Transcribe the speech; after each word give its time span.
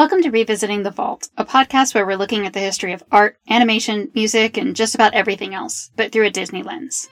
Welcome 0.00 0.22
to 0.22 0.30
Revisiting 0.30 0.82
the 0.82 0.90
Vault, 0.90 1.28
a 1.36 1.44
podcast 1.44 1.94
where 1.94 2.06
we're 2.06 2.16
looking 2.16 2.46
at 2.46 2.54
the 2.54 2.58
history 2.58 2.94
of 2.94 3.04
art, 3.12 3.36
animation, 3.50 4.10
music, 4.14 4.56
and 4.56 4.74
just 4.74 4.94
about 4.94 5.12
everything 5.12 5.52
else, 5.52 5.90
but 5.94 6.10
through 6.10 6.24
a 6.24 6.30
Disney 6.30 6.62
lens. 6.62 7.10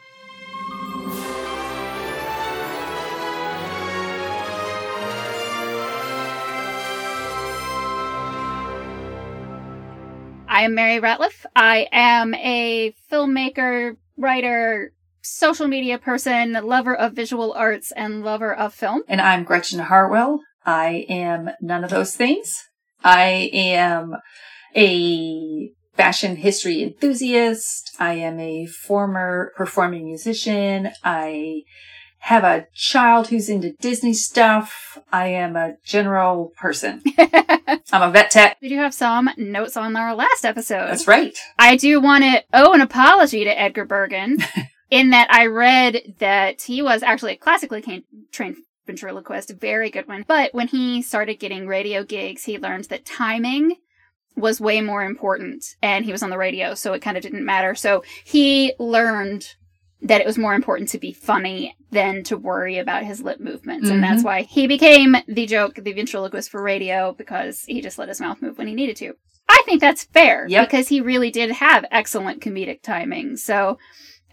I 10.49 10.63
am 10.63 10.75
Mary 10.75 10.99
Ratliff. 10.99 11.45
I 11.55 11.89
am 11.93 12.33
a 12.37 12.95
filmmaker, 13.13 13.99
writer, 14.17 14.95
social 15.21 15.69
media 15.69 15.99
person, 15.99 16.55
lover 16.55 16.97
of 16.97 17.13
visual 17.13 17.53
arts, 17.53 17.93
and 17.93 18.25
lover 18.25 18.55
of 18.55 18.73
film. 18.73 19.03
And 19.07 19.21
I'm 19.21 19.45
Gretchen 19.45 19.79
Hartwell. 19.79 20.41
I 20.65 21.05
am 21.11 21.51
none 21.61 21.85
of 21.85 21.91
those 21.91 22.17
things. 22.17 22.68
I 23.05 23.51
am 23.53 24.17
a 24.77 25.71
fashion 25.95 26.37
history 26.37 26.83
enthusiast. 26.83 27.97
I 27.99 28.15
am 28.15 28.39
a 28.39 28.67
former 28.67 29.53
performing 29.57 30.07
musician. 30.07 30.91
I 31.03 31.63
have 32.21 32.45
a 32.45 32.67
child 32.75 33.29
who's 33.29 33.49
into 33.49 33.73
Disney 33.81 34.15
stuff. 34.15 34.99
I 35.13 35.29
am 35.29 35.57
a 35.57 35.75
general 35.85 36.53
person. 36.57 37.03
I'm 37.93 38.03
a 38.03 38.11
vet 38.11 38.31
tech. 38.31 38.59
We 38.61 38.69
do 38.69 38.77
have 38.77 38.95
some 38.95 39.31
notes 39.37 39.77
on 39.77 39.97
our 39.97 40.15
last 40.15 40.45
episode. 40.45 40.87
That's 40.87 41.09
right. 41.09 41.37
I 41.59 41.77
do 41.77 42.01
want 42.01 42.25
to 42.25 42.45
owe 42.53 42.73
an 42.73 42.81
apology 42.81 43.45
to 43.45 43.61
Edgar 43.61 43.85
Bergen 43.85 44.39
in 44.91 45.11
that 45.11 45.29
I 45.33 45.47
read 45.47 46.15
that 46.19 46.63
he 46.63 46.83
was 46.83 47.03
actually 47.03 47.33
a 47.33 47.37
classically 47.37 48.05
trained 48.33 48.57
ventriloquist, 48.89 49.53
very 49.61 49.91
good 49.91 50.09
one. 50.09 50.25
But 50.27 50.53
when 50.53 50.67
he 50.69 51.03
started 51.03 51.37
getting 51.39 51.69
radio 51.69 52.03
gigs, 52.03 52.45
he 52.45 52.59
learned 52.59 52.85
that 52.87 53.05
timing 53.07 53.77
was 54.37 54.61
way 54.61 54.81
more 54.81 55.05
important 55.05 55.65
and 55.83 56.05
he 56.05 56.13
was 56.13 56.23
on 56.23 56.31
the 56.31 56.39
radio, 56.39 56.75
so 56.75 56.93
it 56.95 57.03
kind 57.03 57.17
of 57.17 57.23
didn't 57.23 57.45
matter. 57.45 57.75
So 57.75 58.03
he 58.25 58.73
learned 58.79 59.55
that 60.01 60.21
it 60.21 60.27
was 60.27 60.39
more 60.39 60.55
important 60.55 60.89
to 60.91 60.99
be 60.99 61.13
funny 61.13 61.75
than 61.91 62.23
to 62.25 62.37
worry 62.37 62.79
about 62.79 63.03
his 63.05 63.21
lip 63.21 63.41
movements. 63.41 63.91
And 63.91 64.03
that's 64.03 64.23
Mhm. 64.23 64.27
why 64.27 64.43
he 64.43 64.67
became 64.69 65.17
the 65.27 65.45
joke, 65.47 65.75
the 65.75 65.93
ventriloquist 65.93 66.51
for 66.51 66.63
radio, 66.63 67.15
because 67.19 67.65
he 67.67 67.81
just 67.81 67.99
let 67.99 68.09
his 68.09 68.21
mouth 68.21 68.41
move 68.41 68.59
when 68.59 68.69
he 68.69 68.75
needed 68.75 68.97
to. 68.99 69.15
I 69.49 69.61
think 69.65 69.81
that's 69.81 70.05
fair 70.05 70.47
Yep. 70.49 70.69
because 70.69 70.89
he 70.89 71.01
really 71.01 71.31
did 71.33 71.51
have 71.51 71.85
excellent 71.91 72.41
comedic 72.41 72.81
timing. 72.83 73.37
So, 73.37 73.77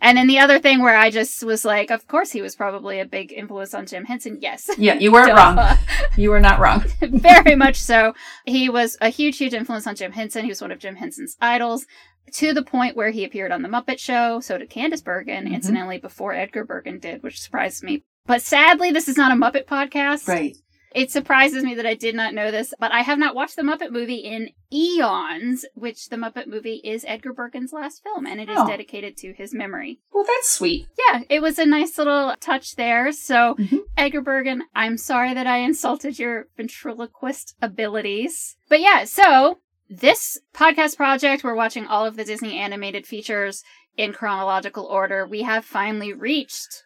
and 0.01 0.17
then 0.17 0.27
the 0.27 0.39
other 0.39 0.59
thing 0.59 0.81
where 0.81 0.95
I 0.97 1.09
just 1.09 1.43
was 1.43 1.65
like, 1.65 1.89
of 1.89 2.07
course 2.07 2.31
he 2.31 2.41
was 2.41 2.55
probably 2.55 2.99
a 2.99 3.05
big 3.05 3.31
influence 3.33 3.73
on 3.73 3.85
Jim 3.85 4.05
Henson. 4.05 4.37
Yes. 4.41 4.69
Yeah, 4.77 4.95
you 4.95 5.11
weren't 5.11 5.33
wrong. 5.33 5.59
You 6.17 6.29
were 6.29 6.39
not 6.39 6.59
wrong. 6.59 6.85
Very 7.01 7.55
much 7.55 7.75
so. 7.75 8.13
He 8.45 8.69
was 8.69 8.97
a 9.01 9.09
huge, 9.09 9.37
huge 9.37 9.53
influence 9.53 9.85
on 9.85 9.95
Jim 9.95 10.13
Henson. 10.13 10.43
He 10.43 10.49
was 10.49 10.61
one 10.61 10.71
of 10.71 10.79
Jim 10.79 10.95
Henson's 10.95 11.35
idols 11.41 11.85
to 12.33 12.53
the 12.53 12.63
point 12.63 12.95
where 12.95 13.09
he 13.11 13.25
appeared 13.25 13.51
on 13.51 13.61
The 13.63 13.67
Muppet 13.69 13.99
Show. 13.99 14.39
So 14.39 14.57
did 14.57 14.69
Candice 14.69 15.03
Bergen, 15.03 15.45
Mhm. 15.47 15.53
incidentally, 15.53 15.97
before 15.97 16.33
Edgar 16.33 16.63
Bergen 16.63 16.99
did, 16.99 17.21
which 17.21 17.39
surprised 17.41 17.83
me. 17.83 18.03
But 18.25 18.41
sadly, 18.41 18.91
this 18.91 19.07
is 19.09 19.17
not 19.17 19.31
a 19.31 19.35
Muppet 19.35 19.65
podcast. 19.65 20.27
Right. 20.27 20.55
It 20.95 21.11
surprises 21.11 21.63
me 21.63 21.75
that 21.75 21.85
I 21.85 21.93
did 21.93 22.15
not 22.15 22.33
know 22.33 22.51
this, 22.51 22.73
but 22.79 22.91
I 22.93 23.01
have 23.01 23.19
not 23.19 23.35
watched 23.35 23.57
the 23.57 23.63
Muppet 23.63 23.91
movie 23.91 24.15
in 24.15 24.51
eons, 24.71 25.65
which 25.73 26.07
the 26.07 26.15
Muppet 26.15 26.47
movie 26.47 26.79
is 26.85 27.03
Edgar 27.05 27.33
Bergen's 27.33 27.73
last 27.73 28.01
film, 28.01 28.25
and 28.25 28.39
it 28.39 28.49
is 28.49 28.57
Oh. 28.57 28.65
dedicated 28.65 29.17
to 29.17 29.33
his 29.33 29.53
memory. 29.53 29.99
Well, 30.13 30.23
that's 30.23 30.49
sweet. 30.49 30.87
Yeah, 31.09 31.23
it 31.29 31.41
was 31.41 31.59
a 31.59 31.65
nice 31.65 31.97
little 31.97 32.33
touch 32.39 32.75
there. 32.75 33.11
So, 33.11 33.55
Mhm. 33.59 33.81
Edgar 33.97 34.21
Bergen, 34.21 34.63
I'm 34.73 34.97
sorry 34.97 35.33
that 35.33 35.45
I 35.45 35.57
insulted 35.57 36.17
your 36.17 36.47
ventriloquist 36.55 37.55
abilities. 37.61 38.55
But 38.69 38.79
yeah, 38.79 39.03
so 39.03 39.59
this 39.89 40.39
podcast 40.53 40.95
project, 40.95 41.43
we're 41.43 41.55
watching 41.55 41.85
all 41.85 42.05
of 42.05 42.15
the 42.15 42.23
Disney 42.23 42.57
animated 42.57 43.05
features 43.05 43.63
in 43.97 44.13
chronological 44.13 44.85
order. 44.85 45.27
We 45.27 45.41
have 45.41 45.65
finally 45.65 46.13
reached 46.13 46.83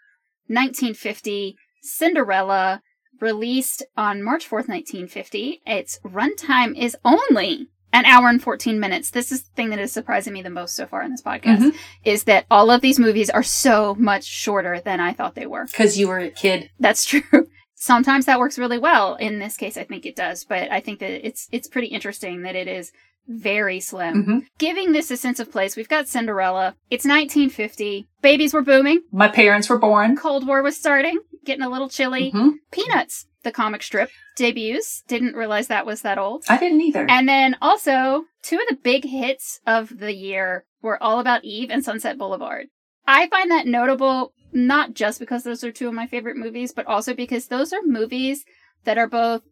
1950 0.48 1.56
Cinderella, 1.82 2.82
released 3.22 3.84
on 3.98 4.24
March 4.24 4.46
4th, 4.50 4.68
1950. 4.68 5.62
Its 5.66 6.00
runtime 6.06 6.78
is 6.78 6.96
only 7.06 7.68
an 7.92 8.06
hour 8.06 8.28
and 8.30 8.42
14 8.42 8.80
minutes. 8.80 9.10
This 9.10 9.32
is 9.32 9.44
the 9.44 9.52
thing 9.56 9.70
that 9.72 9.80
is 9.80 9.92
surprising 9.92 10.34
me 10.34 10.42
the 10.44 10.50
most 10.50 10.76
so 10.76 10.86
far 10.86 11.02
in 11.02 11.12
this 11.12 11.24
podcast 11.24 11.60
Mhm. 11.60 11.76
is 12.06 12.26
that 12.26 12.46
all 12.52 12.70
of 12.70 12.82
these 12.82 13.00
movies 13.00 13.30
are 13.32 13.42
so 13.44 13.96
much 13.98 14.24
shorter 14.26 14.80
than 14.80 15.00
I 15.00 15.14
thought 15.14 15.34
they 15.36 15.48
were. 15.48 15.66
Because 15.66 15.98
you 15.98 16.08
were 16.08 16.20
a 16.20 16.30
kid. 16.30 16.70
That's 16.80 17.04
true. 17.06 17.48
Sometimes 17.76 18.26
that 18.26 18.40
works 18.40 18.60
really 18.60 18.78
well. 18.78 19.16
In 19.16 19.40
this 19.40 19.56
case, 19.58 19.76
I 19.78 19.86
think 19.86 20.06
it 20.06 20.16
does, 20.16 20.44
but 20.46 20.70
I 20.72 20.82
think 20.82 21.00
that 21.00 21.26
it's 21.26 21.48
it's 21.52 21.68
pretty 21.68 21.88
interesting 21.88 22.42
that 22.44 22.56
it 22.56 22.68
is 22.68 22.92
very 23.28 23.80
slim. 23.80 24.24
hmm 24.24 24.40
Giving 24.58 24.92
this 24.92 25.10
a 25.12 25.18
sense 25.18 25.40
of 25.40 25.52
place, 25.52 25.76
we've 25.76 25.88
got 25.88 26.08
Cinderella. 26.08 26.76
It's 26.90 27.06
1950. 27.06 28.08
Babies 28.22 28.54
were 28.54 28.62
booming. 28.62 29.02
My 29.12 29.28
parents 29.30 29.70
were 29.70 29.78
born. 29.80 30.16
Cold 30.18 30.46
War 30.46 30.62
was 30.62 30.76
starting, 30.78 31.20
getting 31.46 31.64
a 31.64 31.70
little 31.70 31.90
chilly. 31.90 32.32
Mhm. 32.32 32.54
Peanuts, 32.72 33.28
the 33.44 33.52
comic 33.52 33.84
strip, 33.84 34.10
debuts. 34.36 35.04
Didn't 35.08 35.36
realize 35.36 35.68
that 35.68 35.86
was 35.86 36.02
that 36.02 36.18
old. 36.18 36.44
I 36.50 36.58
didn't 36.58 36.82
either. 36.82 37.06
And 37.10 37.28
then 37.28 37.56
also, 37.62 38.26
two 38.44 38.58
of 38.58 38.68
the 38.70 38.76
big 38.76 39.06
hits 39.06 39.60
of 39.68 40.00
the 40.00 40.14
year 40.14 40.66
were 40.82 41.02
All 41.02 41.20
About 41.20 41.44
Eve 41.44 41.70
and 41.70 41.84
Sunset 41.84 42.18
Boulevard. 42.18 42.68
I 43.08 43.28
find 43.28 43.50
that 43.52 43.68
notable 43.68 44.34
not 44.52 44.94
just 44.94 45.20
because 45.20 45.44
those 45.44 45.64
are 45.64 45.72
two 45.72 45.88
of 45.88 45.94
my 45.94 46.08
favorite 46.08 46.38
movies, 46.38 46.72
but 46.72 46.86
also 46.88 47.14
because 47.14 47.48
those 47.48 47.72
are 47.74 47.82
movies 47.84 48.46
that 48.86 48.98
are 48.98 49.08
both 49.08 49.44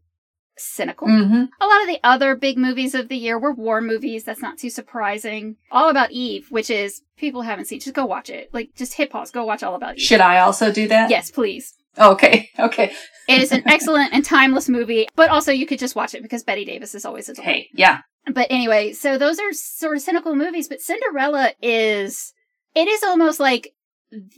cynical. 0.59 1.07
hmm 1.07 1.43
A 1.61 1.67
lot 1.67 1.81
of 1.81 1.87
the 1.87 1.99
other 2.03 2.35
big 2.35 2.57
movies 2.57 2.95
of 2.95 3.09
the 3.09 3.17
year 3.17 3.37
were 3.37 3.53
war 3.53 3.79
movies. 3.79 4.23
That's 4.23 4.41
not 4.41 4.57
too 4.57 4.69
surprising. 4.71 5.57
All 5.71 5.89
About 5.89 6.11
Eve, 6.11 6.47
which 6.49 6.69
is 6.71 7.01
people 7.15 7.43
haven't 7.43 7.65
seen, 7.65 7.79
just 7.79 7.95
go 7.95 8.05
watch 8.05 8.29
it. 8.31 8.49
Like, 8.53 8.69
just 8.75 8.95
hit 8.95 9.11
pause, 9.11 9.29
go 9.31 9.45
watch 9.45 9.61
All 9.61 9.75
About 9.75 9.95
Eve. 9.97 10.01
Should 10.01 10.21
I 10.21 10.39
also 10.39 10.71
do 10.71 10.87
that? 10.87 11.09
Yes, 11.11 11.29
please. 11.29 11.75
Okay. 11.99 12.49
Okay. 12.59 12.91
It 13.27 13.41
is 13.41 13.51
an 13.51 13.61
excellent 13.67 14.13
and 14.13 14.25
timeless 14.25 14.67
movie, 14.67 15.07
but 15.15 15.29
also 15.29 15.51
you 15.51 15.67
could 15.67 15.77
just 15.79 15.95
watch 15.95 16.15
it 16.15 16.23
because 16.23 16.43
Bette 16.43 16.65
Davis 16.65 16.95
is 16.95 17.05
always 17.05 17.29
a 17.29 17.33
delight. 17.33 17.47
Hey. 17.47 17.69
Yeah. 17.73 17.99
But 18.33 18.47
anyway, 18.49 18.93
so 18.93 19.17
those 19.17 19.37
are 19.39 19.53
sort 19.53 19.97
of 19.97 20.01
cynical 20.01 20.33
movies, 20.35 20.67
but 20.67 20.81
Cinderella 20.81 21.51
is 21.61 22.33
it 22.73 22.87
is 22.87 23.03
almost 23.03 23.39
like 23.39 23.73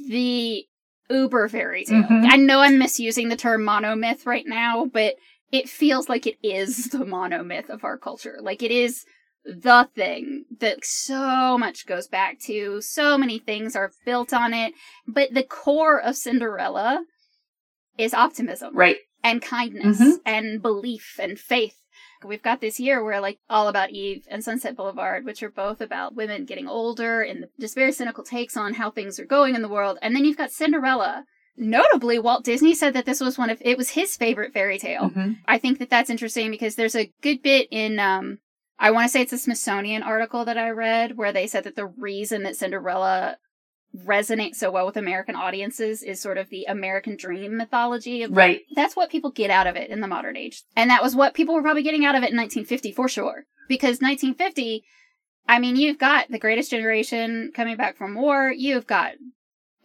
the 0.09 0.65
uber 1.09 1.47
fairy 1.49 1.85
tale. 1.85 2.03
Mhm. 2.03 2.27
I 2.29 2.35
know 2.35 2.59
I'm 2.59 2.77
misusing 2.77 3.29
the 3.29 3.35
term 3.35 3.61
monomyth 3.61 4.25
right 4.25 4.45
now, 4.45 4.85
but 4.85 5.15
it 5.51 5.69
feels 5.69 6.09
like 6.09 6.27
it 6.27 6.37
is 6.43 6.85
the 6.91 6.99
monomyth 7.05 7.69
of 7.69 7.83
our 7.83 7.97
culture. 7.97 8.37
Like 8.41 8.61
it 8.63 8.71
is 8.71 9.05
the 9.45 9.87
thing 9.95 10.45
that 10.59 10.83
so 10.83 11.57
much 11.57 11.85
goes 11.87 12.07
back 12.07 12.39
to. 12.41 12.81
So 12.81 13.17
many 13.17 13.39
things 13.39 13.75
are 13.75 13.91
built 14.05 14.33
on 14.33 14.53
it, 14.53 14.73
but 15.07 15.33
the 15.33 15.43
core 15.43 15.99
of 16.01 16.15
Cinderella 16.15 17.03
is 17.99 18.13
optimism 18.13 18.75
Right. 18.75 18.97
and 19.23 19.41
kindness 19.41 19.99
Mhm. 19.99 20.17
and 20.25 20.61
belief 20.61 21.19
and 21.21 21.37
faith. 21.39 21.75
We've 22.25 22.41
got 22.41 22.59
this 22.61 22.79
year 22.79 23.03
where 23.03 23.21
like 23.21 23.39
all 23.49 23.67
about 23.67 23.91
Eve 23.91 24.25
and 24.29 24.43
Sunset 24.43 24.75
Boulevard, 24.75 25.25
which 25.25 25.41
are 25.43 25.49
both 25.49 25.79
about 25.81 26.15
women 26.15 26.45
getting 26.45 26.67
older 26.67 27.21
and 27.21 27.45
just 27.59 27.75
very 27.75 27.91
cynical 27.93 28.23
takes 28.23 28.57
on 28.57 28.73
how 28.73 28.91
things 28.91 29.19
are 29.19 29.25
going 29.25 29.55
in 29.55 29.61
the 29.61 29.69
world. 29.69 29.97
And 30.01 30.15
then 30.15 30.25
you've 30.25 30.37
got 30.37 30.51
Cinderella. 30.51 31.25
Notably, 31.55 32.19
Walt 32.19 32.43
Disney 32.45 32.73
said 32.73 32.93
that 32.93 33.05
this 33.05 33.19
was 33.19 33.37
one 33.37 33.49
of 33.49 33.61
it 33.61 33.77
was 33.77 33.91
his 33.91 34.15
favorite 34.17 34.53
fairy 34.53 34.77
tale. 34.79 35.09
hmm 35.09 35.33
I 35.45 35.57
think 35.57 35.79
that 35.79 35.89
that's 35.89 36.09
interesting 36.09 36.51
because 36.51 36.75
there's 36.75 36.95
a 36.95 37.11
good 37.21 37.41
bit 37.41 37.67
in 37.71 37.99
um 37.99 38.39
I 38.81 38.91
want 38.91 39.05
to 39.05 39.09
say 39.11 39.21
it's 39.21 39.33
a 39.33 39.37
Smithsonian 39.37 40.03
article 40.03 40.45
that 40.45 40.57
I 40.57 40.69
read 40.69 41.17
where 41.17 41.33
they 41.33 41.47
said 41.47 41.65
that 41.65 41.75
the 41.75 41.85
reason 41.85 42.43
that 42.43 42.55
Cinderella 42.55 43.37
resonates 43.95 44.55
so 44.55 44.69
well 44.71 44.85
with 44.85 44.97
American 44.97 45.35
audiences 45.35 46.03
is 46.03 46.21
sort 46.21 46.37
of 46.37 46.49
the 46.49 46.65
American 46.65 47.15
dream 47.15 47.57
mythology 47.57 48.25
Right. 48.25 48.61
that's 48.75 48.95
what 48.95 49.09
people 49.09 49.31
get 49.31 49.49
out 49.49 49.65
of 49.67 49.75
it 49.75 49.89
in 49.89 49.99
the 49.99 50.07
modern 50.07 50.37
age. 50.37 50.63
And 50.75 50.89
that 50.89 51.01
was 51.01 51.15
what 51.15 51.33
people 51.33 51.55
were 51.55 51.61
probably 51.63 51.83
getting 51.83 52.05
out 52.05 52.15
of 52.15 52.23
it 52.23 52.29
in 52.31 52.37
1950 52.37 52.91
for 52.91 53.07
sure. 53.09 53.45
Because 53.67 53.99
1950, 54.01 54.83
I 55.47 55.59
mean, 55.59 55.75
you've 55.75 55.97
got 55.97 56.29
the 56.29 56.39
greatest 56.39 56.69
generation 56.71 57.51
coming 57.55 57.77
back 57.77 57.97
from 57.97 58.13
war. 58.15 58.51
You've 58.55 58.85
got 58.87 59.13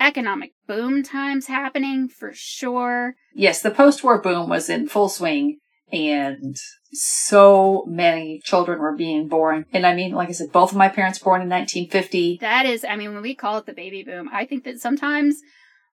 economic 0.01 0.53
boom 0.67 1.03
times 1.03 1.47
happening 1.47 2.09
for 2.09 2.31
sure. 2.35 3.15
Yes, 3.35 3.62
the 3.62 3.71
post-war 3.71 4.21
boom 4.21 4.49
was 4.49 4.69
in 4.69 4.89
full 4.89 5.09
swing 5.09 5.59
and 5.93 6.56
so 6.94 7.85
many 7.87 8.41
children 8.44 8.79
were 8.81 8.94
being 8.96 9.29
born. 9.29 9.67
And 9.73 9.87
I 9.87 9.94
mean, 9.94 10.12
like 10.12 10.29
I 10.29 10.32
said, 10.32 10.52
both 10.52 10.70
of 10.73 10.79
my 10.79 10.88
parents 10.88 11.19
born 11.19 11.43
in 11.43 11.49
1950. 11.49 12.38
That 12.41 12.67
is, 12.67 12.85
I 12.88 12.96
mean, 12.96 13.12
when 13.12 13.23
we 13.23 13.35
call 13.35 13.58
it 13.58 13.67
the 13.67 13.73
baby 13.73 14.02
boom, 14.02 14.29
I 14.32 14.44
think 14.46 14.64
that 14.64 14.81
sometimes 14.81 15.41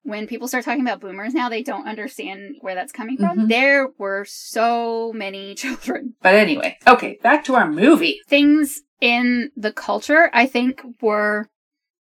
when 0.04 0.26
people 0.26 0.48
start 0.48 0.64
talking 0.64 0.80
about 0.80 1.00
boomers 1.00 1.32
now, 1.34 1.48
they 1.48 1.62
don't 1.62 1.86
understand 1.86 2.56
where 2.60 2.74
that's 2.74 2.92
coming 2.92 3.16
from. 3.16 3.38
Mhm. 3.38 3.48
There 3.48 3.88
were 3.98 4.24
so 4.26 5.12
many 5.12 5.54
children. 5.62 6.14
But 6.22 6.34
anyway, 6.34 6.78
okay, 6.86 7.18
back 7.22 7.44
to 7.44 7.54
our 7.54 7.70
movie. 7.70 8.20
Things 8.26 8.82
in 9.00 9.50
the 9.56 9.72
culture, 9.72 10.30
I 10.32 10.46
think, 10.46 10.82
were 11.00 11.48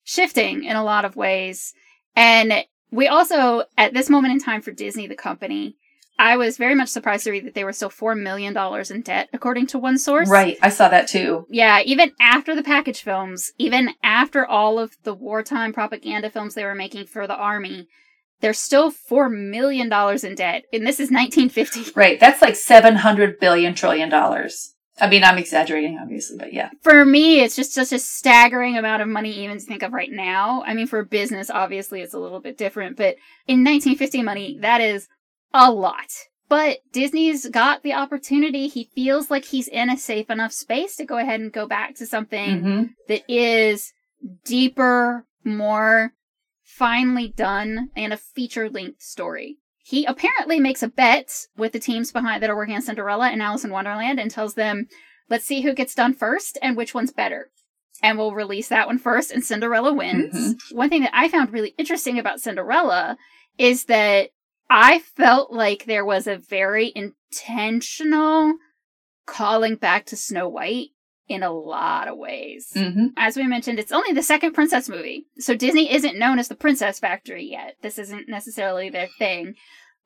shifting 0.03 0.63
in 0.63 0.75
a 0.75 0.83
lot 0.83 1.05
of 1.05 1.15
ways. 1.15 1.73
And 2.15 2.65
we 2.91 3.07
also, 3.07 3.63
at 3.77 3.93
this 3.93 4.09
moment 4.09 4.33
in 4.33 4.39
time 4.39 4.61
for 4.61 4.71
Disney, 4.71 5.07
the 5.07 5.15
company, 5.15 5.77
I 6.21 6.37
was 6.37 6.57
very 6.57 6.75
much 6.75 6.89
surprised 6.89 7.23
to 7.23 7.31
read 7.31 7.47
that 7.47 7.55
they 7.55 7.63
were 7.63 7.73
still 7.73 7.89
$4 7.89 8.15
million 8.15 8.55
in 8.91 9.01
debt, 9.01 9.27
according 9.33 9.65
to 9.67 9.79
one 9.79 9.97
source. 9.97 10.29
Right. 10.29 10.55
I 10.61 10.69
saw 10.69 10.87
that 10.87 11.07
too. 11.07 11.47
Yeah, 11.49 11.81
even 11.81 12.11
after 12.21 12.53
the 12.55 12.61
package 12.61 13.01
films, 13.01 13.53
even 13.57 13.95
after 14.03 14.45
all 14.45 14.77
of 14.77 14.95
the 15.01 15.15
wartime 15.15 15.73
propaganda 15.73 16.29
films 16.29 16.53
they 16.53 16.63
were 16.63 16.75
making 16.75 17.07
for 17.07 17.25
the 17.25 17.35
army, 17.35 17.87
they're 18.39 18.53
still 18.53 18.91
$4 18.91 19.31
million 19.31 19.91
in 19.91 20.35
debt. 20.35 20.65
And 20.71 20.85
this 20.85 20.99
is 20.99 21.09
1950. 21.09 21.91
Right. 21.95 22.19
That's 22.19 22.41
like 22.41 22.55
700 22.55 23.39
billion 23.39 23.73
trillion 23.73 24.09
dollars. 24.09 24.75
I 24.99 25.09
mean, 25.09 25.23
I'm 25.23 25.39
exaggerating, 25.39 25.97
obviously, 25.99 26.37
but 26.37 26.53
yeah. 26.53 26.69
For 26.83 27.03
me, 27.03 27.39
it's 27.39 27.55
just 27.55 27.73
such 27.73 27.91
a 27.91 27.97
staggering 27.97 28.77
amount 28.77 29.01
of 29.01 29.07
money 29.07 29.31
even 29.43 29.57
to 29.57 29.65
think 29.65 29.81
of 29.81 29.91
right 29.91 30.11
now. 30.11 30.61
I 30.67 30.75
mean, 30.75 30.85
for 30.85 31.03
business, 31.03 31.49
obviously, 31.49 32.01
it's 32.01 32.13
a 32.13 32.19
little 32.19 32.39
bit 32.39 32.59
different, 32.59 32.97
but 32.97 33.15
in 33.47 33.63
1950 33.63 34.21
money, 34.21 34.57
that 34.61 34.81
is 34.81 35.07
a 35.53 35.71
lot. 35.71 36.11
But 36.49 36.79
Disney's 36.91 37.47
got 37.47 37.81
the 37.81 37.93
opportunity. 37.93 38.67
He 38.67 38.89
feels 38.93 39.31
like 39.31 39.45
he's 39.45 39.69
in 39.69 39.89
a 39.89 39.97
safe 39.97 40.29
enough 40.29 40.51
space 40.51 40.97
to 40.97 41.05
go 41.05 41.17
ahead 41.17 41.39
and 41.39 41.51
go 41.51 41.65
back 41.65 41.95
to 41.95 42.05
something 42.05 42.61
hmm 42.61 42.83
that 43.07 43.23
is 43.27 43.93
deeper, 44.45 45.25
more 45.43 46.13
finely 46.63 47.29
done, 47.29 47.89
and 47.95 48.13
a 48.13 48.17
feature 48.17 48.69
length 48.69 49.01
story. 49.01 49.57
He 49.83 50.05
apparently 50.05 50.59
makes 50.59 50.83
a 50.83 50.87
bet 50.87 51.47
with 51.57 51.71
the 51.71 51.79
teams 51.79 52.11
behind 52.11 52.41
that 52.43 52.49
are 52.49 52.55
working 52.55 52.75
on 52.75 52.81
Cinderella 52.81 53.29
and 53.29 53.41
Alice 53.41 53.63
in 53.63 53.71
Wonderland 53.71 54.19
and 54.19 54.29
tells 54.29 54.53
them, 54.53 54.87
let's 55.29 55.45
see 55.45 55.61
who 55.61 55.73
gets 55.73 55.95
done 55.95 56.13
first 56.13 56.57
and 56.61 56.77
which 56.77 56.93
one's 56.93 57.11
better. 57.11 57.49
And 58.03 58.17
we'll 58.17 58.33
release 58.33 58.67
that 58.69 58.87
one 58.87 58.97
first, 58.99 59.31
and 59.31 59.43
Cinderella 59.43 59.93
wins. 59.93 60.33
Mhm. 60.33 60.75
One 60.75 60.89
thing 60.89 61.01
that 61.01 61.15
I 61.15 61.27
found 61.27 61.51
really 61.51 61.73
interesting 61.77 62.19
about 62.19 62.41
Cinderella 62.41 63.17
is 63.57 63.85
that 63.85 64.29
I 64.73 64.99
felt 64.99 65.51
like 65.51 65.83
there 65.83 66.05
was 66.05 66.27
a 66.27 66.37
very 66.37 66.93
intentional 66.95 68.53
calling 69.25 69.75
back 69.75 70.05
to 70.07 70.15
Snow 70.15 70.47
White 70.47 70.91
in 71.27 71.43
a 71.43 71.51
lot 71.51 72.07
of 72.07 72.17
ways. 72.17 72.71
hmm 72.73 73.07
As 73.17 73.35
we 73.35 73.45
mentioned, 73.47 73.79
it's 73.79 73.91
only 73.91 74.13
the 74.13 74.23
second 74.23 74.53
princess 74.53 74.87
movie, 74.87 75.25
so 75.37 75.55
Disney 75.55 75.91
isn't 75.93 76.17
known 76.17 76.39
as 76.39 76.47
the 76.47 76.55
Princess 76.55 76.99
Factory 76.99 77.43
yet. 77.43 77.75
This 77.81 77.99
isn't 77.99 78.29
necessarily 78.29 78.89
their 78.89 79.07
thing. 79.19 79.55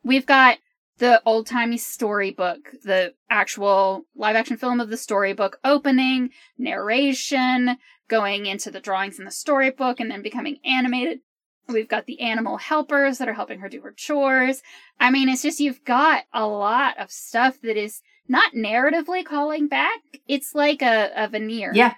We've 0.04 0.26
got 0.26 0.58
the 0.98 1.22
old 1.28 1.46
timey 1.46 1.78
storybook, 1.78 2.72
the 2.84 3.14
actual 3.30 4.06
live 4.16 4.36
action 4.36 4.58
film 4.58 4.80
of 4.80 4.90
the 4.90 4.98
storybook 4.98 5.60
opening, 5.64 6.32
narration, 6.58 7.78
going 8.08 8.48
into 8.48 8.72
the 8.72 8.80
drawings 8.80 9.20
in 9.20 9.26
the 9.26 9.32
storybook, 9.32 10.00
and 10.00 10.10
then 10.10 10.24
becoming 10.24 10.58
animated. 10.66 11.20
We've 11.68 11.88
got 11.88 12.06
the 12.06 12.20
animal 12.22 12.58
helpers 12.58 13.18
that 13.18 13.28
are 13.28 13.34
helping 13.34 13.60
her 13.60 13.70
do 13.70 13.82
her 13.82 13.92
chores. 13.92 14.62
I 15.00 15.10
mean, 15.10 15.30
it's 15.30 15.42
just 15.42 15.60
you've 15.60 15.84
got 15.84 16.26
a 16.34 16.46
lot 16.48 16.98
of 17.00 17.12
stuff 17.12 17.60
that 17.62 17.78
is 17.78 18.02
not 18.28 18.54
narratively 18.54 19.26
calling 19.26 19.68
back. 19.68 20.00
It's 20.28 20.54
like 20.56 20.82
a, 20.82 21.12
a 21.16 21.28
veneer 21.28 21.72
Yeah. 21.74 21.96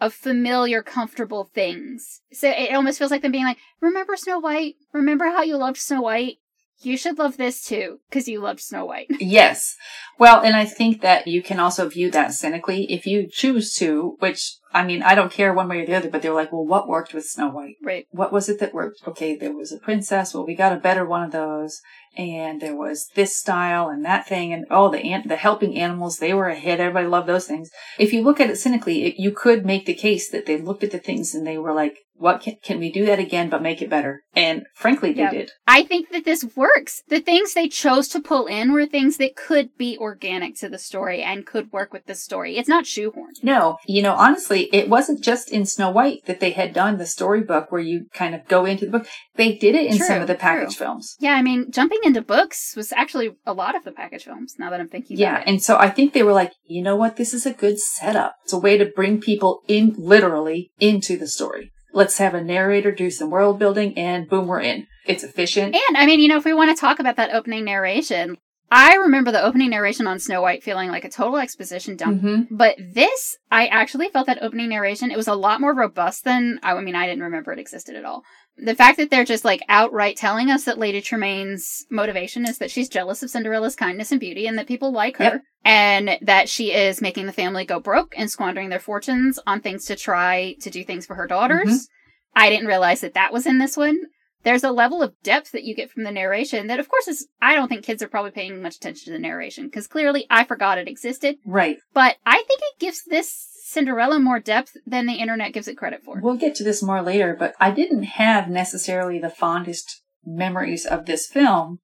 of 0.00 0.14
familiar, 0.14 0.82
comfortable 0.82 1.44
things. 1.54 2.22
So 2.32 2.48
it 2.48 2.74
almost 2.74 2.98
feels 2.98 3.10
like 3.10 3.22
them 3.22 3.32
being 3.32 3.44
like, 3.44 3.58
remember 3.80 4.16
Snow 4.16 4.38
White? 4.38 4.76
Remember 4.92 5.26
how 5.26 5.42
you 5.42 5.56
loved 5.56 5.78
Snow 5.78 6.02
White? 6.02 6.38
You 6.82 6.96
should 6.96 7.18
love 7.18 7.36
this 7.36 7.62
too, 7.62 8.00
because 8.08 8.26
you 8.26 8.40
loved 8.40 8.60
Snow 8.60 8.84
White. 8.84 9.08
Yes. 9.20 9.76
Well, 10.18 10.40
and 10.40 10.56
I 10.56 10.64
think 10.64 11.02
that 11.02 11.26
you 11.26 11.42
can 11.42 11.60
also 11.60 11.88
view 11.88 12.10
that 12.10 12.32
cynically 12.32 12.90
if 12.92 13.06
you 13.06 13.28
choose 13.30 13.74
to, 13.76 14.16
which, 14.18 14.56
I 14.72 14.84
mean, 14.84 15.02
I 15.02 15.14
don't 15.14 15.32
care 15.32 15.52
one 15.52 15.68
way 15.68 15.80
or 15.80 15.86
the 15.86 15.94
other, 15.94 16.10
but 16.10 16.20
they're 16.20 16.34
like, 16.34 16.52
well, 16.52 16.66
what 16.66 16.88
worked 16.88 17.14
with 17.14 17.24
Snow 17.24 17.48
White? 17.48 17.76
right. 17.82 18.06
What 18.10 18.32
was 18.32 18.48
it 18.48 18.58
that 18.60 18.74
worked? 18.74 19.00
Okay, 19.06 19.36
there 19.36 19.54
was 19.54 19.72
a 19.72 19.78
princess. 19.78 20.34
Well, 20.34 20.46
we 20.46 20.54
got 20.54 20.72
a 20.72 20.76
better 20.76 21.06
one 21.06 21.22
of 21.22 21.32
those. 21.32 21.80
And 22.16 22.60
there 22.60 22.76
was 22.76 23.08
this 23.14 23.36
style 23.36 23.88
and 23.88 24.04
that 24.04 24.26
thing. 24.26 24.52
And 24.52 24.66
oh, 24.70 24.90
the 24.90 24.98
ant, 24.98 25.28
the 25.28 25.36
helping 25.36 25.78
animals, 25.78 26.18
they 26.18 26.34
were 26.34 26.48
ahead. 26.48 26.80
Everybody 26.80 27.06
loved 27.06 27.28
those 27.28 27.46
things. 27.46 27.70
If 27.98 28.12
you 28.12 28.22
look 28.22 28.40
at 28.40 28.50
it 28.50 28.56
cynically, 28.56 29.04
it, 29.04 29.14
you 29.16 29.30
could 29.30 29.64
make 29.64 29.86
the 29.86 29.94
case 29.94 30.28
that 30.30 30.46
they 30.46 30.60
looked 30.60 30.82
at 30.82 30.90
the 30.90 30.98
things 30.98 31.34
and 31.34 31.46
they 31.46 31.56
were 31.56 31.72
like, 31.72 31.98
what 32.20 32.42
can, 32.42 32.56
can 32.62 32.78
we 32.78 32.92
do 32.92 33.06
that 33.06 33.18
again, 33.18 33.48
but 33.48 33.62
make 33.62 33.80
it 33.82 33.90
better? 33.90 34.22
And 34.36 34.64
frankly, 34.74 35.12
they 35.12 35.22
Yeah. 35.22 35.30
did. 35.30 35.50
I 35.66 35.82
think 35.82 36.10
that 36.10 36.24
this 36.24 36.44
works. 36.54 37.02
The 37.08 37.20
things 37.20 37.54
they 37.54 37.68
chose 37.68 38.08
to 38.08 38.20
pull 38.20 38.46
in 38.46 38.72
were 38.72 38.86
things 38.86 39.16
that 39.16 39.34
could 39.36 39.70
be 39.78 39.96
organic 39.98 40.54
to 40.56 40.68
the 40.68 40.78
story 40.78 41.22
and 41.22 41.46
could 41.46 41.72
work 41.72 41.92
with 41.92 42.04
the 42.06 42.14
story. 42.14 42.56
It's 42.58 42.68
not 42.68 42.84
shoehorned. 42.84 43.42
No, 43.42 43.78
you 43.86 44.02
know, 44.02 44.12
honestly, 44.14 44.68
it 44.72 44.88
wasn't 44.88 45.24
just 45.24 45.50
in 45.50 45.64
Snow 45.66 45.90
White 45.90 46.20
that 46.26 46.40
they 46.40 46.50
had 46.50 46.72
done 46.74 46.98
the 46.98 47.06
storybook 47.06 47.72
where 47.72 47.80
you 47.80 48.06
kind 48.12 48.34
of 48.34 48.46
go 48.46 48.64
into 48.66 48.84
the 48.86 48.92
book. 48.92 49.06
They 49.36 49.54
did 49.56 49.74
it 49.74 49.86
in 49.90 49.96
True, 49.96 50.06
some 50.06 50.20
of 50.20 50.28
the 50.28 50.34
package 50.34 50.76
true. 50.76 50.86
films. 50.86 51.16
Yeah, 51.20 51.32
I 51.34 51.42
mean, 51.42 51.70
jumping 51.70 52.00
into 52.04 52.20
books 52.22 52.74
was 52.76 52.92
actually 52.92 53.30
a 53.46 53.52
lot 53.54 53.74
of 53.74 53.84
the 53.84 53.92
package 53.92 54.24
films, 54.24 54.56
now 54.58 54.68
that 54.70 54.80
I'm 54.80 54.88
thinking 54.88 55.16
Yeah, 55.16 55.30
about 55.36 55.40
it. 55.42 55.48
and 55.48 55.62
so 55.62 55.76
I 55.78 55.88
think 55.88 56.12
they 56.12 56.22
were 56.22 56.32
like, 56.32 56.52
you 56.66 56.82
know 56.82 56.96
what? 56.96 57.16
This 57.16 57.32
is 57.32 57.46
a 57.46 57.52
good 57.52 57.78
setup. 57.78 58.34
It's 58.44 58.52
a 58.52 58.58
way 58.58 58.76
to 58.76 58.84
bring 58.86 59.20
people 59.20 59.62
in, 59.66 59.94
literally, 59.96 60.70
into 60.78 61.16
the 61.16 61.26
story. 61.26 61.72
Let's 61.92 62.18
have 62.18 62.34
a 62.34 62.42
narrator 62.42 62.92
do 62.92 63.10
some 63.10 63.30
world 63.30 63.58
building 63.58 63.96
and 63.98 64.28
boom, 64.28 64.46
we're 64.46 64.60
in. 64.60 64.86
It's 65.06 65.24
efficient. 65.24 65.74
And 65.74 65.96
I 65.96 66.06
mean, 66.06 66.20
you 66.20 66.28
know, 66.28 66.36
if 66.36 66.44
we 66.44 66.54
want 66.54 66.74
to 66.74 66.80
talk 66.80 66.98
about 66.98 67.16
that 67.16 67.34
opening 67.34 67.64
narration, 67.64 68.36
I 68.72 68.94
remember 68.94 69.32
the 69.32 69.42
opening 69.42 69.70
narration 69.70 70.06
on 70.06 70.20
Snow 70.20 70.42
White 70.42 70.62
feeling 70.62 70.90
like 70.90 71.04
a 71.04 71.10
total 71.10 71.38
exposition 71.38 71.96
dump. 71.96 72.20
hmm 72.20 72.42
But 72.50 72.76
this, 72.78 73.36
I 73.50 73.66
actually 73.66 74.08
felt 74.10 74.26
that 74.28 74.42
opening 74.42 74.68
narration, 74.68 75.10
it 75.10 75.16
was 75.16 75.26
a 75.26 75.34
lot 75.34 75.60
more 75.60 75.74
robust 75.74 76.24
than, 76.24 76.60
I 76.62 76.80
mean, 76.80 76.94
I 76.94 77.06
didn't 77.06 77.24
remember 77.24 77.52
it 77.52 77.58
existed 77.58 77.96
at 77.96 78.04
all. 78.04 78.22
The 78.62 78.74
fact 78.74 78.98
that 78.98 79.10
they're 79.10 79.24
just 79.24 79.44
like 79.44 79.62
outright 79.68 80.16
telling 80.16 80.50
us 80.50 80.64
that 80.64 80.78
Lady 80.78 81.00
Tremaine's 81.00 81.86
motivation 81.90 82.46
is 82.46 82.58
that 82.58 82.70
she's 82.70 82.88
jealous 82.88 83.22
of 83.22 83.30
Cinderella's 83.30 83.76
kindness 83.76 84.10
and 84.10 84.20
beauty 84.20 84.46
and 84.46 84.58
that 84.58 84.66
people 84.66 84.92
like 84.92 85.16
her. 85.16 85.24
Yep. 85.24 85.42
And 85.64 86.18
that 86.22 86.48
she 86.48 86.72
is 86.72 87.00
making 87.00 87.26
the 87.26 87.32
family 87.32 87.64
go 87.64 87.80
broke 87.80 88.14
and 88.16 88.30
squandering 88.30 88.68
their 88.68 88.78
fortunes 88.78 89.38
on 89.46 89.60
things 89.60 89.84
to 89.86 89.96
try 89.96 90.56
to 90.60 90.70
do 90.70 90.84
things 90.84 91.06
for 91.06 91.14
her 91.14 91.26
daughters. 91.26 91.68
Mhm. 91.68 91.88
I 92.36 92.50
didn't 92.50 92.66
realize 92.66 93.00
that 93.00 93.14
that 93.14 93.32
was 93.32 93.46
in 93.46 93.58
this 93.58 93.76
one. 93.76 93.98
There's 94.42 94.64
a 94.64 94.70
level 94.70 95.02
of 95.02 95.20
depth 95.22 95.52
that 95.52 95.64
you 95.64 95.74
get 95.74 95.90
from 95.90 96.04
the 96.04 96.10
narration 96.10 96.66
that, 96.68 96.80
of 96.80 96.88
course, 96.88 97.08
is, 97.08 97.28
I 97.42 97.54
don't 97.54 97.68
think 97.68 97.84
kids 97.84 98.02
are 98.02 98.08
probably 98.08 98.30
paying 98.30 98.62
much 98.62 98.76
attention 98.76 99.06
to 99.06 99.10
the 99.12 99.18
narration 99.18 99.66
because 99.66 99.86
clearly 99.86 100.26
I 100.30 100.44
forgot 100.44 100.78
it 100.78 100.88
existed. 100.88 101.36
Right. 101.44 101.76
But 101.92 102.16
I 102.24 102.36
think 102.36 102.60
it 102.62 102.78
gives 102.78 103.04
this 103.04 103.49
Cinderella 103.70 104.18
more 104.18 104.40
depth 104.40 104.76
than 104.84 105.06
the 105.06 105.20
internet 105.20 105.52
gives 105.52 105.68
it 105.68 105.76
credit 105.76 106.02
for. 106.02 106.20
We'll 106.20 106.36
get 106.36 106.56
to 106.56 106.64
this 106.64 106.82
more 106.82 107.02
later, 107.02 107.36
but 107.38 107.54
I 107.60 107.70
didn't 107.70 108.02
have 108.02 108.50
necessarily 108.50 109.20
the 109.20 109.30
fondest 109.30 110.02
memories 110.24 110.84
of 110.84 111.06
this 111.06 111.28
film. 111.28 111.78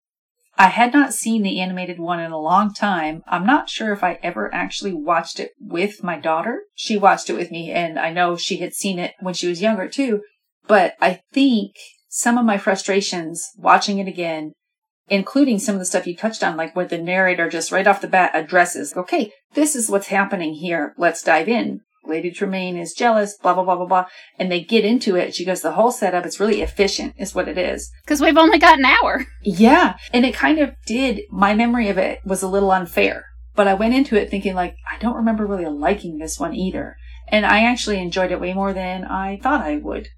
I 0.59 0.69
had 0.71 0.93
not 0.93 1.15
seen 1.15 1.43
the 1.43 1.61
animated 1.61 2.01
one 2.01 2.19
in 2.19 2.33
a 2.33 2.41
long 2.41 2.75
time. 2.75 3.23
I'm 3.29 3.47
not 3.47 3.71
sure 3.71 3.93
if 3.93 4.03
I 4.03 4.19
ever 4.21 4.53
actually 4.53 4.95
watched 4.95 5.39
it 5.39 5.53
with 5.61 6.03
my 6.03 6.19
daughter. 6.19 6.63
She 6.75 6.99
watched 6.99 7.31
it 7.31 7.37
with 7.37 7.53
me, 7.53 7.71
and 7.71 8.01
I 8.01 8.11
know 8.11 8.37
she 8.37 8.57
had 8.57 8.75
seen 8.75 8.99
it 8.99 9.15
when 9.21 9.35
she 9.35 9.47
was 9.47 9.63
younger 9.63 9.89
too. 9.89 10.23
But 10.67 10.95
I 11.01 11.21
think 11.33 11.77
some 12.09 12.37
of 12.37 12.45
my 12.45 12.59
frustrations 12.59 13.49
watching 13.57 14.01
it 14.01 14.09
again, 14.09 14.55
including 15.09 15.59
some 15.59 15.75
of 15.75 15.79
the 15.79 15.87
stuff 15.87 16.07
you 16.07 16.17
touched 16.17 16.43
on, 16.43 16.57
like 16.57 16.75
where 16.75 16.87
the 16.87 16.99
narrator 16.99 17.49
just 17.49 17.73
right 17.73 17.87
off 17.87 18.01
the 18.01 18.09
bat 18.09 18.33
addresses, 18.35 18.97
okay, 18.97 19.33
this 19.55 19.77
is 19.77 19.89
what's 19.89 20.09
happening 20.09 20.55
here. 20.55 20.95
Let's 20.99 21.23
dive 21.23 21.49
in. 21.49 21.81
Lady 22.05 22.31
Tremaine 22.31 22.77
is 22.77 22.93
jealous, 22.93 23.37
blah, 23.37 23.55
blah, 23.55 23.65
blah, 23.65 23.77
blah, 23.77 23.87
blah. 23.87 24.07
And 24.39 24.51
they 24.51 24.61
get 24.61 24.85
into 24.85 25.17
it. 25.17 25.35
She 25.35 25.45
goes, 25.45 25.63
the 25.63 25.73
whole 25.73 25.91
setup, 25.91 26.25
it's 26.25 26.39
really 26.39 26.63
efficient, 26.63 27.15
is 27.19 27.35
what 27.35 27.49
it 27.49 27.59
is. 27.59 27.91
Because 28.05 28.21
we've 28.21 28.37
only 28.37 28.59
got 28.59 28.79
an 28.79 28.85
hour. 28.85 29.27
Yeah. 29.43 29.97
And 30.13 30.25
it 30.25 30.35
kind 30.35 30.61
of 30.61 30.75
did, 30.87 31.23
my 31.31 31.55
memory 31.55 31.89
of 31.89 31.99
it 31.99 32.21
was 32.25 32.43
a 32.43 32.49
little 32.49 32.71
unfair. 32.71 33.25
But 33.57 33.67
I 33.67 33.75
went 33.75 33.95
into 33.95 34.17
it 34.17 34.31
thinking, 34.31 34.55
like, 34.55 34.77
I 34.89 34.99
don't 34.99 35.17
remember 35.17 35.47
really 35.47 35.67
liking 35.67 36.19
this 36.19 36.39
one 36.39 36.55
either. 36.55 36.97
And 37.29 37.45
I 37.45 37.65
actually 37.65 37.99
enjoyed 37.99 38.31
it 38.31 38.41
way 38.41 38.53
more 38.55 38.73
than 38.73 39.05
I 39.05 39.39
thought 39.43 39.63
I 39.63 39.77
would. 39.77 40.09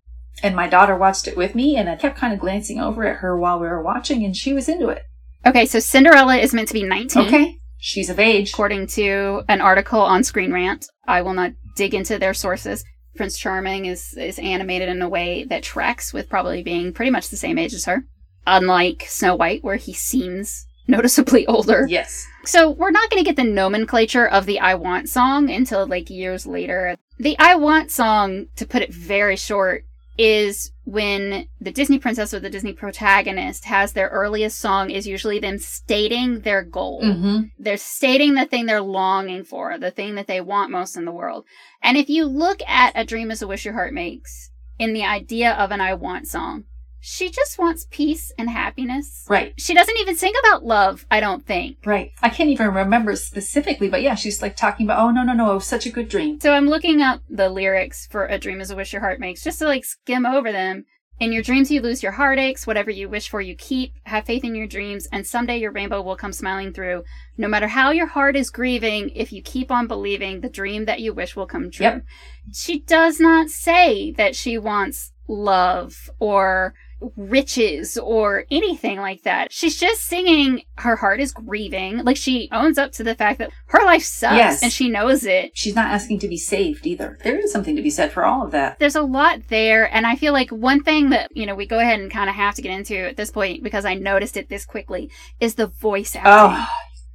And 0.42 0.54
my 0.54 0.68
daughter 0.68 0.96
watched 0.96 1.26
it 1.26 1.36
with 1.36 1.54
me, 1.54 1.76
and 1.76 1.88
I 1.88 1.96
kept 1.96 2.18
kind 2.18 2.32
of 2.32 2.40
glancing 2.40 2.80
over 2.80 3.04
at 3.04 3.16
her 3.16 3.36
while 3.36 3.58
we 3.58 3.66
were 3.66 3.82
watching, 3.82 4.24
and 4.24 4.36
she 4.36 4.52
was 4.52 4.68
into 4.68 4.88
it. 4.88 5.02
Okay, 5.46 5.66
so 5.66 5.78
Cinderella 5.78 6.36
is 6.36 6.54
meant 6.54 6.68
to 6.68 6.74
be 6.74 6.82
19. 6.82 7.26
Okay. 7.26 7.58
She's 7.78 8.10
of 8.10 8.18
age. 8.18 8.52
According 8.52 8.88
to 8.88 9.42
an 9.48 9.60
article 9.60 10.00
on 10.00 10.24
Screen 10.24 10.52
Rant, 10.52 10.86
I 11.06 11.22
will 11.22 11.34
not 11.34 11.52
dig 11.76 11.94
into 11.94 12.18
their 12.18 12.34
sources. 12.34 12.84
Prince 13.16 13.38
Charming 13.38 13.86
is, 13.86 14.14
is 14.14 14.38
animated 14.38 14.88
in 14.88 15.02
a 15.02 15.08
way 15.08 15.44
that 15.44 15.62
tracks 15.62 16.12
with 16.12 16.28
probably 16.28 16.62
being 16.62 16.92
pretty 16.92 17.10
much 17.10 17.28
the 17.28 17.36
same 17.36 17.58
age 17.58 17.74
as 17.74 17.84
her. 17.84 18.04
Unlike 18.46 19.04
Snow 19.08 19.36
White, 19.36 19.62
where 19.62 19.76
he 19.76 19.92
seems 19.92 20.66
noticeably 20.86 21.46
older. 21.48 21.86
Yes. 21.88 22.26
So 22.44 22.70
we're 22.70 22.90
not 22.90 23.10
going 23.10 23.22
to 23.22 23.28
get 23.28 23.36
the 23.36 23.48
nomenclature 23.48 24.26
of 24.26 24.46
the 24.46 24.58
I 24.58 24.74
Want 24.74 25.08
song 25.08 25.50
until 25.50 25.86
like 25.86 26.10
years 26.10 26.46
later. 26.46 26.96
The 27.18 27.36
I 27.38 27.56
Want 27.56 27.90
song, 27.90 28.46
to 28.56 28.66
put 28.66 28.82
it 28.82 28.92
very 28.92 29.36
short, 29.36 29.84
is 30.18 30.72
when 30.84 31.46
the 31.60 31.70
Disney 31.70 31.98
princess 31.98 32.34
or 32.34 32.40
the 32.40 32.50
Disney 32.50 32.72
protagonist 32.72 33.64
has 33.66 33.92
their 33.92 34.08
earliest 34.08 34.58
song 34.58 34.90
is 34.90 35.06
usually 35.06 35.38
them 35.38 35.58
stating 35.58 36.40
their 36.40 36.62
goal. 36.62 37.00
Mm-hmm. 37.02 37.42
They're 37.58 37.76
stating 37.76 38.34
the 38.34 38.44
thing 38.44 38.66
they're 38.66 38.80
longing 38.80 39.44
for, 39.44 39.78
the 39.78 39.92
thing 39.92 40.16
that 40.16 40.26
they 40.26 40.40
want 40.40 40.72
most 40.72 40.96
in 40.96 41.04
the 41.04 41.12
world. 41.12 41.44
And 41.82 41.96
if 41.96 42.08
you 42.08 42.24
look 42.24 42.60
at 42.66 42.92
A 42.96 43.04
Dream 43.04 43.30
is 43.30 43.42
a 43.42 43.46
Wish 43.46 43.64
Your 43.64 43.74
Heart 43.74 43.94
Makes 43.94 44.50
in 44.78 44.92
the 44.92 45.04
idea 45.04 45.52
of 45.52 45.70
an 45.70 45.80
I 45.80 45.94
Want 45.94 46.26
song, 46.26 46.64
She 47.00 47.30
just 47.30 47.58
wants 47.58 47.86
peace 47.90 48.32
and 48.38 48.50
happiness. 48.50 49.24
Right. 49.28 49.54
She 49.56 49.74
doesn't 49.74 49.98
even 49.98 50.16
sing 50.16 50.32
about 50.40 50.64
love, 50.64 51.06
I 51.10 51.20
don't 51.20 51.46
think. 51.46 51.78
Right. 51.84 52.12
I 52.22 52.28
can't 52.28 52.50
even 52.50 52.74
remember 52.74 53.14
specifically, 53.16 53.88
but 53.88 54.02
yeah, 54.02 54.14
she's 54.14 54.42
like 54.42 54.56
talking 54.56 54.86
about, 54.86 54.98
oh, 54.98 55.10
no, 55.10 55.22
no, 55.22 55.32
no, 55.32 55.52
it 55.52 55.54
was 55.54 55.66
such 55.66 55.86
a 55.86 55.90
good 55.90 56.08
dream. 56.08 56.40
So 56.40 56.52
I'm 56.52 56.66
looking 56.66 57.00
up 57.00 57.22
the 57.28 57.48
lyrics 57.48 58.06
for 58.06 58.26
A 58.26 58.38
Dream 58.38 58.60
is 58.60 58.70
a 58.70 58.76
Wish 58.76 58.92
Your 58.92 59.02
Heart 59.02 59.20
Makes 59.20 59.44
just 59.44 59.58
to 59.60 59.66
like 59.66 59.84
skim 59.84 60.26
over 60.26 60.50
them. 60.50 60.84
In 61.20 61.32
your 61.32 61.42
dreams, 61.42 61.68
you 61.68 61.80
lose 61.80 62.00
your 62.00 62.12
heartaches. 62.12 62.64
Whatever 62.64 62.92
you 62.92 63.08
wish 63.08 63.28
for, 63.28 63.40
you 63.40 63.56
keep. 63.56 63.92
Have 64.04 64.24
faith 64.24 64.44
in 64.44 64.54
your 64.54 64.68
dreams, 64.68 65.08
and 65.10 65.26
someday 65.26 65.58
your 65.58 65.72
rainbow 65.72 66.00
will 66.00 66.14
come 66.14 66.32
smiling 66.32 66.72
through. 66.72 67.02
No 67.36 67.48
matter 67.48 67.66
how 67.66 67.90
your 67.90 68.06
heart 68.06 68.36
is 68.36 68.50
grieving, 68.50 69.10
if 69.16 69.32
you 69.32 69.42
keep 69.42 69.72
on 69.72 69.88
believing, 69.88 70.42
the 70.42 70.48
dream 70.48 70.84
that 70.84 71.00
you 71.00 71.12
wish 71.12 71.34
will 71.34 71.46
come 71.46 71.72
true. 71.72 71.86
Yep. 71.86 72.04
She 72.52 72.78
does 72.78 73.18
not 73.18 73.50
say 73.50 74.12
that 74.12 74.36
she 74.36 74.58
wants 74.58 75.10
love 75.26 76.08
or 76.20 76.74
riches 77.16 77.96
or 77.96 78.44
anything 78.50 78.98
like 78.98 79.22
that. 79.22 79.52
She's 79.52 79.78
just 79.78 80.02
singing 80.02 80.62
her 80.78 80.96
heart 80.96 81.20
is 81.20 81.32
grieving. 81.32 81.98
Like 82.04 82.16
she 82.16 82.48
owns 82.52 82.78
up 82.78 82.92
to 82.92 83.04
the 83.04 83.14
fact 83.14 83.38
that 83.38 83.50
her 83.66 83.84
life 83.84 84.02
sucks 84.02 84.36
Yes. 84.36 84.62
and 84.62 84.72
she 84.72 84.88
knows 84.88 85.24
it. 85.24 85.52
She's 85.54 85.74
not 85.74 85.90
asking 85.90 86.18
to 86.20 86.28
be 86.28 86.36
saved 86.36 86.86
either. 86.86 87.18
There 87.22 87.38
is 87.38 87.52
something 87.52 87.76
to 87.76 87.82
be 87.82 87.90
said 87.90 88.12
for 88.12 88.24
all 88.24 88.44
of 88.44 88.50
that. 88.52 88.78
There's 88.78 88.96
a 88.96 89.02
lot 89.02 89.48
there, 89.48 89.92
and 89.94 90.06
I 90.06 90.16
feel 90.16 90.32
like 90.32 90.50
one 90.50 90.82
thing 90.82 91.10
that, 91.10 91.30
you 91.36 91.46
know, 91.46 91.54
we 91.54 91.66
go 91.66 91.78
ahead 91.78 92.00
and 92.00 92.10
kind 92.10 92.28
of 92.28 92.36
have 92.36 92.54
to 92.56 92.62
get 92.62 92.72
into 92.76 92.96
at 92.96 93.16
this 93.16 93.30
point 93.30 93.62
because 93.62 93.84
I 93.84 93.94
noticed 93.94 94.36
it 94.36 94.48
this 94.48 94.64
quickly 94.66 95.10
is 95.40 95.54
the 95.54 95.66
voice 95.68 96.16
acting. 96.16 96.32
Oh, 96.32 96.66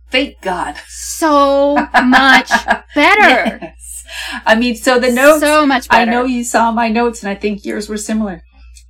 thank 0.09 0.39
God. 0.41 0.75
So 0.87 1.75
much 2.05 2.49
better. 2.95 3.59
Yes. 3.61 4.03
I 4.45 4.55
mean, 4.55 4.75
so 4.75 4.99
the 4.99 5.11
notes, 5.11 5.39
So 5.41 5.65
much 5.65 5.87
better. 5.89 6.01
I 6.09 6.13
know 6.13 6.25
you 6.25 6.43
saw 6.43 6.71
my 6.71 6.87
notes 6.89 7.23
and 7.23 7.29
I 7.29 7.35
think 7.35 7.65
yours 7.65 7.89
were 7.89 7.97
similar. 7.97 8.43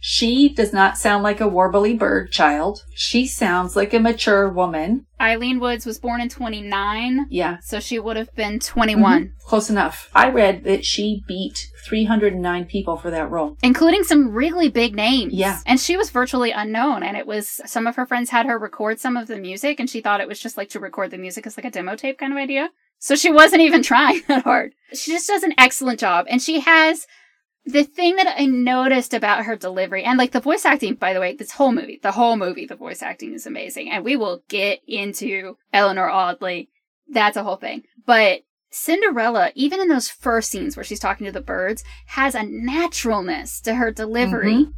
She 0.06 0.50
does 0.50 0.74
not 0.74 0.98
sound 0.98 1.24
like 1.24 1.40
a 1.40 1.46
warbly 1.50 1.98
bird 1.98 2.30
child. 2.30 2.84
She 2.94 3.26
sounds 3.26 3.78
like 3.78 3.94
a 3.94 4.00
mature 4.02 4.50
woman. 4.50 5.06
Ilene 5.18 5.62
Woods 5.62 5.86
was 5.86 5.98
born 5.98 6.20
in 6.20 6.28
29, 6.28 7.28
Yeah. 7.30 7.60
so 7.62 7.80
she 7.80 8.00
would 8.00 8.18
have 8.18 8.36
been 8.36 8.60
21, 8.60 9.24
Mhm. 9.24 9.32
Close 9.46 9.70
enough. 9.70 10.10
I 10.14 10.28
read 10.30 10.66
that 10.66 10.84
she 10.84 11.24
beat 11.26 11.70
309 11.88 12.66
people 12.66 12.98
for 12.98 13.10
that 13.12 13.32
role. 13.32 13.56
including 13.64 14.04
some 14.04 14.34
really 14.34 14.68
big 14.68 14.94
names. 14.94 15.32
Yeah. 15.34 15.60
And 15.66 15.80
she 15.80 15.96
was 15.96 16.10
virtually 16.10 16.52
unknown, 16.52 17.02
and 17.02 17.16
it 17.16 17.26
was 17.26 17.62
some 17.66 17.88
of 17.88 17.96
her 17.96 18.06
friends 18.06 18.30
had 18.32 18.46
her 18.46 18.60
record 18.60 19.00
some 19.00 19.16
of 19.16 19.28
the 19.28 19.38
music, 19.38 19.80
and 19.80 19.90
she 19.90 20.02
thought 20.02 20.20
it 20.20 20.28
was 20.28 20.40
just 20.42 20.58
like 20.58 20.68
to 20.72 20.82
record 20.82 21.12
the 21.12 21.18
music 21.18 21.48
as 21.48 21.56
like 21.58 21.64
a 21.66 21.72
demo 21.72 21.96
tape 21.96 22.18
kind 22.18 22.34
of 22.34 22.38
idea. 22.38 22.72
So 23.00 23.16
she 23.16 23.32
wasn't 23.32 23.62
even 23.62 23.82
trying 23.92 24.22
that 24.28 24.44
hard. 24.44 24.74
She 24.94 25.12
just 25.14 25.30
does 25.30 25.44
an 25.44 25.54
excellent 25.58 26.02
job, 26.02 26.26
and 26.30 26.42
she 26.42 26.60
has 26.60 27.08
the 27.66 27.84
thing 27.84 28.18
that 28.18 28.36
I 28.38 28.46
noticed 28.46 29.14
about 29.14 29.46
her 29.46 29.56
delivery, 29.56 30.04
and 30.04 30.18
like 30.18 30.32
the 30.32 30.40
voice 30.40 30.66
acting, 30.66 30.96
by 30.96 31.14
the 31.14 31.20
way, 31.20 31.36
this 31.36 31.52
whole 31.52 31.72
movie, 31.72 32.00
the 32.02 32.12
whole 32.12 32.36
movie, 32.36 32.66
the 32.66 32.76
voice 32.76 33.02
acting 33.02 33.34
is 33.34 33.46
amazing. 33.46 33.90
And 33.90 34.04
we 34.04 34.16
will 34.16 34.44
get 34.50 34.82
into 34.88 35.58
Eleanor 35.72 36.10
Audley. 36.10 36.70
That's 37.08 37.38
a 37.38 37.44
whole 37.44 37.56
thing. 37.56 37.84
But 38.06 38.42
Cinderella, 38.70 39.52
even 39.56 39.80
in 39.80 39.88
those 39.88 40.10
first 40.10 40.50
scenes 40.50 40.76
where 40.76 40.84
she's 40.84 41.00
talking 41.00 41.26
to 41.26 41.32
the 41.32 41.42
birds, 41.42 41.84
has 42.08 42.36
a 42.36 42.44
naturalness 42.44 43.62
to 43.62 43.76
her 43.76 43.92
delivery. 43.92 44.54
Mm-hmm. 44.54 44.72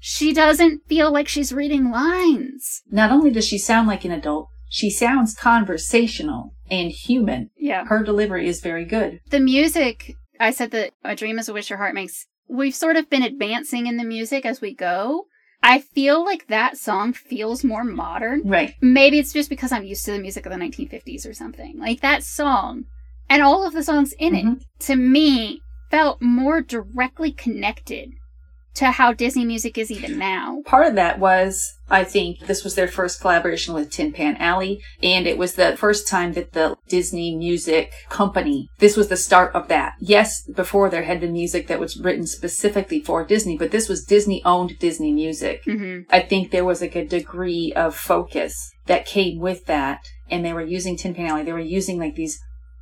She 0.00 0.32
doesn't 0.32 0.86
feel 0.88 1.10
like 1.10 1.28
she's 1.28 1.52
reading 1.52 1.90
lines. 1.90 2.82
Not 2.90 3.10
only 3.10 3.30
does 3.30 3.46
she 3.46 3.58
sound 3.58 3.88
like 3.88 4.04
an 4.04 4.12
adult, 4.12 4.48
she 4.68 4.90
sounds 4.90 5.34
conversational 5.34 6.54
and 6.70 6.90
human. 6.90 7.50
Yeah. 7.56 7.84
Her 7.86 8.02
delivery 8.02 8.48
is 8.48 8.60
very 8.60 8.84
good. 8.84 9.20
The 9.30 9.40
music, 9.40 10.14
I 10.40 10.50
said 10.50 10.70
that 10.72 10.92
A 11.04 11.14
Dream 11.16 11.38
is 11.38 11.48
a 11.48 11.52
Wish 11.52 11.70
Your 11.70 11.78
Heart 11.78 11.94
Makes, 11.94 12.26
we've 12.48 12.74
sort 12.74 12.96
of 12.96 13.10
been 13.10 13.22
advancing 13.22 13.86
in 13.86 13.96
the 13.96 14.04
music 14.04 14.44
as 14.46 14.60
we 14.60 14.74
go. 14.74 15.26
I 15.62 15.80
feel 15.80 16.24
like 16.24 16.46
that 16.46 16.76
song 16.76 17.12
feels 17.12 17.64
more 17.64 17.82
modern. 17.82 18.42
Right. 18.44 18.74
Maybe 18.80 19.18
it's 19.18 19.32
just 19.32 19.48
because 19.50 19.72
I'm 19.72 19.84
used 19.84 20.04
to 20.04 20.12
the 20.12 20.18
music 20.20 20.46
of 20.46 20.52
the 20.52 20.58
1950s 20.58 21.26
or 21.28 21.32
something. 21.34 21.78
Like 21.78 22.00
that 22.02 22.22
song 22.22 22.84
and 23.28 23.42
all 23.42 23.66
of 23.66 23.72
the 23.72 23.82
songs 23.82 24.12
in 24.18 24.34
Mhm. 24.34 24.56
it, 24.60 24.66
to 24.80 24.96
me, 24.96 25.60
felt 25.90 26.20
more 26.22 26.60
directly 26.60 27.32
connected 27.32 28.12
to 28.76 28.90
how 28.90 29.12
Disney 29.12 29.44
music 29.44 29.76
is 29.78 29.90
even 29.90 30.18
now. 30.18 30.62
Part 30.66 30.86
of 30.86 30.94
that 30.96 31.18
was, 31.18 31.74
I 31.90 32.04
think, 32.04 32.40
this 32.40 32.62
was 32.62 32.74
their 32.74 32.88
first 32.88 33.20
collaboration 33.20 33.74
with 33.74 33.90
Tin 33.90 34.12
Pan 34.12 34.36
Alley, 34.36 34.80
and 35.02 35.26
it 35.26 35.38
was 35.38 35.54
the 35.54 35.76
first 35.76 36.06
time 36.08 36.34
that 36.34 36.52
the 36.52 36.76
Disney 36.88 37.34
Music 37.34 37.92
Company, 38.08 38.68
this 38.78 38.96
was 38.96 39.08
the 39.08 39.16
start 39.16 39.54
of 39.54 39.68
that. 39.68 39.94
Yes, 40.00 40.42
before 40.42 40.90
there 40.90 41.04
had 41.04 41.20
been 41.20 41.32
music 41.32 41.66
that 41.68 41.80
was 41.80 41.96
written 41.96 42.26
specifically 42.26 43.00
for 43.00 43.24
Disney, 43.24 43.56
but 43.56 43.70
this 43.70 43.88
was 43.88 44.04
Disney 44.04 44.42
owned 44.44 44.78
Disney 44.78 45.12
music. 45.12 45.62
hmm 45.64 46.00
I 46.10 46.20
think 46.20 46.50
there 46.50 46.64
was 46.64 46.80
like 46.80 46.96
a 46.96 47.06
degree 47.06 47.72
of 47.74 47.94
focus 47.94 48.70
that 48.86 49.06
came 49.06 49.40
with 49.40 49.66
that, 49.66 50.00
and 50.30 50.44
they 50.44 50.52
were 50.52 50.62
using 50.64 50.96
Tin 50.96 51.14
Pan 51.14 51.26
Alley. 51.26 51.42
They 51.44 51.52
were 51.52 51.58
using 51.58 51.98
like 51.98 52.14
these 52.14 52.38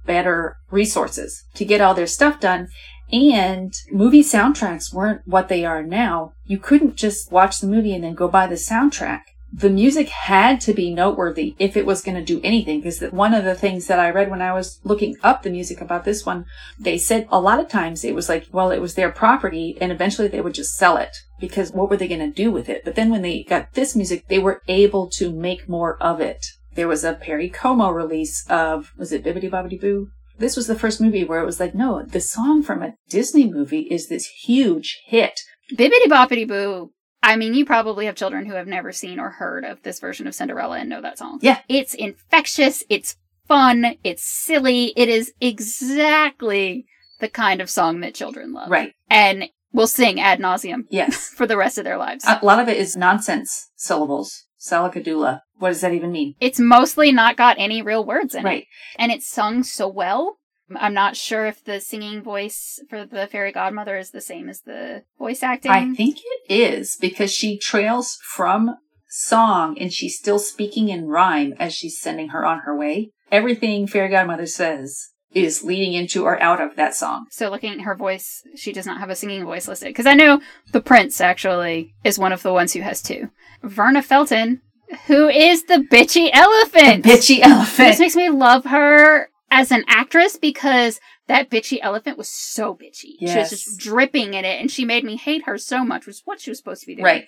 better 0.06 0.56
resources 0.70 1.44
to 1.54 1.64
get 1.64 1.80
all 1.80 1.94
their 1.94 2.06
stuff 2.06 2.40
done. 2.40 2.68
And 3.12 3.74
movie 3.92 4.22
soundtracks 4.22 4.92
weren't 4.92 5.22
what 5.26 5.48
they 5.48 5.64
are 5.64 5.82
now. 5.82 6.32
You 6.46 6.58
couldn't 6.58 6.96
just 6.96 7.30
watch 7.30 7.60
the 7.60 7.66
movie 7.66 7.94
and 7.94 8.02
then 8.02 8.14
go 8.14 8.28
buy 8.28 8.46
the 8.46 8.54
soundtrack. 8.54 9.20
The 9.52 9.70
music 9.70 10.08
had 10.08 10.60
to 10.62 10.74
be 10.74 10.92
noteworthy 10.92 11.54
if 11.60 11.76
it 11.76 11.86
was 11.86 12.02
going 12.02 12.16
to 12.16 12.24
do 12.24 12.40
anything. 12.42 12.80
Because 12.80 13.00
one 13.12 13.32
of 13.34 13.44
the 13.44 13.54
things 13.54 13.86
that 13.86 14.00
I 14.00 14.10
read 14.10 14.30
when 14.30 14.42
I 14.42 14.52
was 14.52 14.80
looking 14.82 15.16
up 15.22 15.42
the 15.42 15.50
music 15.50 15.80
about 15.80 16.04
this 16.04 16.26
one, 16.26 16.46
they 16.78 16.98
said 16.98 17.28
a 17.30 17.40
lot 17.40 17.60
of 17.60 17.68
times 17.68 18.04
it 18.04 18.16
was 18.16 18.28
like, 18.28 18.48
well, 18.50 18.72
it 18.72 18.80
was 18.80 18.94
their 18.94 19.12
property 19.12 19.78
and 19.80 19.92
eventually 19.92 20.26
they 20.26 20.40
would 20.40 20.54
just 20.54 20.74
sell 20.74 20.96
it 20.96 21.18
because 21.38 21.70
what 21.70 21.88
were 21.88 21.96
they 21.96 22.08
going 22.08 22.18
to 22.18 22.30
do 22.30 22.50
with 22.50 22.68
it? 22.68 22.84
But 22.84 22.96
then 22.96 23.10
when 23.10 23.22
they 23.22 23.44
got 23.44 23.74
this 23.74 23.94
music, 23.94 24.26
they 24.26 24.40
were 24.40 24.62
able 24.66 25.08
to 25.10 25.30
make 25.30 25.68
more 25.68 26.02
of 26.02 26.20
it. 26.20 26.46
There 26.74 26.88
was 26.88 27.04
a 27.04 27.14
Perry 27.14 27.48
Como 27.48 27.90
release 27.90 28.44
of, 28.48 28.92
was 28.98 29.12
it 29.12 29.22
Bibbidi 29.22 29.48
Bobbidi 29.48 29.80
Boo? 29.80 30.10
This 30.38 30.56
was 30.56 30.66
the 30.66 30.78
first 30.78 31.00
movie 31.00 31.24
where 31.24 31.40
it 31.40 31.46
was 31.46 31.60
like, 31.60 31.74
no, 31.74 32.02
the 32.02 32.20
song 32.20 32.62
from 32.62 32.82
a 32.82 32.94
Disney 33.08 33.50
movie 33.50 33.82
is 33.82 34.08
this 34.08 34.26
huge 34.26 35.00
hit. 35.06 35.40
Bibbidi 35.72 36.06
Boppity 36.08 36.46
Boo. 36.46 36.90
I 37.22 37.36
mean, 37.36 37.54
you 37.54 37.64
probably 37.64 38.06
have 38.06 38.16
children 38.16 38.44
who 38.46 38.54
have 38.54 38.66
never 38.66 38.92
seen 38.92 39.18
or 39.18 39.30
heard 39.30 39.64
of 39.64 39.82
this 39.82 39.98
version 40.00 40.26
of 40.26 40.34
Cinderella 40.34 40.78
and 40.78 40.90
know 40.90 41.00
that 41.00 41.18
song. 41.18 41.38
Yeah. 41.40 41.60
It's 41.68 41.94
infectious, 41.94 42.84
it's 42.90 43.16
fun, 43.48 43.96
it's 44.04 44.22
silly, 44.24 44.92
it 44.96 45.08
is 45.08 45.32
exactly 45.40 46.84
the 47.20 47.28
kind 47.28 47.60
of 47.60 47.70
song 47.70 48.00
that 48.00 48.14
children 48.14 48.52
love. 48.52 48.70
Right. 48.70 48.92
And 49.08 49.44
will 49.72 49.86
sing 49.86 50.20
ad 50.20 50.38
nauseum 50.40 50.84
Yes. 50.90 51.28
for 51.36 51.46
the 51.46 51.56
rest 51.56 51.78
of 51.78 51.84
their 51.84 51.96
lives. 51.98 52.24
a 52.26 52.38
lot 52.44 52.58
of 52.60 52.68
it 52.68 52.76
is 52.76 52.96
nonsense 52.96 53.70
syllables. 53.76 54.44
Salagadoola. 54.60 55.40
What 55.58 55.68
does 55.70 55.80
that 55.80 55.92
even 55.92 56.12
mean? 56.12 56.34
it's 56.40 56.60
mostly 56.60 57.12
not 57.12 57.36
got 57.36 57.56
any 57.58 57.80
real 57.82 58.04
words 58.04 58.34
in 58.34 58.40
it. 58.40 58.44
Right. 58.44 58.66
And 58.98 59.12
it's 59.12 59.26
sung 59.26 59.62
so 59.62 59.88
well. 59.88 60.38
I'm 60.76 60.94
not 60.94 61.16
sure 61.16 61.46
if 61.46 61.62
the 61.62 61.80
singing 61.80 62.22
voice 62.22 62.80
for 62.88 63.04
the 63.04 63.26
fairy 63.26 63.52
godmother 63.52 63.98
is 63.98 64.10
the 64.10 64.20
same 64.20 64.48
as 64.48 64.62
the 64.62 65.04
voice 65.18 65.42
acting. 65.42 65.70
I 65.70 65.94
think 65.94 66.18
it 66.18 66.52
is 66.52 66.96
because 66.96 67.32
she 67.32 67.58
trails 67.58 68.18
from 68.22 68.76
song 69.08 69.76
and 69.78 69.92
she's 69.92 70.16
still 70.16 70.38
speaking 70.38 70.88
in 70.88 71.06
rhyme 71.06 71.54
as 71.58 71.74
she's 71.74 72.00
sending 72.00 72.30
her 72.30 72.44
on 72.44 72.60
her 72.60 72.76
way. 72.76 73.10
Everything 73.30 73.86
Fairy 73.86 74.08
Godmother 74.08 74.46
says 74.46 75.10
is 75.32 75.62
leading 75.64 75.92
into 75.92 76.24
or 76.24 76.40
out 76.40 76.60
of 76.60 76.76
that 76.76 76.94
song. 76.94 77.26
So 77.30 77.50
looking 77.50 77.72
at 77.72 77.80
her 77.82 77.94
voice, 77.94 78.42
she 78.56 78.72
does 78.72 78.86
not 78.86 79.00
have 79.00 79.10
a 79.10 79.16
singing 79.16 79.44
voice 79.44 79.68
listed. 79.68 79.88
Because 79.88 80.06
I 80.06 80.14
know 80.14 80.40
the 80.72 80.80
prince 80.80 81.20
actually 81.20 81.94
is 82.04 82.18
one 82.18 82.32
of 82.32 82.42
the 82.42 82.52
ones 82.52 82.72
who 82.72 82.80
has 82.80 83.02
two. 83.02 83.30
Verna 83.62 84.02
Felton, 84.02 84.62
who 85.06 85.28
is 85.28 85.64
the 85.64 85.86
bitchy 85.90 86.30
elephant. 86.32 87.04
Bitchy 87.04 87.40
elephant. 87.40 87.90
This 87.90 88.00
makes 88.00 88.16
me 88.16 88.30
love 88.30 88.64
her 88.64 89.30
as 89.50 89.70
an 89.70 89.84
actress 89.88 90.36
because 90.36 91.00
that 91.26 91.50
bitchy 91.50 91.78
elephant 91.80 92.18
was 92.18 92.28
so 92.28 92.74
bitchy. 92.74 93.18
She 93.18 93.38
was 93.38 93.50
just 93.50 93.78
dripping 93.78 94.34
in 94.34 94.44
it, 94.44 94.60
and 94.60 94.70
she 94.70 94.84
made 94.84 95.04
me 95.04 95.16
hate 95.16 95.44
her 95.44 95.58
so 95.58 95.84
much, 95.84 96.06
was 96.06 96.22
what 96.24 96.40
she 96.40 96.50
was 96.50 96.58
supposed 96.58 96.82
to 96.82 96.86
be 96.86 96.96
doing. 96.96 97.04
Right. 97.04 97.24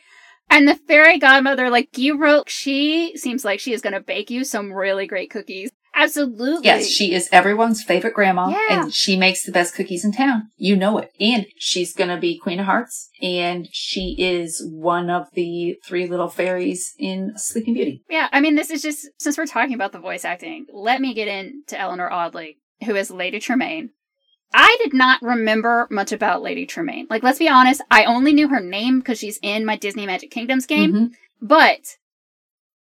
And 0.48 0.68
the 0.68 0.74
fairy 0.74 1.18
godmother, 1.18 1.70
like 1.70 1.98
you 1.98 2.18
wrote, 2.18 2.48
she 2.48 3.16
seems 3.16 3.44
like 3.44 3.58
she 3.58 3.72
is 3.72 3.82
going 3.82 3.94
to 3.94 4.00
bake 4.00 4.30
you 4.30 4.44
some 4.44 4.72
really 4.72 5.06
great 5.06 5.30
cookies. 5.30 5.70
Absolutely. 5.98 6.60
Yes, 6.66 6.86
she 6.86 7.14
is 7.14 7.28
everyone's 7.32 7.82
favorite 7.82 8.12
grandma 8.14 8.48
Yeah. 8.50 8.82
and 8.82 8.94
she 8.94 9.16
makes 9.16 9.42
the 9.44 9.50
best 9.50 9.74
cookies 9.74 10.04
in 10.04 10.12
town. 10.12 10.50
You 10.56 10.76
know 10.76 10.98
it. 10.98 11.10
And 11.18 11.46
she's 11.58 11.94
going 11.94 12.10
to 12.10 12.18
be 12.18 12.38
Queen 12.38 12.60
of 12.60 12.66
Hearts 12.66 13.08
and 13.22 13.66
she 13.72 14.14
is 14.18 14.62
one 14.70 15.08
of 15.08 15.28
the 15.32 15.78
three 15.84 16.06
little 16.06 16.28
fairies 16.28 16.94
in 16.98 17.32
Sleeping 17.36 17.72
Beauty. 17.74 18.02
Yeah, 18.10 18.28
I 18.30 18.40
mean, 18.40 18.54
this 18.56 18.70
is 18.70 18.82
just 18.82 19.08
since 19.18 19.38
we're 19.38 19.46
talking 19.46 19.74
about 19.74 19.92
the 19.92 19.98
voice 19.98 20.24
acting, 20.26 20.66
let 20.70 21.00
me 21.00 21.14
get 21.14 21.28
into 21.28 21.80
Eleanor 21.80 22.12
Audley, 22.12 22.58
who 22.84 22.94
is 22.94 23.10
Lady 23.10 23.40
Tremaine. 23.40 23.90
I 24.54 24.76
did 24.82 24.94
not 24.94 25.22
remember 25.22 25.88
much 25.90 26.12
about 26.12 26.40
Lady 26.42 26.66
Tremaine. 26.66 27.06
Like, 27.10 27.22
let's 27.22 27.38
be 27.38 27.48
honest, 27.48 27.80
I 27.90 28.04
only 28.04 28.32
knew 28.32 28.48
her 28.48 28.60
name 28.60 29.00
because 29.00 29.18
she's 29.18 29.38
in 29.42 29.64
my 29.64 29.76
Disney 29.76 30.06
Magic 30.06 30.30
Kingdoms 30.30 30.66
game. 30.66 30.92
Mhm. 30.92 31.10
But, 31.42 31.96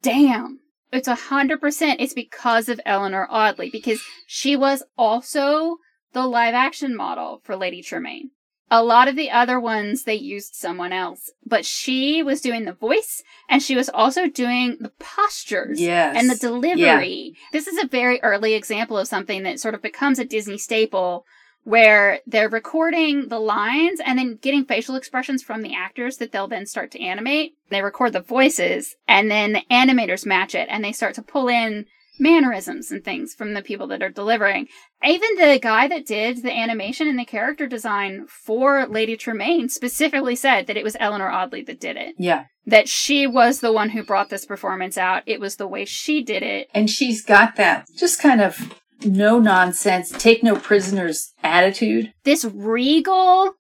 damn, 0.02 0.60
it's 0.92 1.08
a 1.08 1.16
hundred 1.16 1.60
percent. 1.62 2.02
It's 2.02 2.14
because 2.14 2.70
of 2.70 2.80
Eleanor 2.86 3.28
Audley 3.30 3.70
because 3.70 4.02
she 4.26 4.56
was 4.56 4.84
also 4.98 5.78
the 6.14 6.26
live 6.26 6.54
action 6.54 6.96
model 6.96 7.42
for 7.44 7.56
Lady 7.56 7.82
Tremaine. 7.82 8.32
A 8.70 8.84
lot 8.84 9.08
of 9.08 9.16
the 9.16 9.32
other 9.32 9.62
ones, 9.62 10.04
they 10.04 10.16
used 10.16 10.54
someone 10.56 10.92
else, 10.92 11.32
but 11.46 11.66
she 11.66 12.22
was 12.22 12.42
doing 12.42 12.66
the 12.66 12.74
voice 12.74 13.24
and 13.48 13.64
she 13.64 13.78
was 13.78 13.88
also 13.88 14.28
doing 14.28 14.76
the 14.82 14.92
postures 15.00 15.80
Yes. 15.80 16.18
and 16.20 16.30
the 16.30 16.36
delivery. 16.36 17.34
This 17.54 17.68
is 17.68 17.82
a 17.82 17.88
very 17.88 18.20
early 18.22 18.56
example 18.56 18.98
of 18.98 19.08
something 19.08 19.44
that 19.44 19.62
sort 19.62 19.74
of 19.74 19.82
becomes 19.82 20.20
a 20.20 20.26
Disney 20.26 20.58
staple 20.58 21.26
where 21.68 22.22
they're 22.26 22.48
recording 22.48 23.28
the 23.28 23.38
lines 23.38 24.00
and 24.06 24.18
then 24.18 24.40
getting 24.42 24.64
facial 24.64 24.96
expressions 24.96 25.44
from 25.44 25.62
the 25.62 25.76
actors 25.76 26.16
that 26.16 26.32
they'll 26.32 26.48
then 26.48 26.66
start 26.66 26.90
to 26.90 27.02
animate. 27.02 27.58
They 27.70 27.82
record 27.82 28.14
the 28.14 28.22
voices 28.22 28.96
and 29.06 29.30
then 29.30 29.52
the 29.52 29.64
animators 29.70 30.26
match 30.26 30.56
it 30.56 30.70
and 30.72 30.82
they 30.82 30.94
start 30.94 31.14
to 31.16 31.22
pull 31.22 31.50
in 31.50 31.86
mannerisms 32.20 32.90
and 32.90 33.04
things 33.04 33.34
from 33.34 33.54
the 33.54 33.62
people 33.62 33.86
that 33.88 34.02
are 34.02 34.10
delivering. 34.10 34.70
Even 35.04 35.36
the 35.36 35.60
guy 35.62 35.90
that 35.90 36.06
did 36.06 36.42
the 36.42 36.58
animation 36.58 37.06
and 37.06 37.20
the 37.20 37.26
character 37.26 37.68
design 37.68 38.28
for 38.28 38.88
Lady 38.88 39.18
Tremaine 39.18 39.68
specifically 39.68 40.38
said 40.38 40.68
that 40.68 40.78
it 40.78 40.86
was 40.86 40.96
Eleanor 41.02 41.30
Audley 41.30 41.64
that 41.64 41.82
did 41.82 41.98
it. 41.98 42.16
Yeah. 42.18 42.46
That 42.66 42.88
she 42.88 43.28
was 43.28 43.60
the 43.60 43.74
one 43.74 43.90
who 43.90 44.06
brought 44.06 44.30
this 44.30 44.46
performance 44.46 44.98
out. 44.98 45.24
It 45.26 45.42
was 45.42 45.58
the 45.58 45.68
way 45.68 45.84
she 45.84 46.24
did 46.24 46.44
it. 46.44 46.70
And 46.74 46.90
she's 46.90 47.26
got 47.26 47.58
that 47.58 47.88
just 48.00 48.22
kind 48.22 48.40
of 48.40 48.74
no 49.04 49.40
nonsense, 49.40 50.12
take 50.12 50.44
no 50.44 50.56
prisoners 50.56 51.34
attitude. 51.44 52.14
This 52.24 52.46
regal 52.46 53.54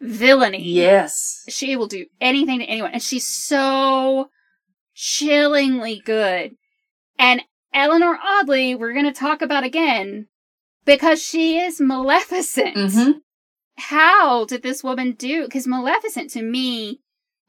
villainy. 0.00 0.62
Yes. 0.62 1.44
She 1.48 1.76
will 1.76 1.86
do 1.86 2.06
anything 2.20 2.60
to 2.60 2.64
anyone. 2.64 2.92
And 2.92 3.02
she's 3.02 3.26
so 3.26 4.30
chillingly 4.94 6.00
good. 6.04 6.52
And 7.18 7.42
Eleanor 7.72 8.18
Audley, 8.18 8.74
we're 8.74 8.94
going 8.94 9.04
to 9.04 9.12
talk 9.12 9.42
about 9.42 9.64
again 9.64 10.26
because 10.84 11.22
she 11.22 11.58
is 11.58 11.80
Maleficent. 11.80 12.76
Mm-hmm. 12.76 13.10
How 13.76 14.44
did 14.44 14.62
this 14.62 14.82
woman 14.82 15.12
do? 15.12 15.44
Because 15.44 15.66
Maleficent 15.66 16.30
to 16.30 16.42
me, 16.42 17.00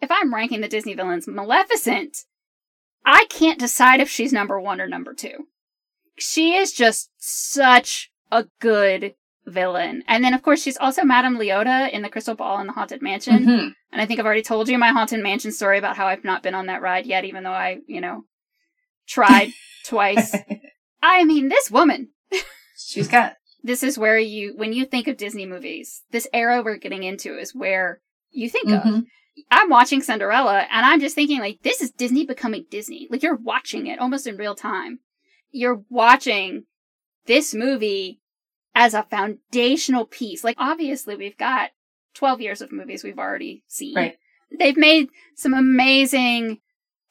if 0.01 0.11
I'm 0.11 0.33
ranking 0.33 0.61
the 0.61 0.67
Disney 0.67 0.93
villains, 0.93 1.27
Maleficent, 1.27 2.17
I 3.05 3.25
can't 3.29 3.59
decide 3.59 3.99
if 3.99 4.09
she's 4.09 4.31
number 4.31 4.59
one 4.59 4.79
or 4.79 4.87
number 4.87 5.13
two. 5.13 5.47
She 6.21 6.55
is 6.55 6.71
just 6.71 7.09
such 7.17 8.11
a 8.31 8.45
good 8.59 9.15
villain. 9.45 10.03
And 10.07 10.23
then, 10.23 10.33
of 10.33 10.43
course, 10.43 10.61
she's 10.61 10.77
also 10.77 11.03
Madame 11.03 11.37
Leota 11.37 11.91
in 11.91 12.03
The 12.03 12.09
Crystal 12.09 12.35
Ball 12.35 12.57
and 12.59 12.69
the 12.69 12.73
Haunted 12.73 13.01
Mansion. 13.01 13.39
Mm-hmm. 13.39 13.67
And 13.91 14.01
I 14.01 14.05
think 14.05 14.19
I've 14.19 14.25
already 14.25 14.43
told 14.43 14.69
you 14.69 14.77
my 14.77 14.89
Haunted 14.89 15.21
Mansion 15.21 15.51
story 15.51 15.77
about 15.77 15.97
how 15.97 16.05
I've 16.07 16.23
not 16.23 16.43
been 16.43 16.53
on 16.55 16.67
that 16.67 16.81
ride 16.81 17.05
yet, 17.05 17.25
even 17.25 17.43
though 17.43 17.51
I, 17.51 17.79
you 17.87 18.01
know, 18.01 18.25
tried 19.07 19.51
twice. 19.85 20.35
I 21.01 21.23
mean, 21.25 21.49
this 21.49 21.71
woman. 21.71 22.09
she's 22.77 23.07
got 23.07 23.33
This 23.63 23.81
is 23.81 23.97
where 23.97 24.19
you, 24.19 24.53
when 24.55 24.73
you 24.73 24.85
think 24.85 25.07
of 25.07 25.17
Disney 25.17 25.47
movies, 25.47 26.03
this 26.11 26.27
era 26.31 26.61
we're 26.63 26.77
getting 26.77 27.03
into 27.03 27.37
is 27.37 27.55
where 27.55 27.99
you 28.29 28.47
think 28.47 28.69
of. 28.69 28.83
Mhm. 28.83 29.05
I'm 29.49 29.69
watching 29.69 30.01
Cinderella 30.03 30.67
and 30.69 30.85
I'm 30.85 30.99
just 30.99 31.15
thinking, 31.15 31.39
like, 31.39 31.59
this 31.63 31.81
is 31.81 31.89
Disney 31.91 32.25
becoming 32.25 32.65
Disney. 32.69 33.07
Like, 33.09 33.23
you're 33.23 33.35
watching 33.35 33.87
it 33.87 33.99
almost 33.99 34.27
in 34.27 34.37
real 34.37 34.55
time. 34.55 34.99
You're 35.51 35.83
watching 35.89 36.65
this 37.25 37.53
movie 37.53 38.21
as 38.73 38.93
a 38.93 39.03
foundational 39.03 40.05
piece. 40.05 40.43
Like, 40.43 40.55
obviously, 40.57 41.15
we've 41.15 41.37
got 41.37 41.71
12 42.15 42.41
years 42.41 42.61
of 42.61 42.71
movies 42.71 43.03
we've 43.03 43.19
already 43.19 43.63
seen. 43.67 43.95
Right. 43.95 44.17
They've 44.57 44.77
made 44.77 45.09
some 45.35 45.53
amazing 45.53 46.59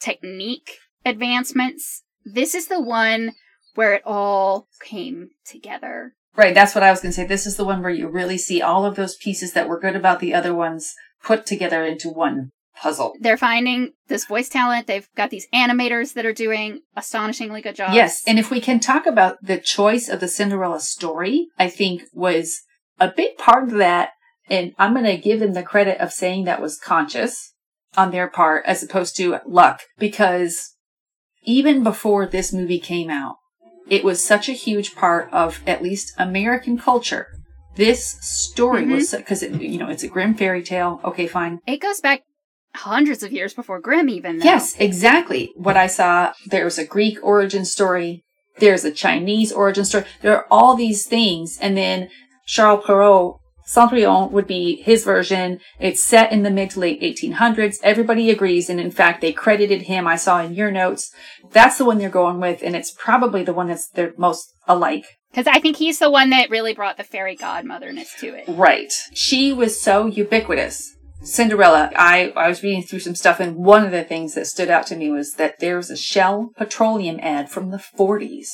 technique 0.00 0.78
advancements. 1.04 2.02
This 2.24 2.54
is 2.54 2.66
the 2.66 2.80
one 2.80 3.32
where 3.74 3.94
it 3.94 4.02
all 4.04 4.68
came 4.80 5.30
together. 5.44 6.14
Right, 6.36 6.54
that's 6.54 6.74
what 6.74 6.84
I 6.84 6.90
was 6.90 7.00
going 7.00 7.10
to 7.10 7.16
say. 7.16 7.26
This 7.26 7.46
is 7.46 7.56
the 7.56 7.64
one 7.64 7.82
where 7.82 7.90
you 7.90 8.08
really 8.08 8.38
see 8.38 8.62
all 8.62 8.84
of 8.84 8.96
those 8.96 9.16
pieces 9.16 9.52
that 9.52 9.68
were 9.68 9.80
good 9.80 9.96
about 9.96 10.20
the 10.20 10.34
other 10.34 10.54
ones 10.54 10.94
put 11.22 11.46
together 11.46 11.84
into 11.84 12.08
one 12.08 12.50
puzzle. 12.80 13.14
They're 13.20 13.36
finding 13.36 13.92
this 14.08 14.24
voice 14.24 14.48
talent. 14.48 14.86
They've 14.86 15.08
got 15.16 15.30
these 15.30 15.46
animators 15.54 16.14
that 16.14 16.26
are 16.26 16.32
doing 16.32 16.80
astonishingly 16.96 17.60
good 17.60 17.76
jobs. 17.76 17.94
Yes, 17.94 18.22
and 18.26 18.38
if 18.38 18.50
we 18.50 18.60
can 18.60 18.80
talk 18.80 19.06
about 19.06 19.36
the 19.42 19.58
choice 19.58 20.08
of 20.08 20.20
the 20.20 20.28
Cinderella 20.28 20.80
story, 20.80 21.48
I 21.58 21.68
think 21.68 22.02
was 22.12 22.62
a 22.98 23.12
big 23.14 23.36
part 23.36 23.64
of 23.64 23.70
that. 23.72 24.10
And 24.48 24.74
I'm 24.78 24.94
going 24.94 25.04
to 25.04 25.16
give 25.16 25.38
them 25.38 25.52
the 25.52 25.62
credit 25.62 26.00
of 26.00 26.12
saying 26.12 26.44
that 26.44 26.60
was 26.60 26.78
conscious 26.78 27.54
on 27.96 28.10
their 28.10 28.28
part 28.28 28.64
as 28.66 28.82
opposed 28.82 29.16
to 29.16 29.38
luck 29.46 29.82
because 29.98 30.74
even 31.42 31.82
before 31.82 32.26
this 32.26 32.52
movie 32.52 32.80
came 32.80 33.10
out, 33.10 33.36
it 33.88 34.04
was 34.04 34.24
such 34.24 34.48
a 34.48 34.52
huge 34.52 34.94
part 34.94 35.32
of 35.32 35.60
at 35.66 35.82
least 35.82 36.14
American 36.18 36.78
culture. 36.78 37.28
This 37.76 38.18
story 38.20 38.86
was 38.86 39.10
mm-hmm. 39.10 39.18
because 39.18 39.42
it, 39.42 39.60
you 39.60 39.78
know 39.78 39.88
it's 39.88 40.02
a 40.02 40.08
grim 40.08 40.34
fairy 40.34 40.62
tale. 40.62 41.00
Okay, 41.04 41.26
fine. 41.26 41.60
It 41.66 41.80
goes 41.80 42.00
back 42.00 42.22
hundreds 42.74 43.22
of 43.22 43.32
years 43.32 43.54
before 43.54 43.80
Grimm, 43.80 44.08
even. 44.08 44.38
Though. 44.38 44.44
Yes, 44.44 44.76
exactly. 44.78 45.52
What 45.56 45.76
I 45.76 45.86
saw, 45.86 46.32
there's 46.46 46.78
a 46.78 46.84
Greek 46.84 47.18
origin 47.22 47.64
story. 47.64 48.24
There's 48.58 48.84
a 48.84 48.92
Chinese 48.92 49.52
origin 49.52 49.84
story. 49.84 50.04
There 50.22 50.36
are 50.36 50.46
all 50.50 50.76
these 50.76 51.06
things. 51.06 51.58
And 51.60 51.76
then 51.76 52.10
Charles 52.46 52.84
Perrault, 52.84 53.40
Cendrillon 53.66 54.32
would 54.32 54.46
be 54.46 54.82
his 54.82 55.04
version. 55.04 55.60
It's 55.78 56.02
set 56.02 56.32
in 56.32 56.42
the 56.42 56.50
mid 56.50 56.70
to 56.70 56.80
late 56.80 57.00
1800s. 57.00 57.76
Everybody 57.82 58.30
agrees. 58.30 58.68
And 58.68 58.80
in 58.80 58.90
fact, 58.90 59.20
they 59.20 59.32
credited 59.32 59.82
him. 59.82 60.06
I 60.06 60.16
saw 60.16 60.42
in 60.42 60.54
your 60.54 60.70
notes. 60.70 61.12
That's 61.52 61.78
the 61.78 61.84
one 61.84 61.98
they're 61.98 62.10
going 62.10 62.40
with. 62.40 62.62
And 62.62 62.74
it's 62.74 62.90
probably 62.90 63.44
the 63.44 63.54
one 63.54 63.68
that's 63.68 63.88
they're 63.88 64.12
most 64.16 64.52
alike. 64.66 65.06
Because 65.30 65.46
I 65.46 65.60
think 65.60 65.76
he's 65.76 66.00
the 66.00 66.10
one 66.10 66.30
that 66.30 66.50
really 66.50 66.74
brought 66.74 66.96
the 66.96 67.04
fairy 67.04 67.36
godmotherness 67.36 68.18
to 68.18 68.34
it. 68.34 68.44
Right. 68.48 68.92
She 69.14 69.52
was 69.52 69.80
so 69.80 70.06
ubiquitous. 70.06 70.96
Cinderella, 71.22 71.92
I, 71.96 72.32
I 72.34 72.48
was 72.48 72.62
reading 72.62 72.82
through 72.82 73.00
some 73.00 73.14
stuff 73.14 73.40
and 73.40 73.56
one 73.56 73.84
of 73.84 73.92
the 73.92 74.04
things 74.04 74.34
that 74.34 74.46
stood 74.46 74.70
out 74.70 74.86
to 74.86 74.96
me 74.96 75.10
was 75.10 75.34
that 75.34 75.58
there's 75.60 75.90
a 75.90 75.96
Shell 75.96 76.52
petroleum 76.56 77.18
ad 77.20 77.50
from 77.50 77.70
the 77.70 77.76
40s 77.76 78.48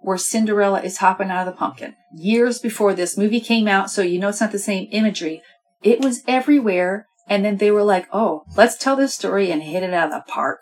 where 0.00 0.16
Cinderella 0.16 0.80
is 0.80 0.98
hopping 0.98 1.30
out 1.30 1.46
of 1.46 1.52
the 1.52 1.58
pumpkin. 1.58 1.94
Years 2.14 2.58
before 2.58 2.94
this 2.94 3.18
movie 3.18 3.40
came 3.40 3.68
out, 3.68 3.90
so 3.90 4.02
you 4.02 4.18
know 4.18 4.30
it's 4.30 4.40
not 4.40 4.52
the 4.52 4.58
same 4.58 4.88
imagery. 4.92 5.42
It 5.82 6.00
was 6.00 6.22
everywhere. 6.26 7.06
And 7.28 7.44
then 7.44 7.58
they 7.58 7.70
were 7.70 7.84
like, 7.84 8.08
oh, 8.12 8.44
let's 8.56 8.76
tell 8.76 8.96
this 8.96 9.14
story 9.14 9.52
and 9.52 9.62
hit 9.62 9.82
it 9.82 9.94
out 9.94 10.12
of 10.12 10.26
the 10.26 10.32
park. 10.32 10.60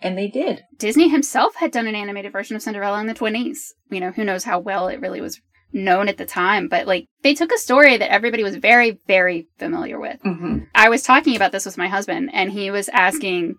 And 0.00 0.16
they 0.16 0.28
did. 0.28 0.64
Disney 0.78 1.08
himself 1.08 1.56
had 1.56 1.72
done 1.72 1.86
an 1.86 1.94
animated 1.94 2.32
version 2.32 2.56
of 2.56 2.62
Cinderella 2.62 3.00
in 3.00 3.06
the 3.06 3.14
20s. 3.14 3.72
You 3.90 4.00
know, 4.00 4.12
who 4.12 4.24
knows 4.24 4.44
how 4.44 4.58
well 4.58 4.88
it 4.88 5.00
really 5.00 5.20
was 5.20 5.40
known 5.72 6.08
at 6.08 6.16
the 6.16 6.24
time, 6.26 6.68
but 6.68 6.86
like 6.86 7.06
they 7.22 7.34
took 7.34 7.52
a 7.52 7.58
story 7.58 7.96
that 7.96 8.10
everybody 8.12 8.42
was 8.42 8.56
very, 8.56 8.98
very 9.06 9.48
familiar 9.58 9.98
with. 9.98 10.20
Mm-hmm. 10.22 10.58
I 10.74 10.88
was 10.88 11.02
talking 11.02 11.36
about 11.36 11.52
this 11.52 11.66
with 11.66 11.78
my 11.78 11.88
husband, 11.88 12.30
and 12.32 12.52
he 12.52 12.70
was 12.70 12.88
asking 12.90 13.56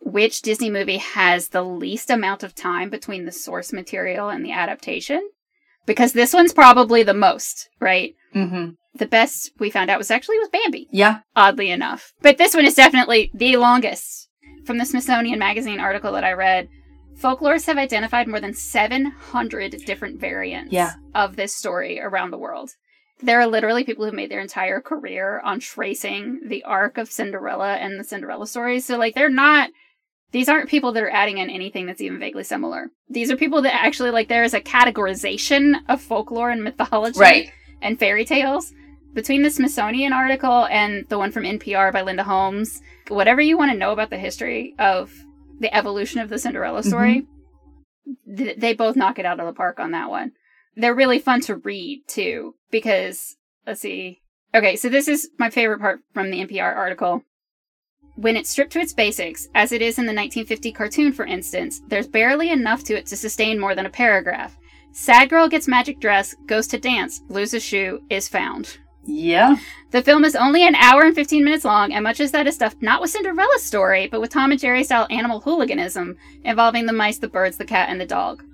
which 0.00 0.42
Disney 0.42 0.70
movie 0.70 0.98
has 0.98 1.48
the 1.48 1.62
least 1.64 2.10
amount 2.10 2.42
of 2.42 2.54
time 2.54 2.90
between 2.90 3.24
the 3.24 3.32
source 3.32 3.72
material 3.72 4.28
and 4.28 4.44
the 4.44 4.52
adaptation. 4.52 5.30
Because 5.86 6.12
this 6.12 6.34
one's 6.34 6.52
probably 6.52 7.02
the 7.02 7.14
most, 7.14 7.68
right? 7.80 8.14
Mm-hmm. 8.34 8.72
The 8.94 9.06
best 9.06 9.52
we 9.58 9.70
found 9.70 9.90
out 9.90 9.98
was 9.98 10.10
actually 10.10 10.38
was 10.38 10.50
Bambi, 10.50 10.86
Yeah. 10.92 11.20
oddly 11.34 11.70
enough. 11.70 12.12
But 12.20 12.36
this 12.36 12.54
one 12.54 12.66
is 12.66 12.74
definitely 12.74 13.30
the 13.34 13.56
longest. 13.56 14.28
From 14.66 14.76
the 14.76 14.84
Smithsonian 14.84 15.38
Magazine 15.38 15.80
article 15.80 16.12
that 16.12 16.24
I 16.24 16.32
read, 16.32 16.68
folklorists 17.20 17.66
have 17.66 17.78
identified 17.78 18.28
more 18.28 18.40
than 18.40 18.54
700 18.54 19.84
different 19.84 20.20
variants 20.20 20.72
Yeah. 20.72 20.92
of 21.14 21.36
this 21.36 21.54
story 21.54 22.00
around 22.00 22.30
the 22.30 22.38
world. 22.38 22.70
There 23.20 23.40
are 23.40 23.46
literally 23.46 23.82
people 23.84 24.04
who 24.04 24.12
made 24.12 24.30
their 24.30 24.40
entire 24.40 24.80
career 24.80 25.40
on 25.44 25.58
tracing 25.58 26.40
the 26.46 26.62
arc 26.62 26.98
of 26.98 27.10
Cinderella 27.10 27.74
and 27.74 27.98
the 27.98 28.04
Cinderella 28.04 28.46
stories. 28.46 28.84
So, 28.84 28.96
like, 28.96 29.14
they're 29.16 29.28
not, 29.28 29.70
these 30.30 30.48
aren't 30.48 30.68
people 30.70 30.92
that 30.92 31.02
are 31.02 31.10
adding 31.10 31.38
in 31.38 31.50
anything 31.50 31.86
that's 31.86 32.00
even 32.00 32.20
vaguely 32.20 32.44
similar. 32.44 32.90
These 33.08 33.30
are 33.32 33.36
people 33.36 33.62
that 33.62 33.74
actually, 33.74 34.12
like, 34.12 34.28
there 34.28 34.44
is 34.44 34.54
a 34.54 34.60
categorization 34.60 35.80
of 35.88 36.00
folklore 36.00 36.50
and 36.50 36.62
mythology 36.62 37.18
Right. 37.18 37.50
and 37.82 37.98
fairy 37.98 38.24
tales. 38.24 38.72
Between 39.14 39.42
the 39.42 39.50
Smithsonian 39.50 40.12
article 40.12 40.66
and 40.70 41.04
the 41.08 41.18
one 41.18 41.32
from 41.32 41.44
NPR 41.44 41.90
by 41.92 42.02
Linda 42.02 42.22
Holmes, 42.22 42.80
whatever 43.08 43.40
you 43.40 43.56
want 43.58 43.72
to 43.72 43.76
know 43.78 43.90
about 43.90 44.10
the 44.10 44.18
history 44.18 44.74
of 44.78 45.12
the 45.58 45.74
evolution 45.74 46.20
of 46.20 46.28
the 46.28 46.38
Cinderella 46.38 46.80
mm-hmm. 46.80 46.88
story, 46.88 47.26
th- 48.36 48.58
they 48.58 48.74
both 48.74 48.96
knock 48.96 49.18
it 49.18 49.26
out 49.26 49.40
of 49.40 49.46
the 49.46 49.52
park 49.52 49.78
on 49.78 49.92
that 49.92 50.10
one. 50.10 50.32
They're 50.76 50.94
really 50.94 51.18
fun 51.18 51.40
to 51.42 51.56
read 51.56 52.04
too, 52.06 52.54
because 52.70 53.36
let's 53.66 53.80
see. 53.80 54.20
Okay, 54.54 54.76
so 54.76 54.88
this 54.88 55.08
is 55.08 55.30
my 55.38 55.50
favorite 55.50 55.80
part 55.80 56.00
from 56.14 56.30
the 56.30 56.44
NPR 56.44 56.74
article. 56.74 57.22
When 58.16 58.36
it's 58.36 58.50
stripped 58.50 58.72
to 58.72 58.80
its 58.80 58.92
basics, 58.92 59.46
as 59.54 59.70
it 59.70 59.82
is 59.82 59.98
in 59.98 60.06
the 60.06 60.12
1950 60.12 60.72
cartoon, 60.72 61.12
for 61.12 61.24
instance, 61.24 61.80
there's 61.88 62.08
barely 62.08 62.50
enough 62.50 62.82
to 62.84 62.94
it 62.96 63.06
to 63.06 63.16
sustain 63.16 63.60
more 63.60 63.74
than 63.74 63.86
a 63.86 63.90
paragraph. 63.90 64.56
Sad 64.92 65.28
girl 65.28 65.48
gets 65.48 65.68
magic 65.68 66.00
dress, 66.00 66.34
goes 66.46 66.66
to 66.68 66.78
dance, 66.78 67.20
loses 67.28 67.62
shoe, 67.62 68.00
is 68.10 68.28
found. 68.28 68.78
Yeah. 69.08 69.56
The 69.90 70.02
film 70.02 70.24
is 70.24 70.36
only 70.36 70.66
an 70.66 70.74
hour 70.74 71.02
and 71.02 71.14
15 71.14 71.42
minutes 71.42 71.64
long, 71.64 71.92
and 71.92 72.04
much 72.04 72.20
of 72.20 72.30
that 72.32 72.46
is 72.46 72.56
stuffed 72.56 72.82
not 72.82 73.00
with 73.00 73.10
Cinderella's 73.10 73.64
story, 73.64 74.06
but 74.06 74.20
with 74.20 74.30
Tom 74.30 74.50
and 74.50 74.60
Jerry 74.60 74.84
style 74.84 75.06
animal 75.10 75.40
hooliganism 75.40 76.16
involving 76.44 76.84
the 76.84 76.92
mice, 76.92 77.18
the 77.18 77.28
birds, 77.28 77.56
the 77.56 77.64
cat, 77.64 77.88
and 77.88 78.00
the 78.00 78.06
dog. 78.06 78.44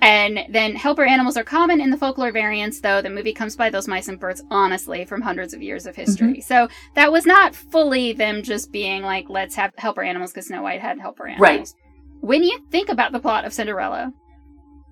And 0.00 0.40
then 0.48 0.74
helper 0.74 1.04
animals 1.04 1.36
are 1.36 1.44
common 1.44 1.80
in 1.80 1.90
the 1.90 1.96
folklore 1.96 2.32
variants, 2.32 2.80
though 2.80 3.02
the 3.02 3.10
movie 3.10 3.32
comes 3.32 3.56
by 3.56 3.70
those 3.70 3.88
mice 3.88 4.08
and 4.08 4.20
birds 4.20 4.42
honestly 4.50 5.04
from 5.04 5.20
hundreds 5.20 5.52
of 5.52 5.62
years 5.62 5.86
of 5.86 5.94
mm-hmm. 5.94 6.02
history. 6.02 6.40
So 6.40 6.68
that 6.94 7.12
was 7.12 7.26
not 7.26 7.54
fully 7.54 8.12
them 8.12 8.42
just 8.42 8.72
being 8.72 9.02
like, 9.02 9.28
let's 9.28 9.54
have 9.56 9.72
helper 9.76 10.02
animals 10.02 10.32
because 10.32 10.46
Snow 10.46 10.62
White 10.62 10.80
had 10.80 10.98
helper 10.98 11.26
animals. 11.26 11.40
Right. 11.40 11.72
When 12.20 12.42
you 12.42 12.58
think 12.70 12.88
about 12.88 13.12
the 13.12 13.20
plot 13.20 13.44
of 13.44 13.52
Cinderella, 13.52 14.12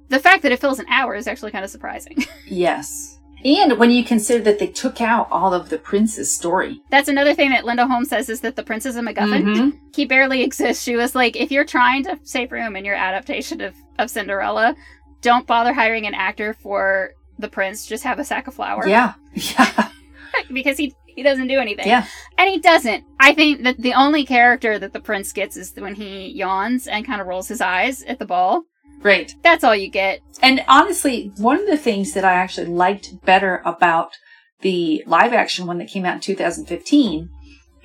the 0.09 0.19
fact 0.19 0.43
that 0.43 0.53
it 0.53 0.61
fills 0.61 0.79
an 0.79 0.87
hour 0.89 1.15
is 1.15 1.27
actually 1.27 1.51
kind 1.51 1.65
of 1.65 1.71
surprising. 1.71 2.25
Yes. 2.47 3.14
And 3.45 3.79
when 3.79 3.91
you 3.91 4.05
consider 4.05 4.43
that 4.45 4.59
they 4.59 4.69
took 4.69 5.01
out 5.01 5.29
all 5.31 5.53
of 5.53 5.69
the 5.69 5.79
prince's 5.79 6.35
story. 6.35 6.81
That's 6.91 7.09
another 7.09 7.35
thing 7.35 7.51
that 7.51 7.65
Linda 7.65 7.87
Holmes 7.87 8.09
says 8.09 8.29
is 8.31 8.41
that 8.41 8.57
the 8.57 8.63
prince 8.63 8.87
is 8.87 8.97
a 8.97 9.01
MacGuffin. 9.01 9.45
Mhm. 9.45 9.79
He 9.95 10.07
barely 10.07 10.43
exists. 10.43 10.83
She 10.83 10.97
was 10.97 11.15
like, 11.15 11.37
if 11.37 11.51
you're 11.53 11.65
trying 11.65 12.05
to 12.05 12.19
save 12.23 12.53
room 12.53 12.75
in 12.77 12.85
your 12.85 12.95
adaptation 12.95 13.61
of, 13.61 13.75
of 13.99 14.11
Cinderella, 14.11 14.75
don't 15.21 15.47
bother 15.47 15.73
hiring 15.75 16.07
an 16.07 16.15
actor 16.15 16.55
for 16.55 17.11
the 17.39 17.49
prince. 17.49 17.87
Just 17.87 18.05
have 18.05 18.19
a 18.19 18.25
sack 18.25 18.47
of 18.47 18.55
flour. 18.55 18.87
Yeah. 18.87 19.15
Yeah. 19.35 19.89
because 20.53 20.77
he 20.79 20.95
he 21.07 21.23
doesn't 21.23 21.47
do 21.47 21.59
anything. 21.61 21.87
Yeah. 21.87 22.07
And 22.39 22.49
he 22.51 22.59
doesn't. 22.59 23.05
I 23.21 23.35
think 23.35 23.63
that 23.63 23.79
the 23.79 23.95
only 23.95 24.25
character 24.25 24.79
that 24.81 24.93
the 24.93 25.01
prince 25.01 25.33
gets 25.33 25.57
is 25.57 25.73
when 25.77 25.95
he 25.95 26.29
yawns 26.31 26.87
and 26.89 27.07
kind 27.07 27.21
of 27.21 27.27
rolls 27.29 27.47
his 27.49 27.61
eyes 27.61 28.03
at 28.03 28.19
the 28.19 28.25
ball. 28.27 28.65
Right. 29.03 29.35
That's 29.43 29.65
all 29.65 29.77
you 29.77 29.89
get. 29.89 30.21
And 30.43 30.65
honestly, 30.67 31.33
one 31.37 31.61
of 31.61 31.67
the 31.67 31.77
things 31.77 32.15
that 32.15 32.25
I 32.25 32.35
actually 32.35 32.69
liked 32.69 33.25
better 33.25 33.63
about 33.65 34.13
the 34.61 35.05
live 35.07 35.33
action 35.33 35.67
one 35.67 35.79
that 35.79 35.89
came 35.89 36.05
out 36.05 36.15
in 36.15 36.21
2015 36.21 37.31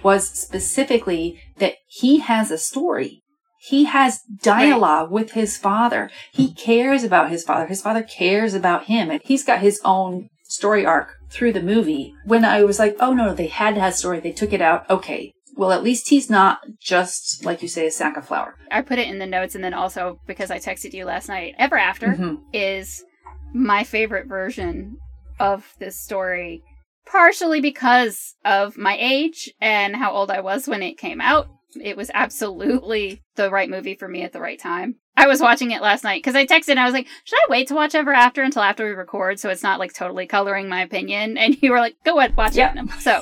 was 0.02 0.30
specifically 0.30 1.42
that 1.58 1.76
he 1.88 2.20
has 2.20 2.52
a 2.52 2.58
story. 2.58 3.22
He 3.62 3.84
has 3.84 4.22
dialogue 4.42 5.12
with 5.12 5.34
his 5.34 5.58
father. 5.58 6.10
He 6.32 6.54
cares 6.54 7.04
about 7.04 7.30
his 7.30 7.44
father. 7.44 7.66
His 7.66 7.82
father 7.82 8.04
cares 8.04 8.54
about 8.54 8.86
him. 8.86 9.12
And 9.12 9.22
he's 9.26 9.44
got 9.44 9.60
his 9.60 9.82
own 9.84 10.30
story 10.46 10.86
arc 10.86 11.16
through 11.30 11.54
the 11.54 11.62
movie. 11.62 12.14
When 12.24 12.46
I 12.46 12.64
was 12.64 12.80
like, 12.80 12.96
oh 13.02 13.14
no, 13.14 13.34
they 13.34 13.48
had 13.48 13.76
to 13.76 13.82
have 13.82 13.96
story. 13.96 14.22
They 14.22 14.32
took 14.32 14.54
it 14.54 14.62
out. 14.62 14.90
Okay. 14.90 15.34
Well, 15.60 15.74
at 15.74 15.84
least 15.84 16.08
he's 16.08 16.30
not 16.30 16.62
just, 16.80 17.44
like 17.44 17.62
you 17.62 17.68
say, 17.68 17.86
a 17.86 17.92
sack 17.92 18.16
of 18.16 18.26
flour. 18.26 18.56
I 18.72 18.82
put 18.82 18.98
it 18.98 19.10
in 19.10 19.20
the 19.20 19.26
notes, 19.26 19.56
and 19.56 19.64
then 19.64 19.74
also 19.74 20.22
because 20.26 20.52
I 20.52 20.58
texted 20.58 20.94
you 20.94 21.04
last 21.04 21.28
night, 21.28 21.54
Ever 21.60 21.78
After 21.78 22.14
Mhm. 22.16 22.38
is 22.54 23.04
my 23.54 23.84
favorite 23.84 24.28
version 24.28 24.96
of 25.38 25.76
this 25.78 26.00
story, 26.00 26.64
partially 27.06 27.60
because 27.60 28.36
of 28.46 28.78
my 28.78 28.96
age 28.98 29.52
and 29.60 29.98
how 29.98 30.12
old 30.14 30.32
I 30.32 30.40
was 30.40 30.66
when 30.66 30.82
it 30.82 30.98
came 30.98 31.20
out. 31.20 31.50
It 31.84 31.98
was 31.98 32.10
absolutely 32.14 33.22
the 33.36 33.50
right 33.52 33.70
movie 33.70 33.96
for 33.96 34.08
me 34.08 34.22
at 34.24 34.32
the 34.32 34.40
right 34.40 34.60
time. 34.60 34.96
I 35.18 35.28
was 35.28 35.42
watching 35.42 35.72
it 35.72 35.82
last 35.82 36.06
night 36.06 36.24
because 36.24 36.36
I 36.36 36.46
texted 36.46 36.70
and 36.70 36.80
I 36.80 36.86
was 36.86 36.94
like, 36.94 37.08
should 37.26 37.36
I 37.38 37.48
wait 37.50 37.68
to 37.68 37.76
watch 37.76 37.96
Ever 37.96 38.14
After 38.14 38.44
until 38.44 38.62
after 38.62 38.86
we 38.86 38.92
record 38.92 39.42
so 39.42 39.50
it's 39.50 39.62
not 39.64 39.78
like 39.78 39.94
totally 39.94 40.26
coloring 40.26 40.70
my 40.70 40.82
opinion? 40.82 41.38
And 41.38 41.62
you 41.62 41.72
were 41.72 41.80
like, 41.80 41.98
go 42.06 42.18
ahead, 42.18 42.38
watch 42.38 42.56
Yep. 42.56 42.78
it. 42.78 42.90
So, 43.02 43.22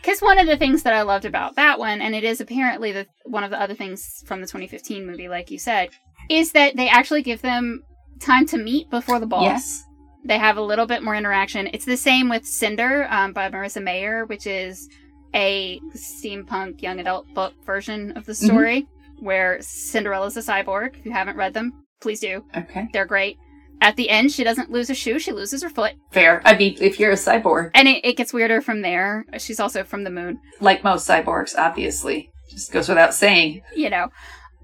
because 0.00 0.20
one 0.20 0.38
of 0.38 0.46
the 0.46 0.56
things 0.56 0.82
that 0.82 0.92
I 0.92 1.02
loved 1.02 1.24
about 1.24 1.56
that 1.56 1.78
one, 1.78 2.00
and 2.00 2.14
it 2.14 2.24
is 2.24 2.40
apparently 2.40 2.92
the 2.92 3.06
one 3.24 3.44
of 3.44 3.50
the 3.50 3.60
other 3.60 3.74
things 3.74 4.22
from 4.26 4.40
the 4.40 4.46
2015 4.46 5.06
movie, 5.06 5.28
like 5.28 5.50
you 5.50 5.58
said, 5.58 5.90
is 6.28 6.52
that 6.52 6.76
they 6.76 6.88
actually 6.88 7.22
give 7.22 7.42
them 7.42 7.82
time 8.20 8.46
to 8.46 8.58
meet 8.58 8.90
before 8.90 9.18
the 9.18 9.26
ball. 9.26 9.42
Yes. 9.42 9.84
They 10.24 10.38
have 10.38 10.58
a 10.58 10.62
little 10.62 10.86
bit 10.86 11.02
more 11.02 11.14
interaction. 11.14 11.68
It's 11.72 11.86
the 11.86 11.96
same 11.96 12.28
with 12.28 12.44
Cinder 12.44 13.06
um, 13.10 13.32
by 13.32 13.48
Marissa 13.48 13.82
Meyer, 13.82 14.26
which 14.26 14.46
is 14.46 14.88
a 15.34 15.80
steampunk 15.94 16.82
young 16.82 17.00
adult 17.00 17.32
book 17.34 17.54
version 17.64 18.12
of 18.16 18.26
the 18.26 18.34
story 18.34 18.86
where 19.20 19.58
Cinderella's 19.60 20.36
a 20.36 20.40
cyborg. 20.40 20.98
If 20.98 21.06
you 21.06 21.12
haven't 21.12 21.36
read 21.36 21.54
them, 21.54 21.84
please 22.00 22.20
do. 22.20 22.44
Okay. 22.56 22.88
They're 22.92 23.06
great. 23.06 23.38
At 23.82 23.96
the 23.96 24.10
end, 24.10 24.30
she 24.30 24.44
doesn't 24.44 24.70
lose 24.70 24.90
a 24.90 24.94
shoe, 24.94 25.18
she 25.18 25.32
loses 25.32 25.62
her 25.62 25.70
foot. 25.70 25.94
Fair. 26.10 26.42
I 26.44 26.56
mean, 26.56 26.76
if 26.80 27.00
you're 27.00 27.12
a 27.12 27.14
cyborg, 27.14 27.70
And 27.74 27.88
it, 27.88 28.04
it 28.04 28.16
gets 28.16 28.32
weirder 28.32 28.60
from 28.60 28.82
there. 28.82 29.24
She's 29.38 29.58
also 29.60 29.84
from 29.84 30.04
the 30.04 30.10
moon. 30.10 30.38
like 30.60 30.84
most 30.84 31.08
cyborgs, 31.08 31.54
obviously, 31.56 32.30
just 32.50 32.72
goes 32.72 32.88
without 32.88 33.14
saying. 33.14 33.62
you 33.74 33.88
know. 33.90 34.08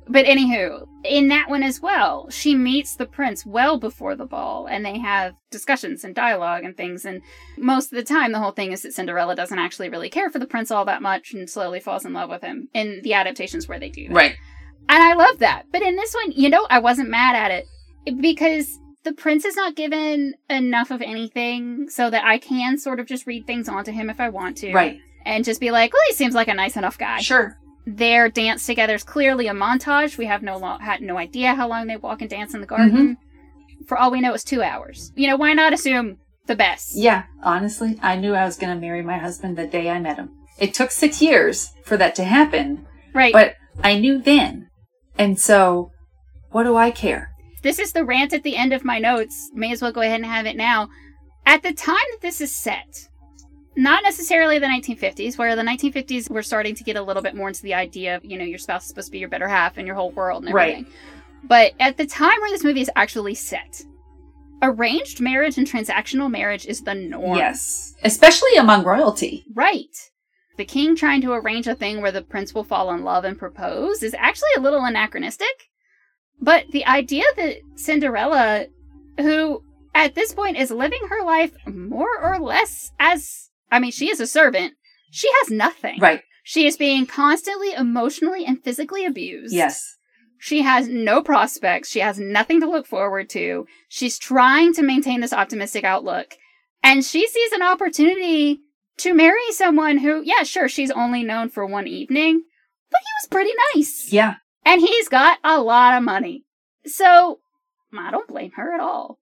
But 0.09 0.27
anywho, 0.27 0.87
in 1.03 1.29
that 1.29 1.49
one 1.49 1.65
as 1.65 1.81
well, 1.81 2.31
she 2.31 2.55
meets 2.55 2.95
the 2.95 3.07
prince 3.07 3.45
well 3.45 3.77
before 3.77 4.15
the 4.15 4.25
ball, 4.27 4.67
and 4.67 4.85
they 4.87 4.99
have 5.01 5.35
discussions 5.51 6.05
and 6.05 6.15
dialogue 6.15 6.63
and 6.63 6.77
things. 6.77 7.05
And 7.05 7.23
most 7.59 7.93
of 7.93 7.97
the 7.97 8.05
time, 8.05 8.31
the 8.31 8.39
whole 8.39 8.53
thing 8.53 8.71
is 8.71 8.83
that 8.83 8.93
Cinderella 8.95 9.35
doesn't 9.35 9.59
actually 9.59 9.89
really 9.89 10.09
care 10.09 10.31
for 10.31 10.39
the 10.39 10.47
prince 10.47 10.71
all 10.71 10.85
that 10.85 11.03
much 11.03 11.33
and 11.35 11.51
slowly 11.51 11.81
falls 11.81 12.05
in 12.05 12.13
love 12.13 12.31
with 12.31 12.43
him 12.43 12.69
in 12.73 13.01
the 13.03 13.15
adaptations 13.15 13.67
where 13.67 13.81
they 13.81 13.89
do 13.89 14.07
that. 14.07 14.15
Right. 14.15 14.37
And 14.89 15.03
I 15.03 15.15
love 15.15 15.39
that. 15.41 15.65
But 15.73 15.83
in 15.83 15.97
this 15.97 16.15
one, 16.15 16.31
you 16.31 16.51
know, 16.51 16.65
I 16.71 16.79
wasn't 16.79 17.09
mad 17.09 17.35
at 17.35 17.51
it 17.51 17.67
because 18.21 18.79
the 19.07 19.13
prince 19.13 19.45
is 19.45 19.55
not 19.57 19.77
given 19.77 20.35
enough 20.51 20.91
of 20.91 21.01
anything 21.01 21.89
so 21.89 22.11
that 22.11 22.25
I 22.25 22.39
can 22.39 22.77
sort 22.77 22.99
of 22.99 23.07
just 23.07 23.25
read 23.27 23.47
things 23.47 23.69
onto 23.69 23.93
him 23.93 24.11
if 24.11 24.19
I 24.21 24.29
want 24.31 24.57
to. 24.59 24.73
Right. 24.73 24.99
And 25.25 25.45
just 25.45 25.61
be 25.61 25.71
like, 25.71 25.93
well, 25.93 26.03
he 26.09 26.15
seems 26.15 26.35
like 26.35 26.49
a 26.49 26.55
nice 26.55 26.77
enough 26.77 26.99
guy 26.99 27.19
Sure. 27.21 27.57
their 27.87 28.29
dance 28.29 28.67
together 28.67 28.95
is 28.97 29.05
clearly 29.05 29.47
a 29.47 29.53
montage. 29.55 30.19
We 30.19 30.27
have 30.27 30.43
no 30.43 30.57
lo- 30.59 30.79
had 30.79 31.01
no 31.03 31.17
idea 31.19 31.55
how 31.55 31.69
long 31.69 31.87
they 31.87 31.97
walk 31.97 32.21
and 32.21 32.29
dance 32.29 32.53
in 32.53 32.61
the 32.61 32.67
garden. 32.67 33.17
Mm-hmm. 33.17 33.85
For 33.87 33.97
all 33.97 34.11
we 34.11 34.21
know, 34.21 34.35
it's 34.35 34.43
two 34.45 34.63
hours. 34.63 35.13
You 35.15 35.29
know, 35.29 35.37
why 35.37 35.53
not 35.53 35.73
assume 35.73 36.19
the 36.47 36.57
best? 36.57 36.97
Yeah. 36.97 37.25
Honestly, 37.45 37.99
I 38.03 38.17
knew 38.17 38.35
I 38.35 38.45
was 38.45 38.57
going 38.57 38.75
to 38.75 38.81
marry 38.81 39.03
my 39.03 39.19
husband 39.19 39.57
the 39.57 39.67
day 39.69 39.89
I 39.89 40.01
met 40.01 40.17
him. 40.17 40.31
It 40.59 40.75
took 40.75 40.91
six 40.91 41.23
years 41.23 41.71
for 41.85 41.97
that 41.97 42.15
to 42.17 42.25
happen, 42.25 42.87
Right. 43.15 43.33
but 43.33 43.55
I 43.85 43.99
knew 43.99 44.21
then. 44.21 44.69
And 45.17 45.39
so, 45.39 45.93
what 46.51 46.65
do 46.65 46.75
I 46.77 46.91
care? 46.91 47.31
This 47.67 47.79
is 47.79 47.93
the 47.93 48.05
rant 48.05 48.33
at 48.33 48.43
the 48.43 48.57
end 48.57 48.73
of 48.73 48.85
my 48.85 48.99
notes. 48.99 49.51
May 49.53 49.73
as 49.73 49.83
well 49.83 49.93
go 49.93 50.01
ahead 50.01 50.21
and 50.21 50.27
have 50.27 50.47
it 50.47 50.57
now. 50.57 50.89
At 51.45 51.63
the 51.63 51.73
time 51.73 51.97
that 52.13 52.21
this 52.21 52.41
is 52.41 52.55
set, 52.55 53.09
not 53.77 54.03
necessarily 54.03 54.59
the 54.59 54.67
1950s, 54.67 55.37
where 55.37 55.55
the 55.55 55.63
1950s 55.63 56.31
we're 56.31 56.43
starting 56.43 56.75
to 56.75 56.85
get 56.85 56.97
a 56.97 57.03
little 57.03 57.23
bit 57.23 57.35
more 57.35 57.49
into 57.49 57.63
the 57.63 57.75
idea 57.75 58.17
of, 58.17 58.25
you 58.25 58.39
know, 58.39 58.45
your 58.45 58.59
spouse 58.59 58.85
is 58.85 58.89
supposed 58.89 59.09
to 59.09 59.13
be 59.13 59.19
your 59.19 59.29
better 59.29 59.49
half 59.49 59.79
and 59.79 59.87
your 59.87 59.97
whole 59.97 60.13
world 60.13 60.45
and 60.45 60.51
everything. 60.51 60.85
Right. 60.85 60.93
But 61.45 61.73
at 61.79 61.97
the 61.97 62.07
time 62.07 62.41
where 62.41 62.51
this 62.51 62.65
movie 62.65 62.81
is 62.81 62.91
actually 62.97 63.35
set, 63.35 63.85
arranged 64.63 65.21
marriage 65.21 65.59
and 65.59 65.67
transactional 65.67 66.31
marriage 66.31 66.67
is 66.67 66.83
the 66.83 66.95
norm. 66.95 67.37
Yes. 67.37 67.95
Especially 68.03 68.57
among 68.57 68.85
royalty. 68.85 69.45
Right. 69.55 69.95
The 70.57 70.65
king 70.65 70.97
trying 70.97 71.21
to 71.23 71.33
arrange 71.33 71.67
a 71.67 71.75
thing 71.75 72.01
where 72.01 72.13
the 72.13 72.23
prince 72.23 72.55
will 72.55 72.65
fall 72.65 72.93
in 72.93 73.05
love 73.05 73.25
and 73.25 73.39
propose 73.39 74.03
is 74.03 74.15
actually 74.15 74.51
a 74.57 74.61
little 74.61 74.85
anachronistic. 74.85 75.69
But 76.41 76.67
the 76.71 76.87
idea 76.87 77.25
that 77.37 77.57
Cinderella, 77.77 78.67
who 79.19 79.63
at 79.95 80.15
this 80.15 80.35
point 80.35 80.59
is 80.59 80.71
living 80.71 81.01
her 81.09 81.25
life 81.25 81.53
more 81.67 82.21
or 82.23 82.39
less 82.39 82.93
as 83.01 83.51
I 83.71 83.79
mean, 83.79 83.91
she 83.91 84.11
is 84.11 84.21
a 84.21 84.27
servant, 84.27 84.75
she 85.11 85.29
has 85.41 85.51
nothing. 85.51 85.99
Right. 86.01 86.23
She 86.45 86.67
is 86.67 86.77
being 86.77 87.07
constantly 87.07 87.73
emotionally 87.73 88.45
and 88.45 88.63
physically 88.63 89.05
abused. 89.05 89.55
Yes. 89.55 89.97
She 90.39 90.63
has 90.63 90.87
no 90.87 91.23
prospects. 91.23 91.91
She 91.91 92.01
has 92.01 92.19
nothing 92.19 92.61
to 92.61 92.71
look 92.71 92.87
forward 92.87 93.29
to. 93.31 93.67
She's 93.89 94.19
trying 94.19 94.75
to 94.75 94.83
maintain 94.83 95.21
this 95.21 95.33
optimistic 95.33 95.83
outlook. 95.83 96.35
And 96.83 97.05
she 97.05 97.27
sees 97.27 97.53
an 97.53 97.63
opportunity 97.63 98.61
to 98.99 99.15
marry 99.15 99.51
someone 99.51 99.99
who, 99.99 100.23
yeah, 100.25 100.43
sure, 100.45 100.69
she's 100.69 100.91
only 100.91 101.25
known 101.25 101.49
for 101.49 101.67
one 101.67 101.89
evening, 101.89 102.45
but 102.91 103.01
he 103.01 103.13
was 103.21 103.29
pretty 103.29 103.51
nice. 103.75 104.13
Yeah. 104.13 104.37
And 104.67 104.81
he's 104.81 105.09
got 105.09 105.39
a 105.45 105.61
lot 105.61 105.97
of 105.97 106.03
money. 106.03 106.45
So, 106.85 107.39
I 107.97 108.11
don't 108.11 108.29
blame 108.29 108.51
her 108.57 108.75
at 108.75 108.81
all. 108.81 109.21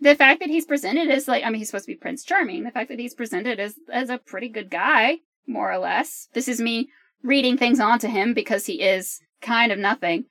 The 0.00 0.16
fact 0.16 0.40
that 0.40 0.50
he's 0.50 0.66
presented 0.66 1.08
as 1.10 1.28
like, 1.28 1.44
I 1.44 1.50
mean, 1.50 1.60
he's 1.60 1.68
supposed 1.68 1.86
to 1.86 1.92
be 1.92 1.96
Prince 1.96 2.24
Charming. 2.24 2.64
The 2.64 2.72
fact 2.72 2.88
that 2.88 2.98
he's 2.98 3.14
presented 3.14 3.60
as, 3.60 3.76
as 3.92 4.10
a 4.10 4.18
pretty 4.18 4.48
good 4.48 4.68
guy, 4.68 5.18
more 5.46 5.72
or 5.72 5.78
less. 5.78 6.26
This 6.34 6.48
is 6.48 6.60
me 6.60 6.88
reading 7.22 7.56
things 7.56 7.78
onto 7.78 8.08
him 8.08 8.34
because 8.34 8.66
he 8.66 8.82
is 8.82 9.20
kind 9.40 9.70
of 9.70 9.78
nothing. 9.78 10.24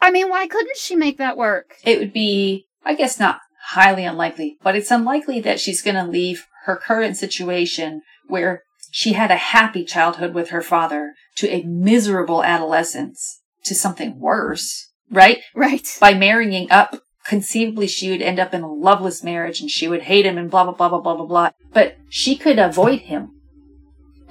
I 0.00 0.12
mean, 0.12 0.28
why 0.28 0.46
couldn't 0.46 0.76
she 0.76 0.94
make 0.94 1.18
that 1.18 1.36
work? 1.36 1.74
It 1.82 1.98
would 1.98 2.12
be, 2.12 2.66
I 2.84 2.94
guess, 2.94 3.18
not 3.18 3.40
highly 3.70 4.04
unlikely, 4.04 4.58
but 4.62 4.76
it's 4.76 4.90
unlikely 4.92 5.40
that 5.40 5.58
she's 5.58 5.82
going 5.82 5.96
to 5.96 6.04
leave 6.04 6.46
her 6.66 6.76
current 6.76 7.16
situation 7.16 8.02
where 8.28 8.62
she 8.92 9.14
had 9.14 9.32
a 9.32 9.36
happy 9.36 9.84
childhood 9.84 10.32
with 10.32 10.50
her 10.50 10.62
father 10.62 11.14
to 11.36 11.48
a 11.50 11.62
miserable 11.62 12.44
adolescence 12.44 13.40
to 13.64 13.74
something 13.74 14.18
worse, 14.18 14.92
right? 15.10 15.40
Right. 15.54 15.86
By 16.00 16.14
marrying 16.14 16.70
up, 16.70 17.02
conceivably 17.24 17.86
she 17.86 18.10
would 18.10 18.22
end 18.22 18.38
up 18.38 18.54
in 18.54 18.62
a 18.62 18.72
loveless 18.72 19.24
marriage 19.24 19.60
and 19.60 19.70
she 19.70 19.88
would 19.88 20.02
hate 20.02 20.26
him 20.26 20.38
and 20.38 20.50
blah, 20.50 20.64
blah, 20.64 20.74
blah, 20.74 20.88
blah, 20.88 21.00
blah, 21.00 21.16
blah, 21.16 21.26
blah. 21.26 21.50
But 21.72 21.96
she 22.08 22.36
could 22.36 22.58
avoid 22.58 23.00
him 23.00 23.30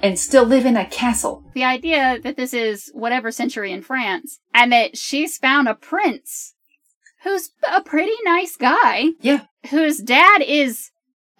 and 0.02 0.18
still 0.18 0.44
live 0.44 0.66
in 0.66 0.76
a 0.76 0.86
castle. 0.86 1.42
The 1.54 1.64
idea 1.64 2.18
that 2.22 2.36
this 2.36 2.54
is 2.54 2.90
whatever 2.94 3.30
century 3.30 3.72
in 3.72 3.82
France 3.82 4.38
and 4.52 4.72
that 4.72 4.96
she's 4.96 5.38
found 5.38 5.68
a 5.68 5.74
prince 5.74 6.54
who's 7.22 7.50
a 7.70 7.82
pretty 7.82 8.14
nice 8.24 8.56
guy. 8.56 9.08
Yeah. 9.20 9.46
Whose 9.70 9.98
dad 9.98 10.42
is 10.42 10.90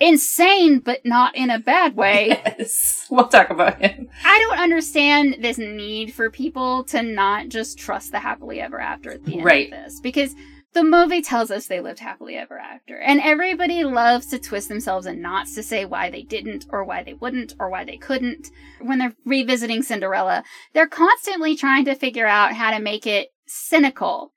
insane, 0.01 0.81
but 0.81 1.05
not 1.05 1.35
in 1.37 1.51
a 1.51 1.59
bad 1.59 1.97
way. 1.97 2.29
Yes. 2.29 3.07
We'll 3.11 3.29
talk 3.29 3.51
about 3.51 3.81
him. 3.81 4.09
I 4.25 4.39
don't 4.49 4.59
understand 4.59 5.37
this 5.41 5.59
need 5.59 6.13
for 6.13 6.31
people 6.31 6.83
to 6.85 7.03
not 7.03 7.49
just 7.49 7.79
trust 7.79 8.11
the 8.13 8.19
happily 8.19 8.61
ever 8.61 8.81
after 8.81 9.13
at 9.13 9.25
the 9.25 9.35
end 9.35 9.45
Right. 9.45 9.67
of 9.67 9.71
this 9.85 10.01
because 10.01 10.35
The 10.73 10.83
movie 10.83 11.23
tells 11.23 11.53
us 11.53 11.69
they 11.69 11.79
lived 11.81 12.01
happily 12.01 12.35
ever 12.35 12.59
after. 12.59 12.99
And 12.99 13.21
everybody 13.21 13.85
loves 13.85 14.27
to 14.29 14.41
twist 14.41 14.69
themselves 14.69 15.07
in 15.07 15.23
knots 15.23 15.55
to 15.55 15.63
say 15.63 15.85
why 15.85 16.11
they 16.11 16.23
didn't 16.23 16.67
or 16.71 16.83
why 16.83 17.05
they 17.05 17.15
wouldn't 17.15 17.55
or 17.61 17.71
why 17.71 17.85
they 17.85 17.97
couldn't. 17.97 18.49
When 18.81 18.99
they're 18.99 19.15
revisiting 19.25 19.83
Cinderella, 19.85 20.43
they're 20.73 20.89
constantly 20.89 21.55
trying 21.55 21.85
to 21.85 21.95
figure 21.95 22.27
out 22.27 22.55
how 22.55 22.73
to 22.73 22.81
make 22.83 23.07
it 23.07 23.29
cynical. 23.47 24.33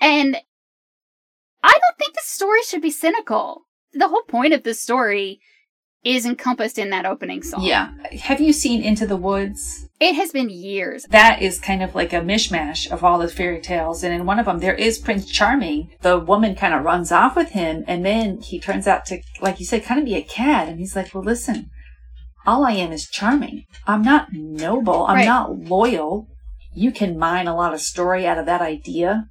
And 0.00 0.36
I 1.64 1.72
don't 1.72 1.98
think 1.98 2.14
the 2.14 2.20
story 2.22 2.62
should 2.62 2.82
be 2.82 2.92
cynical. 2.92 3.66
The 3.92 4.08
whole 4.08 4.22
point 4.22 4.52
of 4.52 4.62
the 4.62 4.74
story 4.74 5.40
is 6.02 6.24
encompassed 6.24 6.78
in 6.78 6.88
that 6.90 7.04
opening 7.04 7.42
song. 7.42 7.62
Yeah. 7.62 7.90
Have 8.22 8.40
you 8.40 8.52
seen 8.54 8.82
Into 8.82 9.06
the 9.06 9.16
Woods? 9.18 9.86
It 10.00 10.14
has 10.14 10.30
been 10.32 10.48
years. 10.48 11.04
That 11.10 11.42
is 11.42 11.58
kind 11.58 11.82
of 11.82 11.94
like 11.94 12.14
a 12.14 12.20
mishmash 12.22 12.90
of 12.90 13.04
all 13.04 13.18
the 13.18 13.28
fairy 13.28 13.60
tales. 13.60 14.02
And 14.02 14.14
in 14.14 14.24
one 14.24 14.38
of 14.38 14.46
them, 14.46 14.60
there 14.60 14.74
is 14.74 14.98
Prince 14.98 15.30
Charming. 15.30 15.90
The 16.00 16.18
woman 16.18 16.54
kind 16.54 16.72
of 16.72 16.84
runs 16.84 17.12
off 17.12 17.36
with 17.36 17.50
him. 17.50 17.84
And 17.86 18.02
then 18.04 18.40
he 18.40 18.58
turns 18.58 18.86
out 18.86 19.04
to, 19.06 19.20
like 19.42 19.60
you 19.60 19.66
said, 19.66 19.84
kind 19.84 20.00
of 20.00 20.06
be 20.06 20.14
a 20.14 20.22
cad. 20.22 20.68
And 20.68 20.78
he's 20.78 20.96
like, 20.96 21.14
well, 21.14 21.22
listen, 21.22 21.68
all 22.46 22.64
I 22.64 22.72
am 22.72 22.92
is 22.92 23.06
charming. 23.06 23.66
I'm 23.86 24.00
not 24.00 24.28
noble. 24.32 25.04
I'm 25.06 25.16
Right. 25.16 25.26
not 25.26 25.58
loyal. 25.58 26.28
You 26.72 26.92
can 26.92 27.18
mine 27.18 27.46
a 27.46 27.54
lot 27.56 27.74
of 27.74 27.80
story 27.82 28.26
out 28.26 28.38
of 28.38 28.46
that 28.46 28.62
idea. 28.62 29.26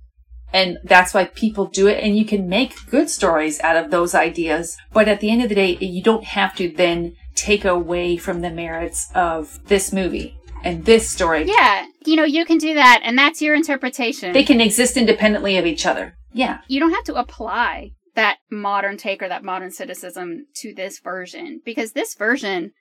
And 0.53 0.79
that's 0.83 1.13
why 1.13 1.25
people 1.25 1.65
do 1.65 1.87
it. 1.87 2.03
And 2.03 2.17
you 2.17 2.25
can 2.25 2.49
make 2.49 2.89
good 2.89 3.09
stories 3.09 3.59
out 3.59 3.77
of 3.77 3.91
those 3.91 4.15
ideas. 4.15 4.77
But 4.91 5.07
at 5.07 5.19
the 5.19 5.29
end 5.29 5.43
of 5.43 5.49
the 5.49 5.55
day, 5.55 5.77
you 5.77 6.01
don't 6.01 6.23
have 6.23 6.55
to 6.55 6.69
then 6.69 7.15
take 7.35 7.65
away 7.65 8.17
from 8.17 8.41
the 8.41 8.49
merits 8.49 9.09
of 9.15 9.59
this 9.67 9.93
movie 9.93 10.37
and 10.63 10.85
this 10.85 11.09
story. 11.09 11.45
Yeah, 11.45 11.85
you 12.05 12.15
know, 12.15 12.25
you 12.25 12.45
can 12.45 12.57
do 12.57 12.73
that, 12.73 13.01
and 13.03 13.17
that's 13.17 13.41
your 13.41 13.55
interpretation. 13.55 14.33
They 14.33 14.43
can 14.43 14.59
exist 14.59 14.97
independently 14.97 15.57
of 15.57 15.65
each 15.65 15.85
other. 15.85 16.15
Yeah. 16.33 16.59
you 16.67 16.79
don't 16.79 16.93
have 16.93 17.05
to 17.05 17.15
apply 17.15 17.91
that 18.15 18.37
modern 18.51 18.97
take 18.97 19.23
or 19.23 19.29
that 19.29 19.43
modern 19.43 19.71
cynicism 19.71 20.45
to 20.55 20.73
this 20.73 20.99
version 20.99 21.61
because 21.63 21.93
this 21.93 22.15
version 22.15 22.71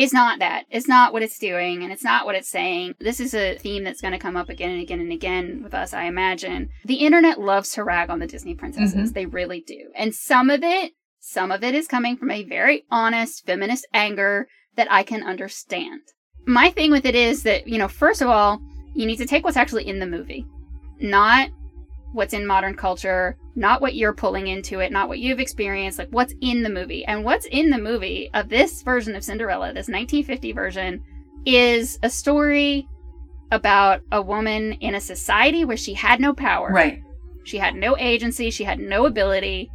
is 0.00 0.12
not 0.14 0.38
that. 0.38 0.64
It's 0.70 0.88
not 0.88 1.12
what 1.12 1.22
it's 1.22 1.38
doing 1.38 1.82
and 1.82 1.92
it's 1.92 2.02
not 2.02 2.24
what 2.24 2.34
it's 2.34 2.48
saying. 2.48 2.94
This 3.00 3.20
is 3.20 3.34
a 3.34 3.58
theme 3.58 3.84
that's 3.84 4.00
going 4.00 4.12
to 4.12 4.18
come 4.18 4.36
up 4.36 4.48
again 4.48 4.70
and 4.70 4.80
again 4.80 5.00
and 5.00 5.12
again 5.12 5.60
with 5.62 5.74
us, 5.74 5.92
I 5.92 6.04
imagine. 6.04 6.70
The 6.86 6.94
internet 6.94 7.38
loves 7.38 7.72
to 7.72 7.84
rag 7.84 8.08
on 8.08 8.18
the 8.18 8.26
Disney 8.26 8.54
princesses. 8.54 8.94
Mm-hmm. 8.94 9.12
They 9.12 9.26
really 9.26 9.60
do. 9.60 9.90
And 9.94 10.14
some 10.14 10.48
of 10.48 10.62
it, 10.62 10.92
some 11.18 11.52
of 11.52 11.62
it 11.62 11.74
is 11.74 11.86
coming 11.86 12.16
from 12.16 12.30
a 12.30 12.44
very 12.44 12.84
honest 12.90 13.44
feminist 13.44 13.86
anger 13.92 14.48
that 14.76 14.90
I 14.90 15.02
can 15.02 15.22
understand. 15.22 16.00
My 16.46 16.70
thing 16.70 16.90
with 16.90 17.04
it 17.04 17.14
is 17.14 17.42
that, 17.42 17.68
you 17.68 17.76
know, 17.76 17.88
first 17.88 18.22
of 18.22 18.28
all, 18.28 18.58
you 18.94 19.04
need 19.06 19.18
to 19.18 19.26
take 19.26 19.44
what's 19.44 19.58
actually 19.58 19.86
in 19.86 19.98
the 19.98 20.06
movie, 20.06 20.46
not 20.98 21.50
what's 22.12 22.34
in 22.34 22.46
modern 22.46 22.74
culture, 22.74 23.36
not 23.54 23.80
what 23.80 23.94
you're 23.94 24.14
pulling 24.14 24.46
into 24.46 24.80
it, 24.80 24.92
not 24.92 25.08
what 25.08 25.18
you've 25.18 25.40
experienced, 25.40 25.98
like 25.98 26.08
what's 26.10 26.34
in 26.40 26.62
the 26.62 26.68
movie. 26.68 27.04
And 27.04 27.24
what's 27.24 27.46
in 27.46 27.70
the 27.70 27.78
movie 27.78 28.30
of 28.34 28.48
this 28.48 28.82
version 28.82 29.14
of 29.14 29.24
Cinderella, 29.24 29.68
this 29.68 29.88
1950 29.88 30.52
version, 30.52 31.02
is 31.46 31.98
a 32.02 32.10
story 32.10 32.86
about 33.52 34.00
a 34.12 34.22
woman 34.22 34.72
in 34.74 34.94
a 34.94 35.00
society 35.00 35.64
where 35.64 35.76
she 35.76 35.94
had 35.94 36.20
no 36.20 36.32
power. 36.32 36.70
Right. 36.70 37.02
She 37.44 37.58
had 37.58 37.74
no 37.74 37.96
agency, 37.96 38.50
she 38.50 38.64
had 38.64 38.78
no 38.78 39.06
ability, 39.06 39.70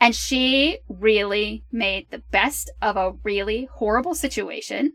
and 0.00 0.14
she 0.14 0.78
really 0.88 1.64
made 1.70 2.06
the 2.10 2.22
best 2.30 2.70
of 2.80 2.96
a 2.96 3.12
really 3.22 3.68
horrible 3.74 4.14
situation. 4.14 4.94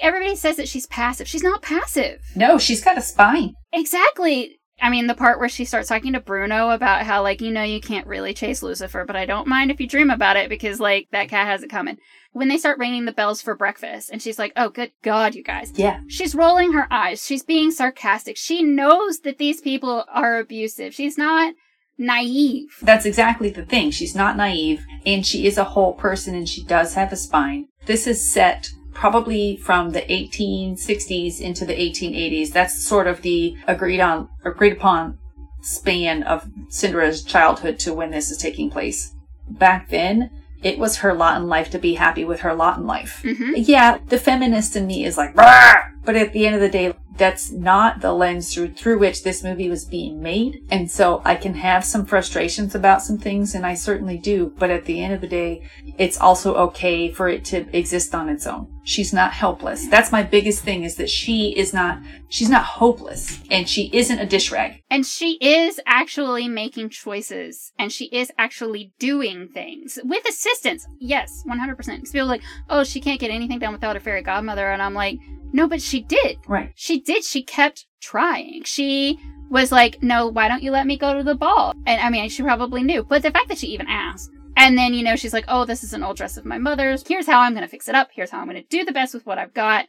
Everybody 0.00 0.34
says 0.34 0.56
that 0.56 0.68
she's 0.68 0.86
passive. 0.86 1.28
She's 1.28 1.42
not 1.42 1.62
passive. 1.62 2.22
No, 2.34 2.58
she's 2.58 2.82
got 2.82 2.98
a 2.98 3.02
spine. 3.02 3.54
Exactly. 3.72 4.59
I 4.80 4.90
mean, 4.90 5.06
the 5.06 5.14
part 5.14 5.38
where 5.38 5.48
she 5.48 5.64
starts 5.64 5.88
talking 5.88 6.12
to 6.14 6.20
Bruno 6.20 6.70
about 6.70 7.02
how, 7.02 7.22
like, 7.22 7.40
you 7.40 7.50
know, 7.50 7.62
you 7.62 7.80
can't 7.80 8.06
really 8.06 8.32
chase 8.32 8.62
Lucifer, 8.62 9.04
but 9.04 9.16
I 9.16 9.26
don't 9.26 9.46
mind 9.46 9.70
if 9.70 9.80
you 9.80 9.86
dream 9.86 10.10
about 10.10 10.36
it 10.36 10.48
because, 10.48 10.80
like, 10.80 11.08
that 11.12 11.28
cat 11.28 11.46
has 11.46 11.62
it 11.62 11.70
coming. 11.70 11.98
When 12.32 12.48
they 12.48 12.58
start 12.58 12.78
ringing 12.78 13.04
the 13.04 13.12
bells 13.12 13.42
for 13.42 13.54
breakfast, 13.54 14.10
and 14.10 14.22
she's 14.22 14.38
like, 14.38 14.52
oh, 14.56 14.68
good 14.68 14.92
God, 15.02 15.34
you 15.34 15.42
guys. 15.42 15.72
Yeah. 15.74 16.00
She's 16.08 16.34
rolling 16.34 16.72
her 16.72 16.86
eyes. 16.90 17.24
She's 17.24 17.42
being 17.42 17.70
sarcastic. 17.70 18.36
She 18.36 18.62
knows 18.62 19.20
that 19.20 19.38
these 19.38 19.60
people 19.60 20.04
are 20.08 20.38
abusive. 20.38 20.94
She's 20.94 21.18
not 21.18 21.54
naive. 22.00 22.78
That's 22.82 23.04
exactly 23.04 23.50
the 23.50 23.64
thing. 23.64 23.90
She's 23.90 24.14
not 24.14 24.36
naive 24.36 24.84
and 25.04 25.24
she 25.24 25.46
is 25.46 25.58
a 25.58 25.64
whole 25.64 25.92
person 25.92 26.34
and 26.34 26.48
she 26.48 26.64
does 26.64 26.94
have 26.94 27.12
a 27.12 27.16
spine. 27.16 27.66
This 27.84 28.06
is 28.06 28.32
set 28.32 28.70
probably 28.92 29.56
from 29.56 29.90
the 29.90 30.02
1860s 30.02 31.40
into 31.40 31.64
the 31.64 31.74
1880s. 31.74 32.52
That's 32.52 32.82
sort 32.82 33.06
of 33.06 33.22
the 33.22 33.56
agreed 33.66 34.00
on, 34.00 34.28
agreed 34.44 34.72
upon 34.72 35.18
span 35.62 36.22
of 36.22 36.48
Cinderella's 36.68 37.22
childhood 37.22 37.78
to 37.80 37.92
when 37.94 38.10
this 38.10 38.30
is 38.30 38.38
taking 38.38 38.70
place. 38.70 39.14
Back 39.48 39.90
then, 39.90 40.30
it 40.62 40.78
was 40.78 40.98
her 40.98 41.14
lot 41.14 41.40
in 41.40 41.48
life 41.48 41.70
to 41.70 41.78
be 41.78 41.94
happy 41.94 42.24
with 42.24 42.40
her 42.40 42.54
lot 42.54 42.78
in 42.78 42.86
life. 42.86 43.20
hmm 43.22 43.52
Yeah, 43.56 43.98
the 44.08 44.18
feminist 44.18 44.76
in 44.76 44.86
me 44.86 45.04
is 45.04 45.16
like, 45.16 45.34
"Rah!" 45.36 45.74
but 46.04 46.16
at 46.16 46.32
the 46.32 46.46
end 46.46 46.54
of 46.54 46.60
the 46.60 46.68
day, 46.68 46.94
that's 47.16 47.50
not 47.50 48.00
the 48.00 48.12
lens 48.12 48.52
through 48.54 48.74
through 48.74 48.98
which 48.98 49.22
this 49.22 49.42
movie 49.42 49.68
was 49.68 49.84
being 49.84 50.22
made. 50.22 50.62
And 50.70 50.90
so 50.90 51.22
I 51.24 51.34
can 51.34 51.54
have 51.54 51.84
some 51.84 52.06
frustrations 52.06 52.74
about 52.74 53.02
some 53.02 53.18
things, 53.18 53.54
and 53.54 53.66
I 53.66 53.74
certainly 53.74 54.18
do. 54.18 54.52
But 54.58 54.70
at 54.70 54.84
the 54.84 55.02
end 55.02 55.14
of 55.14 55.20
the 55.20 55.28
day, 55.28 55.68
it's 55.98 56.20
also 56.20 56.54
okay 56.54 57.10
for 57.10 57.28
it 57.28 57.44
to 57.46 57.66
exist 57.76 58.14
on 58.14 58.28
its 58.28 58.46
own. 58.46 58.68
She's 58.84 59.12
not 59.12 59.32
helpless. 59.32 59.86
That's 59.88 60.12
my 60.12 60.22
biggest 60.22 60.62
thing 60.62 60.84
is 60.84 60.96
that 60.96 61.10
she 61.10 61.56
is 61.56 61.74
not 61.74 61.98
she's 62.28 62.48
not 62.48 62.64
hopeless, 62.64 63.40
and 63.50 63.68
she 63.68 63.90
isn't 63.92 64.18
a 64.18 64.26
dish 64.26 64.50
rag. 64.50 64.82
And 64.90 65.04
she 65.06 65.32
is 65.40 65.78
actually 65.86 66.48
making 66.48 66.90
choices 66.90 67.72
and 67.78 67.92
she 67.92 68.06
is 68.06 68.32
actually 68.38 68.92
doing 68.98 69.48
things 69.48 69.98
with 70.04 70.28
assistance. 70.28 70.86
Yes, 70.98 71.44
100%. 71.46 71.76
Because 71.76 72.10
people 72.10 72.22
are 72.22 72.24
like, 72.24 72.42
oh, 72.68 72.84
she 72.84 73.00
can't 73.00 73.20
get 73.20 73.30
anything 73.30 73.58
done 73.58 73.72
without 73.72 73.96
her 73.96 74.00
fairy 74.00 74.22
godmother. 74.22 74.72
And 74.72 74.82
I'm 74.82 74.94
like, 74.94 75.18
no, 75.52 75.66
but 75.66 75.82
she 75.82 76.00
did. 76.00 76.38
Right. 76.46 76.72
She 76.74 77.00
did. 77.00 77.24
She 77.24 77.42
kept 77.42 77.86
trying. 78.00 78.64
She 78.64 79.18
was 79.50 79.72
like, 79.72 80.02
no, 80.02 80.28
why 80.28 80.48
don't 80.48 80.62
you 80.62 80.70
let 80.70 80.86
me 80.86 80.96
go 80.96 81.14
to 81.14 81.22
the 81.22 81.34
ball? 81.34 81.74
And 81.86 82.00
I 82.00 82.10
mean, 82.10 82.28
she 82.28 82.42
probably 82.42 82.82
knew. 82.82 83.02
But 83.02 83.22
the 83.22 83.30
fact 83.30 83.48
that 83.48 83.58
she 83.58 83.68
even 83.68 83.86
asked. 83.88 84.30
And 84.56 84.76
then, 84.76 84.94
you 84.94 85.02
know, 85.02 85.16
she's 85.16 85.32
like, 85.32 85.46
oh, 85.48 85.64
this 85.64 85.82
is 85.82 85.92
an 85.92 86.02
old 86.02 86.16
dress 86.16 86.36
of 86.36 86.44
my 86.44 86.58
mother's. 86.58 87.06
Here's 87.06 87.26
how 87.26 87.40
I'm 87.40 87.52
going 87.52 87.62
to 87.62 87.68
fix 87.68 87.88
it 87.88 87.94
up. 87.94 88.10
Here's 88.12 88.30
how 88.30 88.40
I'm 88.40 88.48
going 88.48 88.62
to 88.62 88.68
do 88.68 88.84
the 88.84 88.92
best 88.92 89.14
with 89.14 89.24
what 89.24 89.38
I've 89.38 89.54
got. 89.54 89.86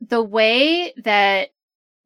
The 0.00 0.22
way 0.22 0.92
that 1.02 1.50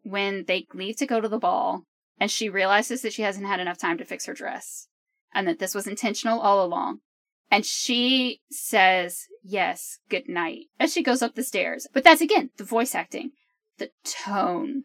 when 0.03 0.45
they 0.47 0.67
leave 0.73 0.97
to 0.99 1.07
go 1.07 1.21
to 1.21 1.29
the 1.29 1.38
ball 1.38 1.85
and 2.19 2.31
she 2.31 2.49
realizes 2.49 3.03
that 3.03 3.12
she 3.12 3.23
hasn't 3.23 3.47
had 3.47 3.61
enough 3.61 3.79
time 3.79 3.99
to 3.99 4.05
fix 4.05 4.27
her 4.27 4.35
dress 4.35 4.88
and 5.35 5.49
that 5.49 5.59
this 5.59 5.75
was 5.75 5.87
intentional 5.87 6.40
all 6.40 6.64
along. 6.64 7.01
And 7.50 7.64
she 7.64 8.40
says, 8.50 9.26
yes, 9.42 9.98
good 10.09 10.28
night, 10.28 10.66
as 10.80 10.92
she 10.92 11.02
goes 11.02 11.22
up 11.22 11.35
the 11.35 11.42
stairs. 11.42 11.87
But 11.92 12.02
that's 12.04 12.20
again, 12.20 12.50
the 12.57 12.64
voice 12.64 12.94
acting. 12.94 13.33
The 13.78 13.90
tone 14.04 14.85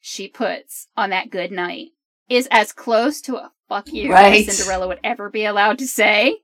she 0.00 0.28
puts 0.28 0.88
on 0.96 1.10
that 1.10 1.30
good 1.30 1.50
night 1.52 1.88
is 2.28 2.48
as 2.50 2.72
close 2.72 3.20
to 3.22 3.36
a 3.36 3.52
fuck 3.68 3.92
you 3.92 4.10
Right. 4.12 4.46
as 4.48 4.56
Cinderella 4.58 4.88
would 4.88 5.00
ever 5.04 5.30
be 5.30 5.44
allowed 5.44 5.78
to 5.78 5.86
say. 5.86 6.38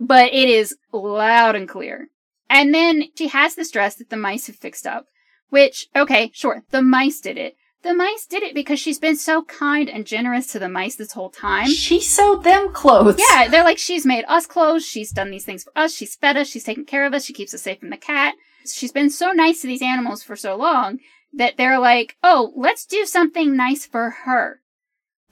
But 0.00 0.32
it 0.32 0.48
is 0.48 0.76
loud 0.92 1.54
and 1.54 1.68
clear. 1.68 2.08
And 2.50 2.74
then 2.74 3.04
she 3.16 3.28
has 3.28 3.54
this 3.54 3.70
dress 3.70 3.94
that 3.96 4.10
the 4.10 4.16
mice 4.16 4.46
have 4.48 4.56
fixed 4.56 4.86
up, 4.86 5.06
which, 5.50 5.86
okay, 5.94 6.30
sure, 6.34 6.64
the 6.70 6.82
mice 6.82 7.20
did 7.20 7.38
it. 7.38 7.56
The 7.82 7.94
mice 7.94 8.26
did 8.26 8.44
it 8.44 8.54
because 8.54 8.78
she's 8.78 9.00
been 9.00 9.16
so 9.16 9.42
kind 9.42 9.90
and 9.90 10.06
generous 10.06 10.46
to 10.48 10.60
the 10.60 10.68
mice 10.68 10.94
this 10.94 11.12
whole 11.12 11.30
time. 11.30 11.68
She 11.68 12.00
sewed 12.00 12.44
them 12.44 12.72
clothes. 12.72 13.18
Yeah, 13.18 13.48
they're 13.48 13.64
like, 13.64 13.78
she's 13.78 14.06
made 14.06 14.24
us 14.28 14.46
clothes, 14.46 14.86
she's 14.86 15.10
done 15.10 15.30
these 15.30 15.44
things 15.44 15.64
for 15.64 15.72
us, 15.74 15.92
she's 15.92 16.14
fed 16.14 16.36
us, 16.36 16.48
she's 16.48 16.62
taken 16.62 16.84
care 16.84 17.04
of 17.04 17.12
us, 17.12 17.24
she 17.24 17.32
keeps 17.32 17.52
us 17.52 17.62
safe 17.62 17.80
from 17.80 17.90
the 17.90 17.96
cat. 17.96 18.34
She's 18.64 18.92
been 18.92 19.10
so 19.10 19.32
nice 19.32 19.60
to 19.62 19.66
these 19.66 19.82
animals 19.82 20.22
for 20.22 20.36
so 20.36 20.54
long 20.54 21.00
that 21.32 21.56
they're 21.56 21.80
like, 21.80 22.16
oh, 22.22 22.52
let's 22.56 22.86
do 22.86 23.04
something 23.04 23.56
nice 23.56 23.84
for 23.84 24.10
her. 24.10 24.60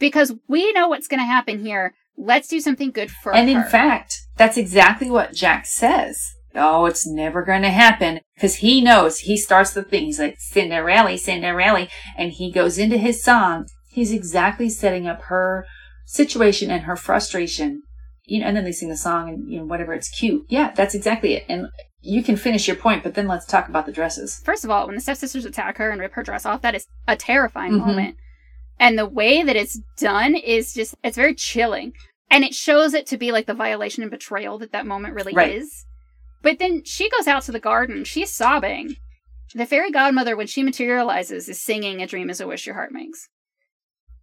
Because 0.01 0.35
we 0.49 0.73
know 0.73 0.89
what's 0.89 1.07
going 1.07 1.21
to 1.21 1.27
happen 1.27 1.65
here. 1.65 1.95
Let's 2.17 2.49
do 2.49 2.59
something 2.59 2.91
good 2.91 3.11
for 3.11 3.33
And 3.33 3.49
her. 3.49 3.57
And 3.57 3.65
in 3.65 3.71
fact, 3.71 4.23
that's 4.37 4.57
exactly 4.57 5.09
what 5.09 5.33
Jaq 5.33 5.67
says. 5.67 6.35
Oh, 6.55 6.87
it's 6.87 7.07
never 7.07 7.45
going 7.45 7.63
to 7.63 7.71
happen 7.71 8.21
because 8.35 8.57
he 8.57 8.81
knows 8.81 9.21
he 9.21 9.37
starts 9.37 9.73
the 9.73 9.83
thing. 9.85 10.07
He's 10.07 10.19
like 10.19 10.37
Cinderella, 10.39 11.17
Cinderella, 11.17 11.87
and 12.17 12.33
he 12.33 12.51
goes 12.51 12.79
into 12.79 12.99
his 12.99 13.23
song. 13.23 13.67
He's 13.91 14.13
exactly 14.13 14.69
setting 14.69 15.07
up 15.07 15.23
her 15.23 15.67
situation 16.07 16.71
and 16.71 16.85
her 16.85 16.97
frustration. 16.97 17.83
You 18.25 18.41
know, 18.41 18.47
and 18.47 18.57
then 18.57 18.65
they 18.65 18.73
sing 18.73 18.89
the 18.89 18.97
song 18.97 19.29
and 19.29 19.51
you 19.51 19.59
know 19.59 19.65
whatever. 19.65 19.93
It's 19.93 20.09
cute. 20.09 20.45
Yeah, 20.49 20.73
that's 20.75 20.95
exactly 20.95 21.35
it. 21.35 21.45
And 21.49 21.67
you 22.01 22.23
can 22.23 22.37
finish 22.37 22.67
your 22.67 22.77
point, 22.77 23.03
but 23.03 23.15
then 23.15 23.27
let's 23.29 23.47
talk 23.47 23.69
about 23.69 23.87
the 23.87 23.93
dresses. 23.93 24.41
First 24.45 24.65
of 24.65 24.71
all, 24.71 24.87
when 24.87 24.95
the 24.95 25.01
stepsisters 25.01 25.45
attack 25.45 25.79
her 25.79 25.91
and 25.91 26.01
rip 26.01 26.13
her 26.15 26.23
dress 26.23 26.47
off, 26.47 26.63
that 26.63 26.75
is 26.75 26.87
a 27.09 27.17
terrifying 27.17 27.73
Mhm. 27.73 27.87
moment. 27.87 28.17
And 28.79 28.99
the 28.99 29.07
way 29.09 29.43
that 29.43 29.57
it's 29.57 29.81
done 29.99 30.35
is 30.35 30.73
just, 30.73 30.95
it's 31.05 31.17
very 31.17 31.35
chilling. 31.35 31.93
And 32.31 32.45
it 32.45 32.55
shows 32.55 32.95
it 32.95 33.07
to 33.09 33.19
be 33.19 33.33
like 33.33 33.47
the 33.47 33.55
violation 33.55 34.03
and 34.03 34.11
betrayal 34.11 34.59
that 34.59 34.73
that 34.73 34.87
moment 34.87 35.15
really 35.15 35.35
Right. 35.35 35.57
is. 35.57 35.85
But 36.43 36.59
then 36.59 36.85
she 36.85 37.11
goes 37.11 37.27
out 37.27 37.43
to 37.45 37.53
the 37.53 37.61
garden. 37.61 38.05
She's 38.05 38.33
sobbing. 38.33 38.97
The 39.55 39.67
fairy 39.67 39.91
godmother, 39.91 40.37
when 40.37 40.47
she 40.47 40.63
materializes, 40.63 41.49
is 41.49 41.61
singing 41.61 42.01
A 42.01 42.07
Dream 42.07 42.31
is 42.31 42.41
a 42.41 42.47
Wish 42.47 42.67
Your 42.67 42.77
Heart 42.77 42.93
Makes. 42.93 43.29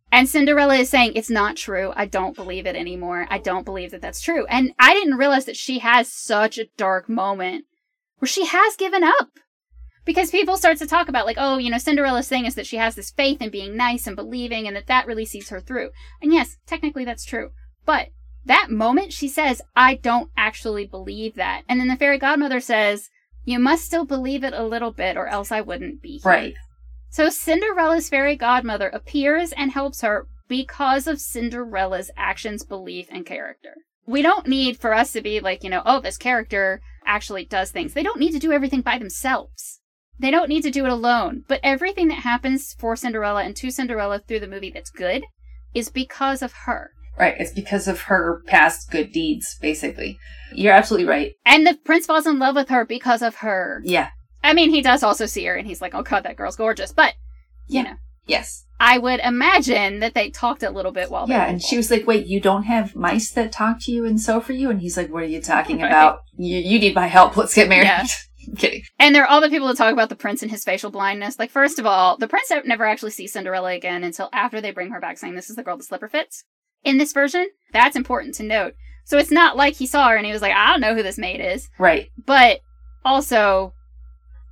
And 0.09 0.29
Cinderella 0.29 0.75
is 0.75 0.89
saying, 0.89 1.13
it's 1.15 1.29
not 1.29 1.57
true. 1.57 1.91
I 1.95 2.05
don't 2.05 2.35
believe 2.35 2.65
it 2.65 2.77
anymore. 2.77 3.27
I 3.29 3.39
don't 3.39 3.65
believe 3.65 3.91
that 3.91 4.01
that's 4.01 4.21
true. 4.21 4.45
And 4.47 4.71
I 4.79 4.93
didn't 4.93 5.17
realize 5.17 5.45
that 5.45 5.57
she 5.57 5.79
has 5.79 6.11
such 6.11 6.57
a 6.57 6.69
dark 6.77 7.09
moment 7.09 7.65
where 8.19 8.27
she 8.27 8.45
has 8.45 8.77
given 8.77 9.03
up. 9.03 9.31
Because 10.05 10.31
people 10.31 10.55
start 10.55 10.77
to 10.77 10.87
talk 10.87 11.09
about, 11.09 11.25
like, 11.25 11.35
oh, 11.37 11.57
you 11.57 11.69
know, 11.69 11.77
Cinderella's 11.77 12.29
thing 12.29 12.45
is 12.45 12.55
that 12.55 12.65
she 12.65 12.77
has 12.77 12.95
this 12.95 13.11
faith 13.11 13.41
in 13.41 13.49
being 13.49 13.75
nice 13.75 14.07
and 14.07 14.15
believing 14.15 14.65
and 14.65 14.73
that 14.77 14.87
that 14.87 15.05
really 15.05 15.25
sees 15.25 15.49
her 15.49 15.59
through. 15.59 15.89
And 16.21 16.31
yes, 16.31 16.55
technically 16.65 17.03
that's 17.03 17.25
true. 17.25 17.49
But 17.85 18.07
that 18.47 18.69
moment, 18.69 19.13
she 19.13 19.27
says, 19.27 19.61
I 19.75 19.95
don't 19.95 20.31
actually 20.35 20.85
believe 20.85 21.35
that. 21.35 21.63
And 21.69 21.79
then 21.79 21.87
the 21.87 21.95
fairy 21.95 22.17
godmother 22.17 22.59
says, 22.59 23.09
you 23.45 23.59
must 23.59 23.85
still 23.85 24.05
believe 24.05 24.43
it 24.43 24.53
a 24.53 24.65
little 24.65 24.91
bit 24.91 25.15
or 25.15 25.27
else 25.27 25.51
I 25.51 25.61
wouldn't 25.61 26.01
be 26.01 26.19
here. 26.23 26.31
Right. 26.31 26.53
So 27.09 27.29
Cinderella's 27.29 28.09
fairy 28.09 28.35
godmother 28.35 28.89
appears 28.89 29.53
and 29.53 29.71
helps 29.71 30.01
her 30.01 30.27
because 30.49 31.07
of 31.07 31.21
Cinderella's 31.21 32.11
actions, 32.17 32.65
belief, 32.65 33.07
and 33.09 33.25
character. 33.25 33.75
We 34.05 34.21
don't 34.21 34.47
need 34.47 34.77
for 34.77 34.93
us 34.93 35.13
to 35.13 35.21
be 35.21 35.39
like, 35.39 35.63
you 35.63 35.69
know, 35.69 35.81
oh, 35.85 36.01
this 36.01 36.17
character 36.17 36.81
actually 37.05 37.45
does 37.45 37.71
things. 37.71 37.93
They 37.93 38.03
don't 38.03 38.19
need 38.19 38.31
to 38.31 38.39
do 38.39 38.51
everything 38.51 38.81
by 38.81 38.97
themselves. 38.97 39.79
They 40.19 40.31
don't 40.31 40.49
need 40.49 40.63
to 40.63 40.71
do 40.71 40.85
it 40.85 40.91
alone. 40.91 41.43
But 41.47 41.59
everything 41.63 42.07
that 42.09 42.19
happens 42.19 42.73
for 42.73 42.95
Cinderella 42.95 43.43
and 43.43 43.55
to 43.57 43.71
Cinderella 43.71 44.19
through 44.19 44.39
the 44.39 44.47
movie 44.47 44.71
that's 44.71 44.89
good 44.89 45.23
is 45.73 45.89
because 45.89 46.41
of 46.41 46.53
her. 46.65 46.91
Right. 47.19 47.35
It's 47.39 47.51
because 47.53 47.87
of 47.87 48.01
her 48.01 48.41
past 48.47 48.91
good 48.91 49.11
deeds, 49.11 49.57
basically. 49.61 50.17
You're 50.53 50.73
absolutely 50.73 51.07
right. 51.07 51.33
And 51.45 51.65
the 51.65 51.77
prince 51.83 52.05
falls 52.05 52.27
in 52.27 52.39
love 52.39 52.55
with 52.55 52.69
her 52.69 52.85
because 52.85 53.21
of 53.21 53.35
her. 53.37 53.81
Yeah. 53.83 54.09
I 54.43 54.53
mean, 54.53 54.69
he 54.69 54.81
does 54.81 55.03
also 55.03 55.25
see 55.25 55.45
her 55.45 55.55
and 55.55 55.67
he's 55.67 55.81
like, 55.81 55.95
oh 55.95 56.03
god, 56.03 56.23
that 56.23 56.35
girl's 56.37 56.55
gorgeous. 56.55 56.93
But, 56.93 57.13
you 57.67 57.83
know, 57.83 57.95
Yes. 58.27 58.65
I 58.79 58.97
would 58.99 59.21
imagine 59.21 59.99
that 60.01 60.13
they 60.13 60.29
talked 60.29 60.61
a 60.61 60.69
little 60.69 60.91
bit 60.91 61.09
while 61.09 61.25
they 61.25 61.33
Yeah. 61.33 61.45
And 61.47 61.61
she 61.63 61.77
was 61.77 61.89
like, 61.89 62.05
wait, 62.05 62.27
you 62.27 62.39
don't 62.39 62.63
have 62.63 62.95
mice 62.95 63.31
that 63.31 63.51
talk 63.51 63.77
to 63.83 63.91
you 63.91 64.05
and 64.05 64.21
sew 64.21 64.39
for 64.41 64.53
you? 64.53 64.69
And 64.69 64.81
he's 64.81 64.97
like, 64.97 65.09
what 65.09 65.23
are 65.23 65.27
you 65.27 65.41
talking 65.41 65.79
Right. 65.79 65.87
about? 65.87 66.19
You, 66.37 66.57
you 66.57 66.77
need 66.77 66.93
my 66.93 67.07
help. 67.07 67.35
Let's 67.37 67.55
get 67.55 67.69
married. 67.69 67.85
Yeah. 67.85 68.05
I'm 68.49 68.55
kidding. 68.55 68.83
And 68.99 69.15
there 69.15 69.23
are 69.23 69.27
all 69.27 69.41
the 69.41 69.49
people 69.49 69.67
that 69.69 69.77
talk 69.77 69.91
about 69.91 70.09
the 70.09 70.15
prince 70.15 70.41
and 70.41 70.51
his 70.51 70.63
facial 70.63 70.91
blindness. 70.91 71.39
Like, 71.39 71.49
first 71.51 71.79
of 71.79 71.85
all, 71.85 72.17
the 72.17 72.27
prince 72.27 72.51
never 72.65 72.85
actually 72.85 73.11
sees 73.11 73.33
Cinderella 73.33 73.71
again 73.73 74.03
until 74.03 74.29
after 74.31 74.61
they 74.61 74.71
bring 74.71 74.91
her 74.91 74.99
back 75.01 75.17
saying, 75.17 75.35
This 75.35 75.49
is 75.49 75.55
the 75.55 75.63
girl 75.63 75.75
the 75.77 75.83
slipper 75.83 76.07
fits. 76.07 76.43
In 76.87 76.97
this 76.97 77.11
version, 77.11 77.49
that's 77.73 77.97
important 77.97 78.33
to 78.35 78.43
note. 78.43 78.73
So 79.03 79.17
it's 79.17 79.29
not 79.29 79.57
like 79.57 79.73
he 79.73 79.85
saw 79.85 80.07
her 80.07 80.15
and 80.15 80.25
he 80.25 80.31
was 80.31 80.41
like, 80.41 80.53
I 80.53 80.71
don't 80.71 80.79
know 80.79 80.95
who 80.95 81.03
this 81.03 81.17
maid 81.17 81.41
is. 81.41 81.69
Right. 81.77 82.07
But 82.25 82.61
also, 83.03 83.73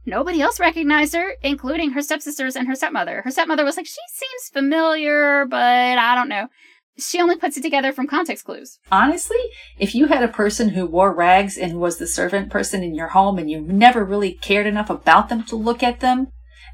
nobody 0.06 0.42
else 0.42 0.60
recognized 0.60 1.16
her, 1.16 1.36
including 1.42 1.92
her 1.92 2.02
stepsisters 2.02 2.58
and 2.58 2.68
her 2.68 2.76
stepmother. 2.76 3.22
Her 3.22 3.32
stepmother 3.32 3.64
was 3.64 3.78
like, 3.78 3.86
She 3.86 4.02
seems 4.14 4.50
familiar, 4.52 5.46
but 5.46 5.98
I 5.98 6.14
don't 6.14 6.28
know. 6.28 6.50
She 6.98 7.22
only 7.22 7.38
puts 7.38 7.56
it 7.56 7.62
together 7.62 7.94
from 7.94 8.06
context 8.06 8.44
clues. 8.44 8.80
Honestly, 8.92 9.40
if 9.80 9.96
you 9.96 10.08
had 10.08 10.22
a 10.22 10.28
person 10.28 10.70
who 10.70 10.86
wore 10.86 11.14
rags 11.14 11.58
and 11.58 11.80
was 11.80 12.00
the 12.00 12.08
servant 12.08 12.50
person 12.50 12.84
in 12.84 12.94
your 12.94 13.10
home 13.10 13.38
and 13.38 13.50
you 13.50 13.62
never 13.62 14.04
really 14.04 14.34
cared 14.34 14.68
enough 14.68 14.90
about 14.90 15.30
them 15.30 15.46
to 15.46 15.56
look 15.56 15.82
at 15.82 16.02
them, 16.02 16.28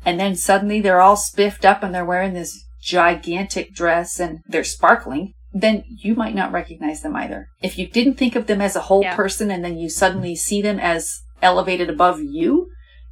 and 0.04 0.20
then 0.20 0.36
suddenly 0.36 0.82
they're 0.82 1.02
all 1.02 1.18
spiffed 1.18 1.66
up 1.66 1.84
and 1.84 1.94
they're 1.94 2.04
wearing 2.04 2.34
this 2.34 2.66
gigantic 2.82 3.76
dress 3.76 4.20
and 4.20 4.40
they're 4.48 4.64
sparkling, 4.64 5.34
then 5.54 5.84
you 5.88 6.16
might 6.16 6.36
not 6.36 6.52
recognize 6.52 7.02
them 7.02 7.16
either. 7.16 7.48
If 7.62 7.78
you 7.78 7.88
didn't 7.88 8.16
think 8.16 8.36
of 8.36 8.48
them 8.48 8.62
as 8.62 8.76
a 8.76 8.82
whole 8.82 9.02
Yeah. 9.04 9.16
person 9.16 9.52
and 9.52 9.64
then 9.64 9.78
you 9.78 9.90
suddenly 9.90 10.36
see 10.36 10.62
them 10.62 10.80
as 10.80 11.20
elevated 11.42 11.90
above 11.90 12.22
you, 12.22 12.70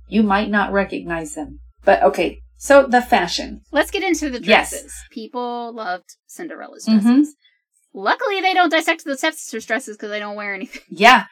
you 0.08 0.24
might 0.24 0.50
not 0.50 0.72
recognize 0.72 1.36
them. 1.36 1.60
But 1.84 2.02
okay, 2.04 2.40
so 2.58 2.86
the 2.88 3.02
fashion. 3.02 3.62
Let's 3.72 3.92
get 3.92 4.04
into 4.04 4.30
the 4.30 4.42
Yes. 4.42 4.72
dresses. 4.72 4.94
People 5.12 5.74
loved 5.74 6.16
Cinderella's 6.28 6.86
dresses. 6.86 7.06
Mm-hmm. 7.06 7.22
Luckily, 7.94 8.40
they 8.42 8.54
don't 8.54 8.70
dissect 8.70 9.04
the 9.04 9.18
stepsisters' 9.18 9.66
dresses 9.66 9.98
because 9.98 10.12
they 10.12 10.20
don't 10.20 10.36
wear 10.36 10.54
anything. 10.54 10.82
Yeah, 10.90 11.26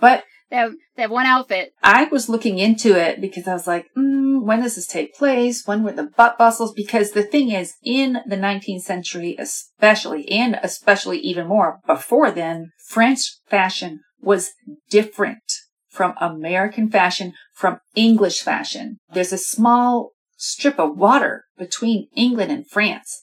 but 0.00 0.24
They 0.54 1.02
have, 1.02 1.10
one 1.10 1.26
outfit. 1.26 1.74
I 1.82 2.04
was 2.04 2.28
looking 2.28 2.58
into 2.58 2.96
it 2.96 3.20
because 3.20 3.48
I 3.48 3.54
was 3.54 3.66
like, 3.66 3.88
mm, 3.96 4.40
when 4.40 4.62
does 4.62 4.76
this 4.76 4.86
take 4.86 5.12
place? 5.12 5.66
When 5.66 5.82
were 5.82 5.90
the 5.90 6.10
butt 6.16 6.38
bustles? 6.38 6.72
Because 6.72 7.10
the 7.10 7.24
thing 7.24 7.50
is, 7.50 7.74
in 7.82 8.18
the 8.24 8.36
19th 8.36 8.82
century, 8.82 9.34
especially, 9.36 10.30
and 10.30 10.56
especially 10.62 11.18
even 11.18 11.48
more 11.48 11.80
before 11.88 12.30
then, 12.30 12.70
French 12.86 13.36
fashion 13.48 14.00
was 14.22 14.52
different 14.90 15.42
from 15.88 16.14
American 16.20 16.88
fashion, 16.88 17.32
from 17.52 17.80
English 17.96 18.40
fashion. 18.42 18.98
There's 19.12 19.32
a 19.32 19.38
small 19.38 20.12
strip 20.36 20.78
of 20.78 20.96
water 20.96 21.46
between 21.58 22.06
England 22.14 22.52
and 22.52 22.68
France. 22.70 23.20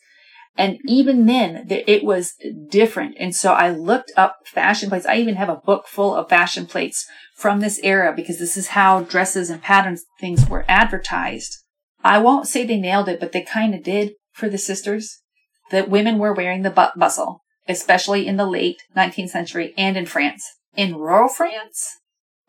And 0.61 0.77
even 0.85 1.25
then, 1.25 1.65
it 1.71 2.03
was 2.03 2.35
different. 2.69 3.15
And 3.19 3.35
so 3.35 3.53
I 3.53 3.71
looked 3.71 4.11
up 4.15 4.35
fashion 4.45 4.89
plates. 4.89 5.07
I 5.07 5.15
even 5.15 5.33
have 5.33 5.49
a 5.49 5.55
book 5.55 5.87
full 5.87 6.13
of 6.13 6.29
fashion 6.29 6.67
plates 6.67 7.07
from 7.35 7.61
this 7.61 7.79
era 7.81 8.13
because 8.15 8.37
this 8.37 8.55
is 8.55 8.67
how 8.67 9.01
dresses 9.01 9.49
and 9.49 9.59
patterns 9.59 10.03
things 10.19 10.47
were 10.47 10.63
advertised. 10.67 11.57
I 12.03 12.19
won't 12.19 12.47
say 12.47 12.63
they 12.63 12.77
nailed 12.77 13.09
it, 13.09 13.19
but 13.19 13.31
they 13.31 13.41
kind 13.41 13.73
of 13.73 13.81
did 13.81 14.11
for 14.33 14.49
the 14.49 14.59
sisters. 14.59 15.23
That 15.71 15.89
women 15.89 16.19
were 16.19 16.31
wearing 16.31 16.61
the 16.61 16.91
bustle, 16.95 17.41
especially 17.67 18.27
in 18.27 18.37
the 18.37 18.45
late 18.45 18.83
19th 18.95 19.29
century 19.29 19.73
and 19.79 19.97
in 19.97 20.05
France. 20.05 20.45
In 20.75 20.95
rural 20.95 21.27
France, 21.27 21.97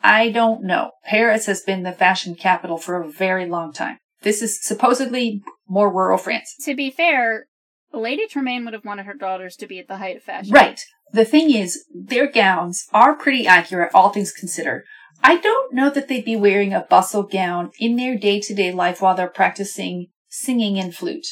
I 0.02 0.28
don't 0.28 0.64
know. 0.64 0.90
Paris 1.06 1.46
has 1.46 1.62
been 1.62 1.82
the 1.82 1.92
fashion 1.92 2.34
capital 2.34 2.76
for 2.76 3.00
a 3.00 3.10
very 3.10 3.48
long 3.48 3.72
time. 3.72 3.96
This 4.20 4.42
is 4.42 4.62
supposedly 4.62 5.40
more 5.66 5.90
rural 5.90 6.18
France. 6.18 6.54
To 6.66 6.74
be 6.74 6.90
fair, 6.90 7.46
Lady 7.92 8.26
Tremaine 8.26 8.64
would 8.64 8.74
have 8.74 8.84
wanted 8.84 9.06
her 9.06 9.14
daughters 9.14 9.56
to 9.56 9.66
be 9.66 9.78
at 9.78 9.88
the 9.88 9.98
height 9.98 10.16
of 10.16 10.22
fashion. 10.22 10.52
Right. 10.52 10.80
The 11.12 11.24
thing 11.24 11.54
is, 11.54 11.84
their 11.94 12.30
gowns 12.30 12.86
are 12.92 13.14
pretty 13.14 13.46
accurate, 13.46 13.90
all 13.94 14.10
things 14.10 14.32
considered. 14.32 14.84
I 15.22 15.36
don't 15.36 15.74
know 15.74 15.90
that 15.90 16.08
they'd 16.08 16.24
be 16.24 16.36
wearing 16.36 16.72
a 16.72 16.86
bustle 16.88 17.22
gown 17.22 17.70
in 17.78 17.96
their 17.96 18.16
day 18.16 18.40
to 18.40 18.54
day 18.54 18.72
life 18.72 19.00
while 19.00 19.14
they're 19.14 19.28
practicing 19.28 20.08
singing 20.28 20.78
and 20.78 20.94
flute. 20.94 21.26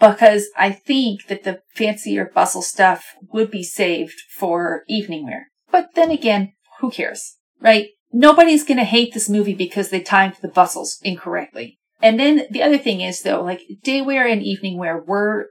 Because 0.00 0.48
I 0.56 0.72
think 0.72 1.26
that 1.26 1.44
the 1.44 1.60
fancier 1.74 2.30
bustle 2.34 2.62
stuff 2.62 3.04
would 3.32 3.50
be 3.50 3.62
saved 3.62 4.22
for 4.34 4.82
evening 4.88 5.26
wear. 5.26 5.48
But 5.70 5.90
then 5.94 6.10
again, 6.10 6.54
who 6.80 6.90
cares? 6.90 7.36
Right? 7.60 7.88
Nobody's 8.10 8.64
gonna 8.64 8.84
hate 8.84 9.12
this 9.12 9.28
movie 9.28 9.54
because 9.54 9.90
they 9.90 10.00
timed 10.00 10.36
the 10.40 10.48
bustles 10.48 10.98
incorrectly. 11.02 11.78
And 12.02 12.18
then 12.18 12.46
the 12.50 12.62
other 12.62 12.78
thing 12.78 13.02
is 13.02 13.22
though, 13.22 13.42
like 13.42 13.60
day 13.82 14.00
wear 14.00 14.26
and 14.26 14.42
evening 14.42 14.78
wear 14.78 14.98
were 14.98 15.50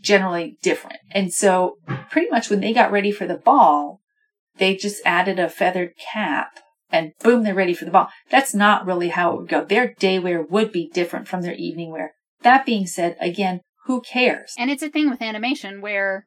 generally 0.00 0.58
different. 0.62 0.98
And 1.10 1.32
so 1.32 1.76
pretty 2.10 2.30
much 2.30 2.50
when 2.50 2.60
they 2.60 2.72
got 2.72 2.92
ready 2.92 3.12
for 3.12 3.26
the 3.26 3.36
ball, 3.36 4.00
they 4.56 4.76
just 4.76 5.00
added 5.04 5.38
a 5.38 5.48
feathered 5.48 5.92
cap 5.96 6.58
and 6.90 7.12
boom, 7.22 7.42
they're 7.42 7.54
ready 7.54 7.74
for 7.74 7.84
the 7.84 7.90
ball. 7.90 8.08
That's 8.30 8.54
not 8.54 8.86
really 8.86 9.08
how 9.08 9.32
it 9.32 9.40
would 9.40 9.48
go. 9.48 9.64
Their 9.64 9.94
day 9.94 10.18
wear 10.18 10.42
would 10.42 10.72
be 10.72 10.88
different 10.92 11.28
from 11.28 11.42
their 11.42 11.54
evening 11.54 11.92
wear. 11.92 12.14
That 12.42 12.64
being 12.64 12.86
said, 12.86 13.16
again, 13.20 13.60
who 13.86 14.00
cares? 14.00 14.54
And 14.58 14.70
it's 14.70 14.82
a 14.82 14.88
thing 14.88 15.10
with 15.10 15.22
animation 15.22 15.80
where 15.80 16.26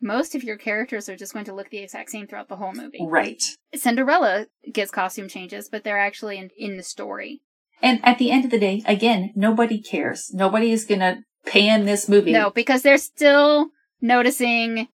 most 0.00 0.34
of 0.34 0.42
your 0.42 0.56
characters 0.56 1.08
are 1.08 1.16
just 1.16 1.32
going 1.32 1.44
to 1.44 1.54
look 1.54 1.70
the 1.70 1.78
exact 1.78 2.10
same 2.10 2.26
throughout 2.26 2.48
the 2.48 2.56
whole 2.56 2.72
movie. 2.72 3.06
Right. 3.06 3.42
Cinderella 3.74 4.46
gets 4.72 4.90
costume 4.90 5.28
changes, 5.28 5.68
but 5.68 5.84
they're 5.84 5.98
actually 5.98 6.38
in, 6.38 6.50
in 6.56 6.76
the 6.76 6.82
story. 6.82 7.42
And 7.82 8.00
at 8.02 8.18
the 8.18 8.30
end 8.30 8.44
of 8.44 8.50
the 8.50 8.58
day, 8.58 8.82
again, 8.86 9.32
nobody 9.34 9.80
cares. 9.80 10.30
Nobody 10.32 10.72
is 10.72 10.84
going 10.84 11.00
to 11.00 11.18
pan 11.46 11.84
this 11.84 12.08
movie. 12.08 12.32
No, 12.32 12.50
because 12.50 12.82
they're 12.82 12.98
still 12.98 13.68
noticing 14.00 14.88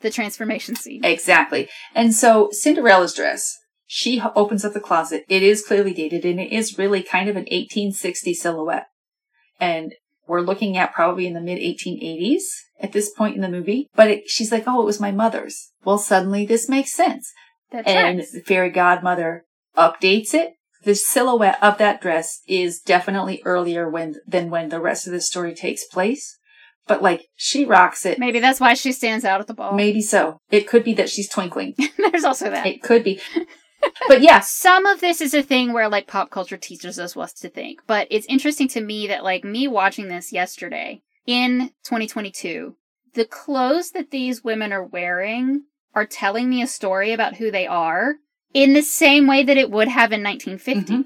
the 0.00 0.10
transformation 0.10 0.76
scene. 0.76 1.04
Exactly. 1.04 1.68
And 1.94 2.14
so 2.14 2.50
Cinderella's 2.52 3.14
dress, 3.14 3.58
she 3.86 4.22
opens 4.34 4.64
up 4.64 4.72
the 4.72 4.80
closet. 4.80 5.24
It 5.28 5.42
is 5.42 5.64
clearly 5.66 5.92
dated 5.92 6.24
and 6.24 6.40
it 6.40 6.52
is 6.52 6.78
really 6.78 7.02
kind 7.02 7.28
of 7.28 7.36
an 7.36 7.42
1860 7.42 8.34
silhouette. 8.34 8.88
And 9.60 9.94
we're 10.26 10.40
looking 10.40 10.76
at 10.76 10.94
probably 10.94 11.26
in 11.26 11.34
the 11.34 11.40
mid 11.40 11.58
1880s 11.58 12.42
at 12.80 12.92
this 12.92 13.10
point 13.10 13.36
in 13.36 13.40
the 13.40 13.48
movie. 13.48 13.88
But 13.94 14.10
it, 14.10 14.28
she's 14.28 14.52
like, 14.52 14.64
oh, 14.66 14.82
it 14.82 14.86
was 14.86 15.00
my 15.00 15.10
mother's. 15.10 15.72
Well, 15.84 15.98
suddenly 15.98 16.46
this 16.46 16.68
makes 16.68 16.92
sense. 16.92 17.32
That 17.72 17.86
and 17.88 18.18
tracks. 18.18 18.32
the 18.32 18.40
fairy 18.40 18.70
godmother 18.70 19.44
updates 19.76 20.34
it. 20.34 20.54
The 20.84 20.94
silhouette 20.94 21.58
of 21.62 21.78
that 21.78 22.00
dress 22.00 22.40
is 22.46 22.80
definitely 22.80 23.42
earlier 23.44 23.88
when 23.88 24.16
than 24.26 24.50
when 24.50 24.68
the 24.68 24.80
rest 24.80 25.06
of 25.06 25.12
the 25.12 25.20
story 25.20 25.54
takes 25.54 25.84
place. 25.84 26.38
But 26.86 27.02
like 27.02 27.28
she 27.36 27.64
rocks 27.64 28.04
it. 28.04 28.18
Maybe 28.18 28.40
that's 28.40 28.60
why 28.60 28.74
she 28.74 28.92
stands 28.92 29.24
out 29.24 29.40
at 29.40 29.46
the 29.46 29.54
ball. 29.54 29.74
Maybe 29.74 30.02
so. 30.02 30.38
It 30.50 30.68
could 30.68 30.84
be 30.84 30.92
that 30.94 31.08
she's 31.08 31.28
twinkling. 31.28 31.74
There's 31.98 32.24
also 32.24 32.50
that. 32.50 32.66
It 32.66 32.82
could 32.82 33.02
be. 33.02 33.20
But 34.08 34.20
yeah. 34.20 34.40
Some 34.44 34.84
of 34.84 35.00
this 35.00 35.22
is 35.22 35.32
a 35.32 35.42
thing 35.42 35.72
where 35.72 35.88
like 35.88 36.06
pop 36.06 36.30
culture 36.30 36.58
teaches 36.58 36.98
us 36.98 37.16
what 37.16 37.30
to 37.36 37.48
think, 37.48 37.80
but 37.86 38.06
it's 38.10 38.26
interesting 38.26 38.68
to 38.68 38.82
me 38.82 39.06
that 39.06 39.24
like 39.24 39.44
me 39.44 39.66
watching 39.66 40.08
this 40.08 40.32
yesterday 40.32 41.02
in 41.26 41.70
2022, 41.84 42.76
the 43.14 43.24
clothes 43.24 43.92
that 43.92 44.10
these 44.10 44.44
women 44.44 44.72
are 44.72 44.84
wearing 44.84 45.62
are 45.94 46.06
telling 46.06 46.50
me 46.50 46.60
a 46.60 46.66
story 46.66 47.12
about 47.12 47.36
who 47.36 47.50
they 47.50 47.66
are 47.66 48.16
in 48.54 48.72
the 48.72 48.82
same 48.82 49.26
way 49.26 49.42
that 49.42 49.56
it 49.58 49.70
would 49.70 49.88
have 49.88 50.12
in 50.12 50.22
1950. 50.22 50.92
Mhm. 50.94 51.04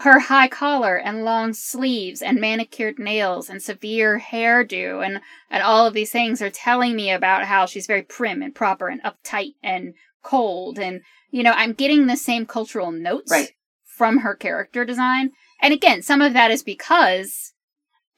her 0.00 0.18
high 0.18 0.48
collar 0.48 0.96
and 0.96 1.24
long 1.24 1.52
sleeves 1.52 2.20
and 2.20 2.40
manicured 2.40 2.98
nails 2.98 3.48
and 3.48 3.62
severe 3.62 4.18
hairdo 4.18 5.06
and, 5.06 5.20
and 5.50 5.62
all 5.62 5.86
of 5.86 5.94
these 5.94 6.10
things 6.10 6.42
are 6.42 6.50
telling 6.50 6.96
me 6.96 7.12
about 7.12 7.44
how 7.44 7.64
she's 7.64 7.86
very 7.86 8.02
prim 8.02 8.42
and 8.42 8.54
proper 8.56 8.88
and 8.88 9.00
uptight 9.04 9.54
and 9.62 9.94
cold. 10.22 10.78
And, 10.80 11.00
you 11.30 11.44
know, 11.44 11.52
I'm 11.52 11.74
getting 11.74 12.06
the 12.08 12.16
same 12.16 12.44
cultural 12.44 12.90
notes 12.90 13.30
Right. 13.30 13.50
from 13.84 14.18
her 14.18 14.34
character 14.34 14.84
design. 14.84 15.30
And 15.62 15.72
again, 15.72 16.02
some 16.02 16.20
of 16.20 16.32
that 16.32 16.50
is 16.50 16.64
because 16.64 17.52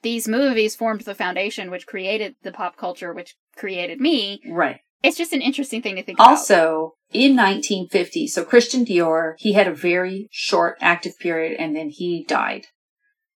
these 0.01 0.27
movies 0.27 0.75
formed 0.75 1.01
the 1.01 1.15
foundation 1.15 1.69
which 1.69 1.85
created 1.85 2.35
the 2.41 2.51
pop 2.51 2.75
culture 2.75 3.13
which 3.13 3.35
created 3.55 4.01
me. 4.01 4.41
Right. 4.49 4.79
It's 5.03 5.17
just 5.17 5.33
an 5.33 5.41
interesting 5.41 5.81
thing 5.81 5.95
to 5.95 6.03
think 6.03 6.19
about. 6.19 6.29
Also, 6.29 6.93
in 7.11 7.35
1950, 7.35 8.27
so 8.27 8.43
Christian 8.43 8.83
Dior, 8.83 9.33
he 9.37 9.53
had 9.53 9.67
a 9.67 9.73
very 9.73 10.27
short 10.31 10.77
active 10.81 11.17
period 11.19 11.57
and 11.59 11.75
then 11.75 11.89
he 11.89 12.25
died. 12.27 12.65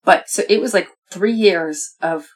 But 0.03 0.29
so 0.29 0.43
it 0.49 0.61
was 0.61 0.73
like 0.73 0.87
three 1.11 1.33
years 1.33 1.95
of 2.01 2.27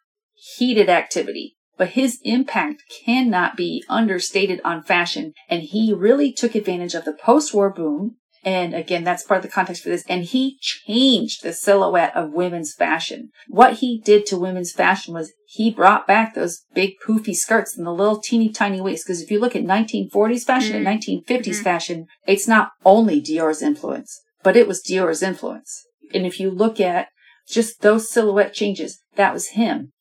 heated 0.57 0.89
activity. 0.89 1.55
But 1.77 1.89
his 1.89 2.19
impact 2.23 2.83
cannot 3.03 3.57
be 3.57 3.83
understated 3.89 4.61
on 4.63 4.83
fashion. 4.83 5.33
And 5.49 5.63
he 5.63 5.91
really 5.91 6.31
took 6.31 6.53
advantage 6.53 6.93
of 6.93 7.05
the 7.05 7.13
post-war 7.13 7.71
boom. 7.71 8.17
And 8.45 8.73
again, 8.73 9.03
that's 9.03 9.23
part 9.23 9.37
of 9.37 9.43
the 9.43 9.49
context 9.51 9.83
for 9.83 9.89
this. 9.89 10.03
And 10.09 10.23
he 10.25 10.57
changed 10.59 11.43
the 11.43 11.53
silhouette 11.53 12.15
of 12.15 12.33
women's 12.33 12.73
fashion. 12.73 13.29
What 13.47 13.75
he 13.75 14.01
did 14.03 14.25
to 14.27 14.37
women's 14.37 14.71
fashion 14.73 15.13
was 15.13 15.31
he 15.47 15.71
brought 15.71 16.07
back 16.07 16.33
those 16.33 16.63
big 16.73 16.95
poofy 17.05 17.35
skirts 17.35 17.77
and 17.77 17.87
the 17.87 17.91
little 17.91 18.19
teeny 18.19 18.49
tiny 18.49 18.81
waist. 18.81 19.05
Because 19.05 19.21
if 19.21 19.31
you 19.31 19.39
look 19.39 19.55
at 19.55 19.63
1940s 19.63 20.43
fashion 20.43 20.75
and 20.75 20.83
1950s 20.85 21.59
Mhm. 21.59 21.63
fashion, 21.63 22.05
it's 22.27 22.47
not 22.47 22.71
only 22.85 23.21
Dior's 23.21 23.61
influence, 23.61 24.19
but 24.43 24.57
it 24.57 24.67
was 24.67 24.81
Dior's 24.81 25.23
influence. 25.23 25.85
And 26.13 26.25
if 26.25 26.39
you 26.39 26.51
look 26.51 26.79
at 26.81 27.07
just 27.47 27.81
those 27.81 28.09
silhouette 28.09 28.53
changes, 28.53 28.99
that 29.15 29.33
was 29.33 29.49
him. 29.49 29.91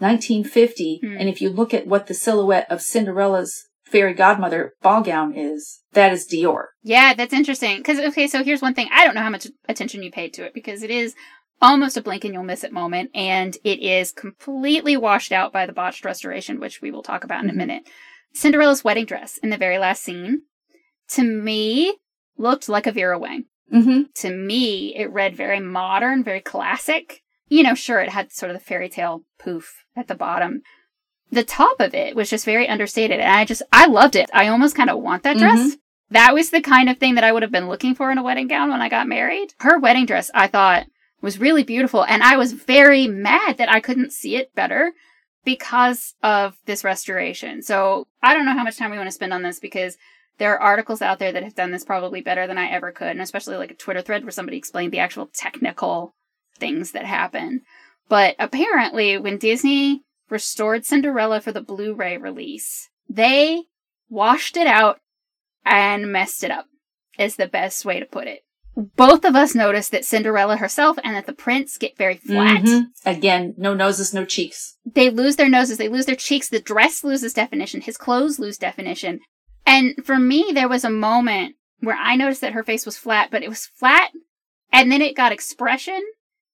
1950. 0.00 0.98
Hmm. 1.02 1.16
And 1.18 1.28
if 1.28 1.40
you 1.40 1.50
look 1.50 1.72
at 1.72 1.86
what 1.86 2.06
the 2.06 2.14
silhouette 2.14 2.66
of 2.70 2.82
Cinderella's 2.82 3.68
fairy 3.92 4.14
godmother 4.14 4.72
ball 4.82 5.02
gown 5.02 5.34
is, 5.36 5.82
that 5.92 6.12
is 6.12 6.26
Dior. 6.26 6.64
Yeah, 6.82 7.14
that's 7.14 7.32
interesting. 7.34 7.76
Because, 7.76 7.98
okay, 8.00 8.26
so 8.26 8.42
here's 8.42 8.62
one 8.62 8.74
thing. 8.74 8.88
I 8.92 9.04
don't 9.04 9.14
know 9.14 9.22
how 9.22 9.30
much 9.30 9.46
attention 9.68 10.02
you 10.02 10.10
paid 10.10 10.32
to 10.34 10.44
it 10.44 10.54
because 10.54 10.82
it 10.82 10.90
is 10.90 11.14
almost 11.60 11.96
a 11.96 12.02
blink 12.02 12.24
and 12.24 12.34
you'll 12.34 12.42
miss 12.42 12.64
it 12.64 12.72
moment. 12.72 13.10
And 13.14 13.56
it 13.62 13.78
is 13.80 14.10
completely 14.10 14.96
washed 14.96 15.30
out 15.30 15.52
by 15.52 15.66
the 15.66 15.72
botched 15.72 16.04
restoration, 16.04 16.58
which 16.58 16.80
we 16.82 16.90
will 16.90 17.02
talk 17.04 17.22
about 17.22 17.44
in 17.44 17.50
a 17.50 17.52
Mhm. 17.52 17.56
minute. 17.56 17.88
Cinderella's 18.34 18.82
wedding 18.82 19.04
dress 19.04 19.36
in 19.38 19.50
the 19.50 19.56
very 19.58 19.78
last 19.78 20.02
scene, 20.02 20.42
to 21.10 21.22
me, 21.22 21.98
looked 22.36 22.68
like 22.68 22.86
a 22.86 22.92
Vera 22.92 23.18
Wang. 23.18 23.44
Mm-hmm. 23.72 24.02
To 24.14 24.30
me, 24.30 24.96
it 24.96 25.10
read 25.10 25.36
very 25.36 25.60
modern, 25.60 26.24
very 26.24 26.40
classic. 26.40 27.20
You 27.48 27.62
know, 27.62 27.74
sure, 27.74 28.00
it 28.00 28.08
had 28.08 28.32
sort 28.32 28.50
of 28.50 28.58
the 28.58 28.64
fairy 28.64 28.88
tale 28.88 29.24
poof 29.38 29.84
at 29.94 30.08
the 30.08 30.14
bottom. 30.14 30.62
The 31.32 31.42
top 31.42 31.80
of 31.80 31.94
it 31.94 32.14
was 32.14 32.30
just 32.30 32.44
very 32.44 32.68
understated. 32.68 33.18
And 33.18 33.28
I 33.28 33.44
just, 33.44 33.62
I 33.72 33.86
loved 33.86 34.16
it. 34.16 34.30
I 34.32 34.48
almost 34.48 34.76
kind 34.76 34.90
of 34.90 35.00
want 35.00 35.22
that 35.22 35.38
dress. 35.38 35.58
Mm-hmm. 35.58 35.74
That 36.10 36.34
was 36.34 36.50
the 36.50 36.60
kind 36.60 36.90
of 36.90 36.98
thing 36.98 37.14
that 37.14 37.24
I 37.24 37.32
would 37.32 37.42
have 37.42 37.50
been 37.50 37.70
looking 37.70 37.94
for 37.94 38.10
in 38.10 38.18
a 38.18 38.22
wedding 38.22 38.48
gown 38.48 38.68
when 38.68 38.82
I 38.82 38.90
got 38.90 39.08
married. 39.08 39.54
Her 39.60 39.78
wedding 39.78 40.04
dress, 40.04 40.30
I 40.34 40.46
thought, 40.46 40.86
was 41.22 41.40
really 41.40 41.62
beautiful. 41.62 42.04
And 42.04 42.22
I 42.22 42.36
was 42.36 42.52
very 42.52 43.08
mad 43.08 43.56
that 43.56 43.70
I 43.70 43.80
couldn't 43.80 44.12
see 44.12 44.36
it 44.36 44.54
better 44.54 44.92
because 45.42 46.14
of 46.22 46.58
this 46.66 46.84
restoration. 46.84 47.62
So 47.62 48.08
I 48.22 48.34
don't 48.34 48.44
know 48.44 48.52
how 48.52 48.62
much 48.62 48.76
time 48.76 48.90
we 48.90 48.98
want 48.98 49.08
to 49.08 49.12
spend 49.12 49.32
on 49.32 49.42
this 49.42 49.58
because 49.58 49.96
there 50.36 50.52
are 50.52 50.60
articles 50.60 51.00
out 51.00 51.18
there 51.18 51.32
that 51.32 51.42
have 51.42 51.54
done 51.54 51.70
this 51.70 51.84
probably 51.84 52.20
better 52.20 52.46
than 52.46 52.58
I 52.58 52.68
ever 52.68 52.92
could. 52.92 53.08
And 53.08 53.22
especially 53.22 53.56
like 53.56 53.70
a 53.70 53.74
Twitter 53.74 54.02
thread 54.02 54.22
where 54.22 54.30
somebody 54.32 54.58
explained 54.58 54.92
the 54.92 54.98
actual 54.98 55.30
technical 55.32 56.14
things 56.58 56.92
that 56.92 57.06
happen. 57.06 57.62
But 58.08 58.36
apparently, 58.38 59.16
when 59.16 59.38
Disney 59.38 60.02
restored 60.32 60.84
Cinderella 60.84 61.40
for 61.40 61.52
the 61.52 61.60
Blu 61.60 61.94
ray 61.94 62.16
release, 62.16 62.88
they 63.08 63.64
washed 64.08 64.56
it 64.56 64.66
out 64.66 64.98
and 65.64 66.10
messed 66.10 66.42
it 66.42 66.50
up, 66.50 66.66
is 67.18 67.36
the 67.36 67.46
best 67.46 67.84
way 67.84 68.00
to 68.00 68.06
put 68.06 68.26
it. 68.26 68.40
Both 68.74 69.26
of 69.26 69.36
us 69.36 69.54
noticed 69.54 69.90
that 69.92 70.06
Cinderella 70.06 70.56
herself 70.56 70.98
and 71.04 71.14
that 71.14 71.26
the 71.26 71.34
prince 71.34 71.76
get 71.76 71.98
very 71.98 72.16
flat. 72.16 72.62
Mhm. 72.62 72.86
Again, 73.04 73.54
no 73.58 73.74
noses, 73.74 74.14
no 74.14 74.24
cheeks. 74.24 74.78
They 74.86 75.10
lose 75.10 75.36
their 75.36 75.48
noses, 75.48 75.76
they 75.76 75.88
lose 75.88 76.06
their 76.06 76.16
cheeks, 76.16 76.48
the 76.48 76.58
dress 76.58 77.04
loses 77.04 77.34
definition, 77.34 77.82
his 77.82 77.98
clothes 77.98 78.38
lose 78.38 78.56
definition. 78.56 79.20
And 79.66 79.94
for 80.04 80.18
me, 80.18 80.52
there 80.54 80.70
was 80.70 80.84
a 80.84 80.90
moment 80.90 81.56
where 81.80 81.96
I 81.96 82.16
noticed 82.16 82.40
that 82.40 82.54
her 82.54 82.64
face 82.64 82.86
was 82.86 82.96
flat, 82.96 83.30
but 83.30 83.42
it 83.42 83.50
was 83.50 83.66
flat, 83.66 84.10
and 84.72 84.90
then 84.90 85.02
it 85.02 85.14
got 85.16 85.32
expression, 85.32 86.02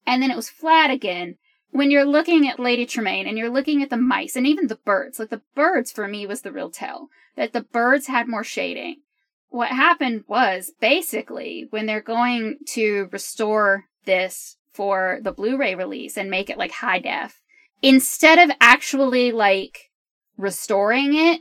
and 0.05 0.21
then 0.21 0.33
it 0.33 0.37
was 0.37 0.51
flat 0.51 0.91
again. 0.91 1.37
When 1.71 1.91
you're 1.91 2.05
looking 2.05 2.49
at 2.49 2.59
Lady 2.59 2.87
Tremaine 2.87 3.27
and 3.27 3.37
you're 3.37 3.51
looking 3.51 3.83
at 3.83 3.91
the 3.91 3.97
mice 3.97 4.37
and 4.37 4.47
even 4.47 4.69
the 4.69 4.77
birds, 4.77 5.19
like 5.19 5.31
the 5.31 5.43
birds 5.55 5.93
for 5.93 6.09
me 6.09 6.27
was 6.27 6.41
the 6.43 6.53
real 6.53 6.71
tell, 6.71 7.09
that 7.37 7.53
the 7.53 7.61
birds 7.61 8.07
had 8.07 8.27
more 8.27 8.45
shading. 8.45 9.03
What 9.51 9.69
happened 9.69 10.25
was 10.27 10.73
basically 10.81 11.67
when 11.71 11.87
they're 11.87 12.01
going 12.01 12.59
to 12.71 13.09
restore 13.13 13.85
this 14.05 14.57
for 14.73 15.19
the 15.23 15.33
Blu-ray 15.33 15.75
release 15.75 16.17
and 16.17 16.31
make 16.31 16.51
it 16.51 16.59
like 16.59 16.73
high 16.73 16.99
def, 16.99 17.41
instead 17.83 18.39
of 18.39 18.57
actually 18.61 19.33
like 19.33 19.91
restoring 20.37 21.15
it, 21.15 21.41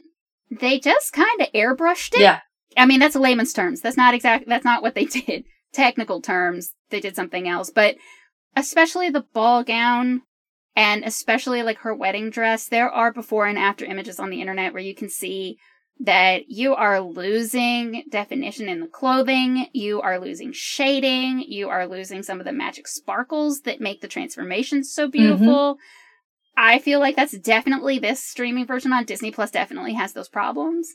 they 0.49 0.79
just 0.79 1.13
kind 1.13 1.41
of 1.41 1.51
airbrushed 1.53 2.13
it. 2.15 2.21
Yeah. 2.21 2.39
I 2.75 2.85
mean, 2.85 2.99
that's 2.99 3.15
layman's 3.15 3.53
terms. 3.53 3.81
That's 3.81 3.97
not 3.97 4.13
exact. 4.13 4.47
That's 4.47 4.65
not 4.65 4.81
what 4.81 4.95
they 4.95 5.05
did. 5.05 5.45
Technical 5.73 6.21
terms, 6.21 6.73
they 6.89 6.99
did 6.99 7.15
something 7.15 7.47
else. 7.47 7.69
But 7.69 7.95
especially 8.57 9.09
the 9.09 9.25
ball 9.33 9.63
gown 9.63 10.23
and 10.75 11.03
especially 11.03 11.63
like 11.63 11.79
her 11.79 11.95
wedding 11.95 12.29
dress, 12.29 12.67
there 12.67 12.89
are 12.89 13.13
before 13.13 13.45
and 13.45 13.57
after 13.57 13.85
images 13.85 14.19
on 14.19 14.29
the 14.29 14.41
internet 14.41 14.73
where 14.73 14.81
you 14.81 14.95
can 14.95 15.09
see 15.09 15.57
that 15.99 16.49
you 16.49 16.75
are 16.75 17.01
losing 17.01 18.03
definition 18.09 18.67
in 18.67 18.79
the 18.79 18.87
clothing, 18.87 19.67
you 19.73 20.01
are 20.01 20.19
losing 20.19 20.51
shading, 20.51 21.43
you 21.47 21.69
are 21.69 21.87
losing 21.87 22.21
some 22.21 22.39
of 22.39 22.45
the 22.45 22.51
magic 22.51 22.87
sparkles 22.87 23.61
that 23.61 23.81
make 23.81 24.01
the 24.01 24.07
transformations 24.07 24.91
so 24.91 25.03
mm-hmm. 25.03 25.11
beautiful. 25.11 25.77
I 26.55 26.79
feel 26.79 26.99
like 26.99 27.15
that's 27.15 27.37
definitely 27.37 27.99
this 27.99 28.23
streaming 28.23 28.65
version 28.65 28.91
on 28.91 29.05
Disney 29.05 29.31
Plus 29.31 29.51
definitely 29.51 29.93
has 29.93 30.13
those 30.13 30.29
problems. 30.29 30.89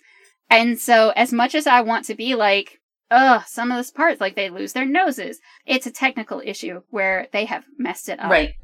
And 0.50 0.78
so 0.78 1.10
as 1.10 1.32
much 1.32 1.54
as 1.54 1.66
I 1.66 1.80
want 1.80 2.04
to 2.06 2.14
be 2.14 2.34
like, 2.34 2.80
ugh, 3.12 3.42
some 3.46 3.70
of 3.70 3.76
those 3.76 3.90
parts, 3.90 4.20
like 4.20 4.34
they 4.34 4.50
lose 4.50 4.72
their 4.72 4.86
noses, 4.86 5.38
it's 5.66 5.86
a 5.86 5.90
technical 5.90 6.42
issue 6.44 6.82
where 6.90 7.28
they 7.32 7.44
have 7.44 7.64
messed 7.78 8.08
it 8.08 8.18
up. 8.18 8.30
Right. 8.30 8.54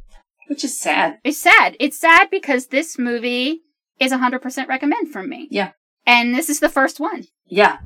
Which 0.49 0.65
is 0.65 0.79
sad. 0.79 1.19
It's 1.23 1.39
sad. 1.39 1.77
It's 1.79 2.01
sad 2.01 2.31
because 2.31 2.69
this 2.69 2.99
movie 2.99 3.61
is 4.01 4.13
100% 4.13 4.67
recommend 4.67 5.13
from 5.13 5.29
me. 5.29 5.49
Yeah. 5.51 5.73
And 6.07 6.35
this 6.35 6.49
is 6.49 6.61
the 6.61 6.71
first 6.71 6.99
one. 6.99 7.25
Yeah. 7.47 7.79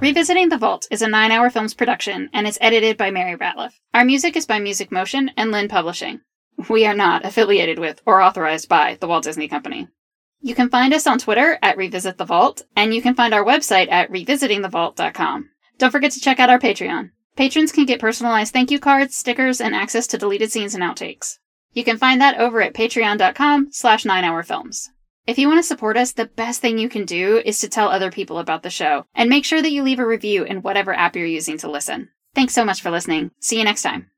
Revisiting 0.00 0.48
the 0.48 0.58
Vault 0.58 0.88
is 0.90 1.00
a 1.00 1.06
nine 1.06 1.30
hour 1.30 1.48
films 1.48 1.74
production 1.74 2.28
and 2.32 2.48
it's 2.48 2.58
edited 2.60 2.96
by 2.96 3.12
Mary 3.12 3.36
Ratliff. 3.36 3.74
Our 3.94 4.04
music 4.04 4.34
is 4.34 4.46
by 4.46 4.58
Music 4.58 4.90
Motion 4.90 5.30
and 5.36 5.52
Lynn 5.52 5.68
Publishing. 5.68 6.22
We 6.68 6.86
are 6.86 6.94
not 6.94 7.24
affiliated 7.24 7.78
with 7.78 8.00
or 8.06 8.20
authorized 8.20 8.68
by 8.68 8.96
the 9.00 9.08
Walt 9.08 9.24
Disney 9.24 9.48
Company. 9.48 9.88
You 10.40 10.54
can 10.54 10.70
find 10.70 10.92
us 10.92 11.06
on 11.06 11.18
Twitter 11.18 11.58
at 11.62 11.76
Revisit 11.76 12.18
the 12.18 12.24
Vault, 12.24 12.62
and 12.74 12.92
you 12.92 13.00
can 13.00 13.14
find 13.14 13.32
our 13.32 13.44
website 13.44 13.90
at 13.90 14.10
revisitingthevault.com. 14.10 15.50
Don't 15.78 15.90
forget 15.90 16.12
to 16.12 16.20
check 16.20 16.40
out 16.40 16.50
our 16.50 16.58
Patreon. 16.58 17.10
Patrons 17.36 17.72
can 17.72 17.86
get 17.86 18.00
personalized 18.00 18.52
thank 18.52 18.70
you 18.70 18.78
cards, 18.78 19.16
stickers, 19.16 19.60
and 19.60 19.74
access 19.74 20.06
to 20.08 20.18
deleted 20.18 20.50
scenes 20.50 20.74
and 20.74 20.82
outtakes. 20.82 21.38
You 21.72 21.84
can 21.84 21.96
find 21.96 22.20
that 22.20 22.38
over 22.38 22.60
at 22.60 22.74
patreon.com 22.74 23.68
slash 23.70 24.04
9hourfilms. 24.04 24.88
If 25.26 25.38
you 25.38 25.48
want 25.48 25.58
to 25.58 25.62
support 25.62 25.96
us, 25.96 26.12
the 26.12 26.26
best 26.26 26.60
thing 26.60 26.78
you 26.78 26.88
can 26.88 27.04
do 27.04 27.40
is 27.44 27.60
to 27.60 27.68
tell 27.68 27.88
other 27.88 28.10
people 28.10 28.38
about 28.38 28.62
the 28.62 28.70
show, 28.70 29.06
and 29.14 29.30
make 29.30 29.44
sure 29.44 29.62
that 29.62 29.72
you 29.72 29.82
leave 29.82 30.00
a 30.00 30.06
review 30.06 30.42
in 30.44 30.62
whatever 30.62 30.92
app 30.92 31.16
you're 31.16 31.24
using 31.24 31.56
to 31.58 31.70
listen. 31.70 32.10
Thanks 32.34 32.54
so 32.54 32.64
much 32.64 32.82
for 32.82 32.90
listening. 32.90 33.30
See 33.38 33.58
you 33.58 33.64
next 33.64 33.82
time. 33.82 34.11